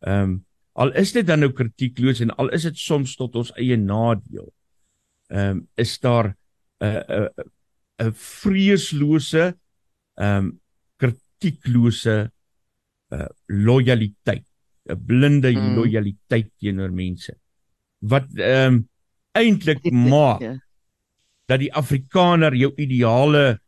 Ehm 0.00 0.22
um, 0.22 0.46
al 0.72 0.92
is 0.92 1.12
dit 1.12 1.26
dan 1.26 1.40
nou 1.40 1.52
kritiekloos 1.52 2.20
en 2.20 2.30
al 2.36 2.48
is 2.48 2.62
dit 2.62 2.76
soms 2.76 3.16
tot 3.16 3.34
ons 3.34 3.52
eie 3.52 3.76
nadeel. 3.76 4.52
Ehm 5.26 5.50
um, 5.50 5.68
is 5.74 5.98
daar 5.98 6.36
'n 6.78 7.04
'n 7.08 7.28
'n 7.98 8.12
vreeslose 8.12 9.58
ehm 10.14 10.36
um, 10.36 10.60
kritieklose 10.96 12.32
uh, 13.14 13.26
lojaliteit 13.46 14.47
'n 14.88 15.04
blinde 15.06 15.52
mm. 15.52 15.74
lojaliteit 15.76 16.50
teenoor 16.58 16.92
mense 16.92 17.36
wat 18.00 18.26
ehm 18.36 18.74
um, 18.74 18.88
eintlik 19.38 19.84
maak 19.92 20.42
ja. 20.42 20.54
dat 21.46 21.60
die 21.60 21.72
afrikaner 21.72 22.54
jou 22.56 22.72
ideale 22.76 23.60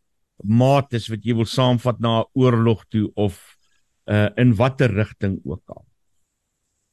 maat 0.42 0.94
is 0.96 1.08
wat 1.12 1.24
jy 1.24 1.34
wil 1.36 1.46
saamvat 1.46 2.00
na 2.00 2.20
'n 2.20 2.30
oorlog 2.34 2.84
toe 2.88 3.10
of 3.14 3.56
uh 4.06 4.28
in 4.36 4.54
watter 4.54 4.90
rigting 4.90 5.40
ook 5.44 5.62
al. 5.66 5.84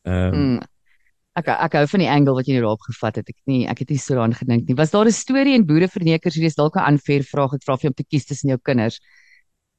Ehm 0.04 0.34
um, 0.34 0.42
mm. 0.42 0.60
Ek 1.38 1.48
ek 1.48 1.74
hou 1.78 1.86
van 1.88 2.02
die 2.02 2.10
angle 2.10 2.34
wat 2.34 2.48
jy 2.50 2.56
nou 2.58 2.64
daarop 2.66 2.86
gevat 2.90 3.16
het. 3.16 3.30
Ek 3.30 3.38
nie 3.46 3.68
ek 3.70 3.80
het 3.80 3.90
nie 3.90 4.00
so 4.02 4.16
daaraan 4.16 4.34
gedink 4.34 4.68
nie. 4.68 4.76
Was 4.76 4.92
daar 4.92 5.06
'n 5.06 5.12
storie 5.12 5.54
in 5.54 5.66
boerevernekers 5.66 6.36
hierdie 6.36 6.50
is 6.50 6.56
dalk 6.58 6.76
'n 6.76 6.88
unfair 6.94 7.24
vraag. 7.24 7.54
Ek 7.54 7.64
vra 7.64 7.78
vir 7.78 7.88
jou 7.88 7.94
om 7.94 8.00
te 8.02 8.10
kies 8.10 8.26
tussen 8.26 8.50
jou 8.50 8.58
kinders. 8.58 9.00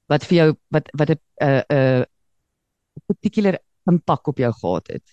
Wat 0.08 0.24
vir 0.24 0.37
jou 0.37 0.48
wat 0.70 0.88
wat 0.94 1.11
'n 1.11 1.18
'n 1.42 1.64
'n 1.68 2.06
particular 3.06 3.58
impak 3.88 4.29
op 4.29 4.38
jou 4.38 4.53
gehad 4.53 4.92
het? 4.92 5.07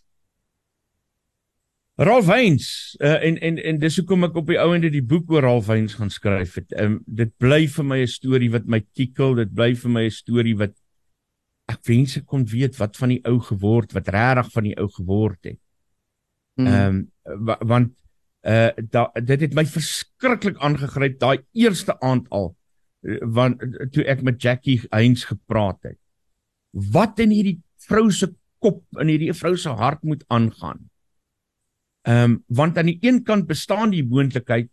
Ralph 1.95 2.27
Heinz 2.27 2.95
uh, 2.99 3.21
en 3.23 3.37
en 3.39 3.57
en 3.63 3.77
dis 3.79 3.97
hoekom 4.01 4.27
ek 4.27 4.35
op 4.35 4.49
die 4.51 4.57
ou 4.59 4.73
ende 4.75 4.89
die 4.91 5.03
boek 5.03 5.29
oor 5.31 5.45
Ralph 5.47 5.69
Heinz 5.71 5.95
gaan 5.95 6.11
skryf 6.11 6.57
het. 6.59 6.73
Um, 6.75 6.97
dit 7.07 7.31
bly 7.39 7.61
vir 7.71 7.87
my 7.87 8.01
'n 8.03 8.11
storie 8.11 8.51
wat 8.51 8.67
my 8.67 8.81
tikkel, 8.93 9.35
dit 9.39 9.53
bly 9.55 9.71
vir 9.79 9.91
my 9.91 10.03
'n 10.05 10.11
storie 10.11 10.57
wat 10.59 10.75
ek 11.71 11.79
wens 11.87 12.17
ek 12.17 12.25
kon 12.25 12.43
weet 12.45 12.75
wat 12.77 12.97
van 12.97 13.15
die 13.15 13.21
ou 13.23 13.39
geword, 13.39 13.95
wat 13.95 14.11
regtig 14.11 14.51
van 14.51 14.63
die 14.63 14.75
ou 14.77 14.89
geword 14.91 15.39
het. 15.43 15.61
Hmm. 16.59 16.67
Ehm 16.67 16.95
mm. 16.95 17.49
um, 17.49 17.67
want 17.67 17.95
uh 18.45 18.69
da, 18.91 19.07
dit 19.15 19.41
het 19.41 19.55
my 19.55 19.65
verskriklik 19.65 20.59
aangegryp 20.59 21.19
daai 21.19 21.39
eerste 21.53 21.95
aand 22.01 22.27
al 22.29 22.55
want 23.21 23.61
toe 23.93 24.03
ek 24.09 24.23
met 24.25 24.41
Jackie 24.41 24.81
Heinz 24.89 25.25
gepraat 25.29 25.79
het. 25.83 25.99
Wat 26.71 27.19
in 27.19 27.31
hierdie 27.31 27.59
vrou 27.87 28.09
se 28.11 28.31
kop 28.65 29.01
in 29.01 29.11
hierdie 29.13 29.33
vrou 29.37 29.53
se 29.61 29.73
hart 29.81 30.03
moet 30.03 30.25
aangaan. 30.33 30.85
Ehm 32.05 32.31
um, 32.31 32.43
want 32.47 32.77
aan 32.77 32.89
die 32.91 32.99
een 33.01 33.23
kant 33.23 33.47
bestaan 33.49 33.93
die 33.93 34.05
moontlikheid 34.05 34.69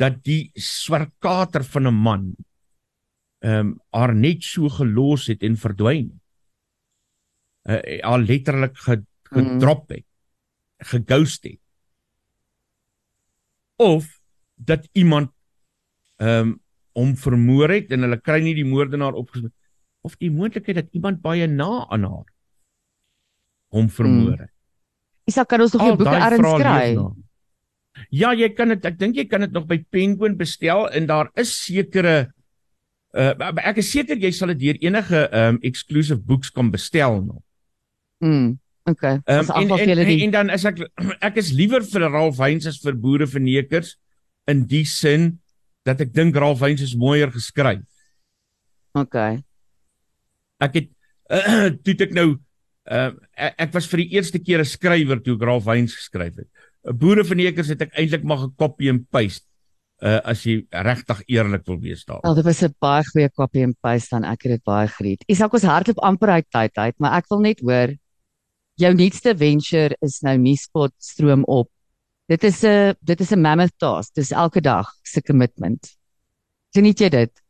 dat 0.00 0.22
die 0.24 0.50
swarkater 0.54 1.64
van 1.64 1.88
'n 1.88 2.00
man 2.06 2.24
ehm 3.40 3.58
um, 3.58 3.80
haar 3.90 4.14
net 4.14 4.44
so 4.44 4.68
gelos 4.68 5.26
het 5.26 5.42
en 5.42 5.56
verdwyn. 5.56 6.08
Uh, 7.68 8.00
haar 8.02 8.18
letterlik 8.18 8.76
gedrop 9.32 9.88
het. 9.88 10.06
geghost 10.82 11.44
het. 11.44 11.60
Of 13.76 14.20
dat 14.54 14.88
iemand 14.92 15.30
ehm 16.16 16.48
um, 16.48 16.60
hom 16.92 17.16
vermoor 17.16 17.70
het 17.72 17.92
en 17.92 18.04
hulle 18.04 18.20
kry 18.20 18.42
nie 18.44 18.54
die 18.54 18.68
moordenaar 18.68 19.16
opgespoor 19.16 19.50
of 20.02 20.16
die 20.20 20.30
moontlikheid 20.30 20.76
dat 20.76 20.98
iemand 20.98 21.22
baie 21.22 21.46
na 21.46 21.86
aan 21.88 22.04
haar 22.04 22.31
hom 23.72 23.88
vermoor 23.90 24.38
het. 24.38 24.48
Hmm. 24.48 25.30
Isak 25.30 25.48
kan 25.52 25.62
ons 25.62 25.74
nog 25.74 25.84
jou 25.86 25.98
boeke 26.00 26.18
erns 26.28 26.54
kry. 26.60 26.86
Ja, 28.12 28.32
jy 28.36 28.48
kan 28.56 28.72
dit 28.72 28.86
ek 28.88 28.96
dink 29.00 29.18
jy 29.20 29.26
kan 29.28 29.44
dit 29.44 29.52
nog 29.52 29.68
by 29.68 29.78
Penguin 29.92 30.36
bestel 30.38 30.88
en 30.96 31.06
daar 31.08 31.30
is 31.38 31.52
sekere 31.52 32.32
uh 33.12 33.52
ek 33.60 33.82
is 33.82 33.90
seker 33.92 34.16
jy 34.16 34.32
sal 34.32 34.52
dit 34.54 34.62
deur 34.64 34.80
enige 34.88 35.26
um 35.36 35.60
exclusive 35.62 36.20
books 36.20 36.50
kan 36.50 36.72
bestel 36.72 37.20
nog. 37.20 37.42
Mm. 38.24 38.58
Okay. 38.84 39.20
Um, 39.30 39.46
en, 39.46 39.70
en, 39.70 39.98
en, 39.98 40.08
en 40.08 40.30
dan 40.30 40.50
is 40.50 40.64
ek 40.66 40.80
ek 41.28 41.38
is 41.38 41.52
liewer 41.54 41.84
vir 41.86 42.08
Ralph 42.10 42.40
Heinz 42.42 42.66
as 42.66 42.80
vir 42.82 42.96
boere 42.98 43.28
vernekers 43.30 43.94
in 44.50 44.64
die 44.66 44.84
sin 44.88 45.36
dat 45.86 46.02
ek 46.02 46.10
dink 46.14 46.36
Ralph 46.38 46.62
Heinz 46.64 46.82
is 46.82 46.96
mooier 46.98 47.30
geskryf. 47.30 47.84
Okay. 48.98 49.38
Ek 50.62 50.80
het 50.80 50.88
uh, 51.30 51.70
toe 51.84 51.94
ek 52.08 52.16
nou 52.16 52.34
uh, 52.90 53.12
ek, 53.36 53.54
ek 53.58 53.72
was 53.72 53.86
vir 53.86 54.04
die 54.04 54.10
eerste 54.16 54.38
keer 54.38 54.60
'n 54.60 54.68
skrywer 54.68 55.22
toe 55.22 55.36
ek 55.36 55.42
Ralph 55.42 55.66
Heinz 55.66 55.94
geskryf 55.94 56.36
het. 56.36 56.48
Boere 56.82 57.24
vernekers 57.24 57.68
het 57.68 57.82
ek 57.82 57.94
eintlik 57.94 58.24
maar 58.24 58.48
gekopie 58.48 58.90
en 58.90 59.04
paste 59.06 59.46
uh 60.02 60.18
as 60.26 60.42
jy 60.42 60.64
regtig 60.74 61.20
eerlik 61.30 61.62
wil 61.68 61.78
wees 61.78 62.02
daar. 62.04 62.18
Wel, 62.24 62.34
dit 62.34 62.44
was 62.44 62.62
'n 62.62 62.74
baie 62.80 63.04
goeie 63.06 63.30
copy 63.30 63.62
and 63.62 63.76
paste 63.80 64.10
dan 64.10 64.24
ek 64.24 64.42
het 64.42 64.52
dit 64.58 64.64
baie 64.64 64.88
geniet. 64.88 65.22
Isak 65.28 65.54
ons 65.54 65.62
hardloop 65.62 65.98
amper 66.02 66.28
uit 66.28 66.48
tyd 66.50 66.76
uit, 66.76 66.94
maar 66.98 67.18
ek 67.18 67.28
wil 67.30 67.40
net 67.40 67.60
hoor 67.60 67.94
jou 68.74 68.94
nuutste 68.94 69.36
venture 69.36 69.96
is 70.00 70.20
nou 70.22 70.36
Nuuspot 70.38 70.92
stroom 70.98 71.44
op. 71.44 71.70
Dit 72.28 72.44
is 72.44 72.64
'n 72.64 72.94
dit 73.00 73.20
is 73.20 73.32
'n 73.32 73.40
mammoth 73.40 73.78
task. 73.78 74.14
Dis 74.14 74.32
elke 74.32 74.60
dag 74.60 74.88
se 75.02 75.22
commitment. 75.22 75.96
Geniet 76.74 76.98
jy 76.98 77.08
dit? 77.08 77.42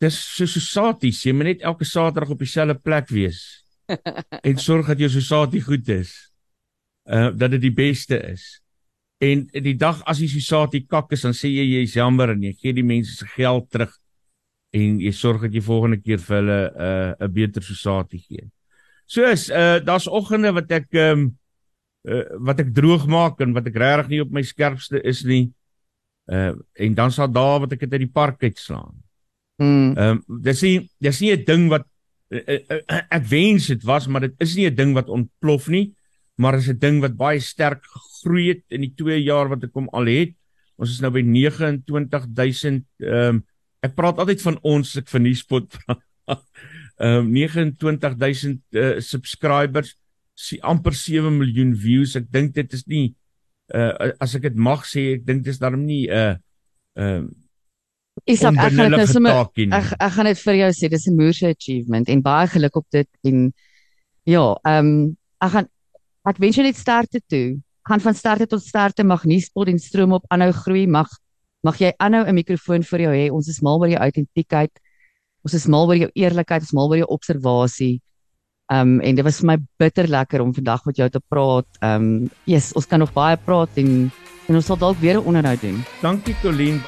Dis 0.00 0.36
so 0.36 0.46
so 0.46 0.60
saties, 0.60 1.24
jy 1.24 1.32
moet 1.32 1.44
net 1.44 1.62
elke 1.62 1.84
Saterdag 1.84 2.30
op 2.30 2.38
dieselfde 2.38 2.74
plek 2.74 3.08
wees. 3.08 3.63
en 4.48 4.58
sorg 4.58 4.86
dat 4.86 4.98
jou 4.98 5.10
sosatie 5.10 5.62
goed 5.62 5.88
is. 5.88 6.14
Uh 7.04 7.30
dat 7.36 7.50
dit 7.56 7.60
die 7.68 7.74
beste 7.74 8.18
is. 8.32 8.62
En 9.22 9.44
die 9.52 9.76
dag 9.76 10.02
as 10.08 10.20
jy 10.20 10.28
sosatie 10.32 10.84
kak 10.88 11.12
is, 11.12 11.22
dan 11.24 11.36
sê 11.36 11.50
jy 11.52 11.64
jy's 11.78 11.94
jammer 11.96 12.34
en 12.34 12.42
jy 12.42 12.52
gee 12.56 12.74
die 12.76 12.86
mense 12.86 13.14
se 13.16 13.28
geld 13.36 13.70
terug 13.70 13.92
en 14.74 14.98
jy 15.00 15.12
sorg 15.14 15.44
dat 15.46 15.54
jy 15.54 15.62
volgende 15.62 16.00
keer 16.02 16.18
vir 16.18 16.36
hulle 16.40 16.60
'n 16.66 16.84
uh, 16.88 17.26
'n 17.28 17.32
beter 17.32 17.62
sosatie 17.62 18.20
gee. 18.20 18.50
Soos 19.06 19.48
uh 19.50 19.78
daar's 19.84 20.08
oggende 20.08 20.52
wat 20.52 20.70
ek 20.70 20.88
ehm 20.92 21.12
um, 21.12 21.38
uh, 22.08 22.24
wat 22.40 22.60
ek 22.60 22.74
droog 22.74 23.06
maak 23.06 23.40
en 23.40 23.54
wat 23.54 23.66
ek 23.66 23.76
regtig 23.76 24.08
nie 24.08 24.22
op 24.24 24.32
my 24.32 24.42
skerpste 24.42 25.00
is 25.04 25.24
nie. 25.24 25.52
Uh 26.26 26.54
en 26.74 26.94
dan 26.94 27.12
sal 27.12 27.30
daar 27.30 27.60
wat 27.60 27.72
ek 27.72 27.86
dit 27.86 27.92
uit 27.92 28.06
die 28.06 28.14
park 28.20 28.42
uitslaan. 28.42 28.94
Mm. 29.62 29.94
Ehm 29.96 30.22
um, 30.26 30.40
dis 30.42 30.62
nie 30.62 30.90
dis 30.98 31.20
nie 31.20 31.32
'n 31.32 31.44
ding 31.44 31.68
wat 31.68 31.86
ek 32.30 33.26
wens 33.28 33.68
dit 33.68 33.82
was, 33.84 34.06
maar 34.08 34.20
dit 34.26 34.34
is 34.40 34.56
nie 34.56 34.66
'n 34.70 34.74
ding 34.74 34.94
wat 34.94 35.08
ontplof 35.08 35.68
nie, 35.68 35.94
maar 36.36 36.54
is 36.54 36.68
'n 36.68 36.78
ding 36.78 37.00
wat 37.00 37.16
baie 37.16 37.40
sterk 37.40 37.84
gegroei 37.84 38.48
het 38.48 38.64
in 38.70 38.80
die 38.80 38.94
2 38.96 39.22
jaar 39.22 39.48
wat 39.48 39.64
ek 39.64 39.74
hom 39.74 39.88
al 39.92 40.06
het. 40.06 40.34
Ons 40.76 40.90
is 40.90 41.00
nou 41.00 41.10
by 41.10 41.22
29000 41.22 42.84
ehm 42.98 43.36
um, 43.36 43.44
ek 43.82 43.94
praat 43.94 44.18
altyd 44.18 44.40
van 44.40 44.58
ons 44.62 44.96
ek 44.96 45.08
van 45.08 45.22
die 45.22 45.34
spot 45.34 45.76
ehm 46.98 47.30
um, 47.34 47.76
29000 47.76 48.62
uh, 48.72 49.00
subscribers, 49.00 49.96
sien 50.34 50.62
amper 50.62 50.94
7 50.94 51.38
miljoen 51.38 51.74
views. 51.76 52.16
Ek 52.16 52.30
dink 52.30 52.54
dit 52.54 52.72
is 52.72 52.86
nie 52.86 53.14
uh 53.74 54.12
as 54.20 54.34
ek 54.34 54.42
dit 54.42 54.56
mag 54.56 54.84
sê, 54.84 55.14
ek 55.14 55.24
dink 55.26 55.44
dis 55.44 55.58
daarom 55.58 55.84
nie 55.86 56.08
'n 56.08 56.12
uh, 56.12 56.34
ehm 56.96 57.24
uh, 57.24 57.43
Isak, 58.24 58.56
ek 58.56 58.72
gaan 58.72 58.94
dit 58.96 59.08
sommer 59.08 59.36
ek 59.36 59.90
ek 60.00 60.12
gaan 60.16 60.28
dit 60.30 60.40
vir 60.46 60.56
jou 60.62 60.70
sê, 60.72 60.88
dis 60.88 61.06
'n 61.08 61.16
moerse 61.16 61.44
achievement 61.44 62.08
en 62.08 62.22
baie 62.22 62.46
geluk 62.48 62.76
op 62.76 62.86
dit 62.90 63.08
en 63.24 63.52
ja, 64.24 64.56
ehm 64.64 64.86
um, 64.86 65.16
ek 65.40 65.50
gaan 65.52 65.68
ek 66.24 66.38
wens 66.40 66.56
jy 66.56 66.64
net 66.64 66.76
sterkte 66.76 67.20
toe. 67.28 67.60
Gaan 67.84 68.00
van 68.00 68.14
sterkte 68.14 68.46
tot 68.48 68.62
sterkte 68.64 69.04
mag 69.04 69.24
nie 69.28 69.40
spot 69.40 69.68
en 69.68 69.78
stroom 69.78 70.12
op 70.16 70.24
aanhou 70.32 70.52
groei 70.52 70.86
mag 70.86 71.08
mag 71.64 71.76
jy 71.80 71.92
aanhou 71.98 72.24
'n 72.24 72.34
mikrofoon 72.34 72.82
vir 72.82 73.00
jou 73.00 73.12
hê. 73.12 73.30
Ons 73.32 73.48
is 73.48 73.60
mal 73.60 73.78
oor 73.80 73.88
jou 73.88 74.00
autentiekheid. 74.00 74.72
Ons 75.44 75.54
is 75.54 75.66
mal 75.68 75.86
oor 75.86 75.96
jou 75.96 76.10
eerlikheid, 76.14 76.62
ons 76.62 76.70
is 76.72 76.76
mal 76.76 76.88
oor 76.88 76.96
jou 76.96 77.08
observasie. 77.08 78.00
Um 78.72 79.00
en 79.00 79.14
dit 79.14 79.24
was 79.24 79.40
vir 79.40 79.46
my 79.46 79.58
bitter 79.78 80.08
lekker 80.08 80.40
om 80.40 80.54
vandag 80.54 80.86
met 80.86 80.96
jou 80.96 81.08
te 81.08 81.20
praat. 81.28 81.66
Um 81.82 82.30
yes, 82.46 82.72
ons 82.72 82.86
kan 82.86 82.98
nog 82.98 83.12
baie 83.12 83.36
praat 83.36 83.68
en 83.76 84.10
en 84.48 84.54
ons 84.54 84.66
sal 84.66 84.76
dalk 84.76 84.96
weer 85.00 85.20
'n 85.20 85.26
onderhoud 85.26 85.60
doen. 85.60 85.84
Dankie 86.00 86.36
Colleen. 86.40 86.80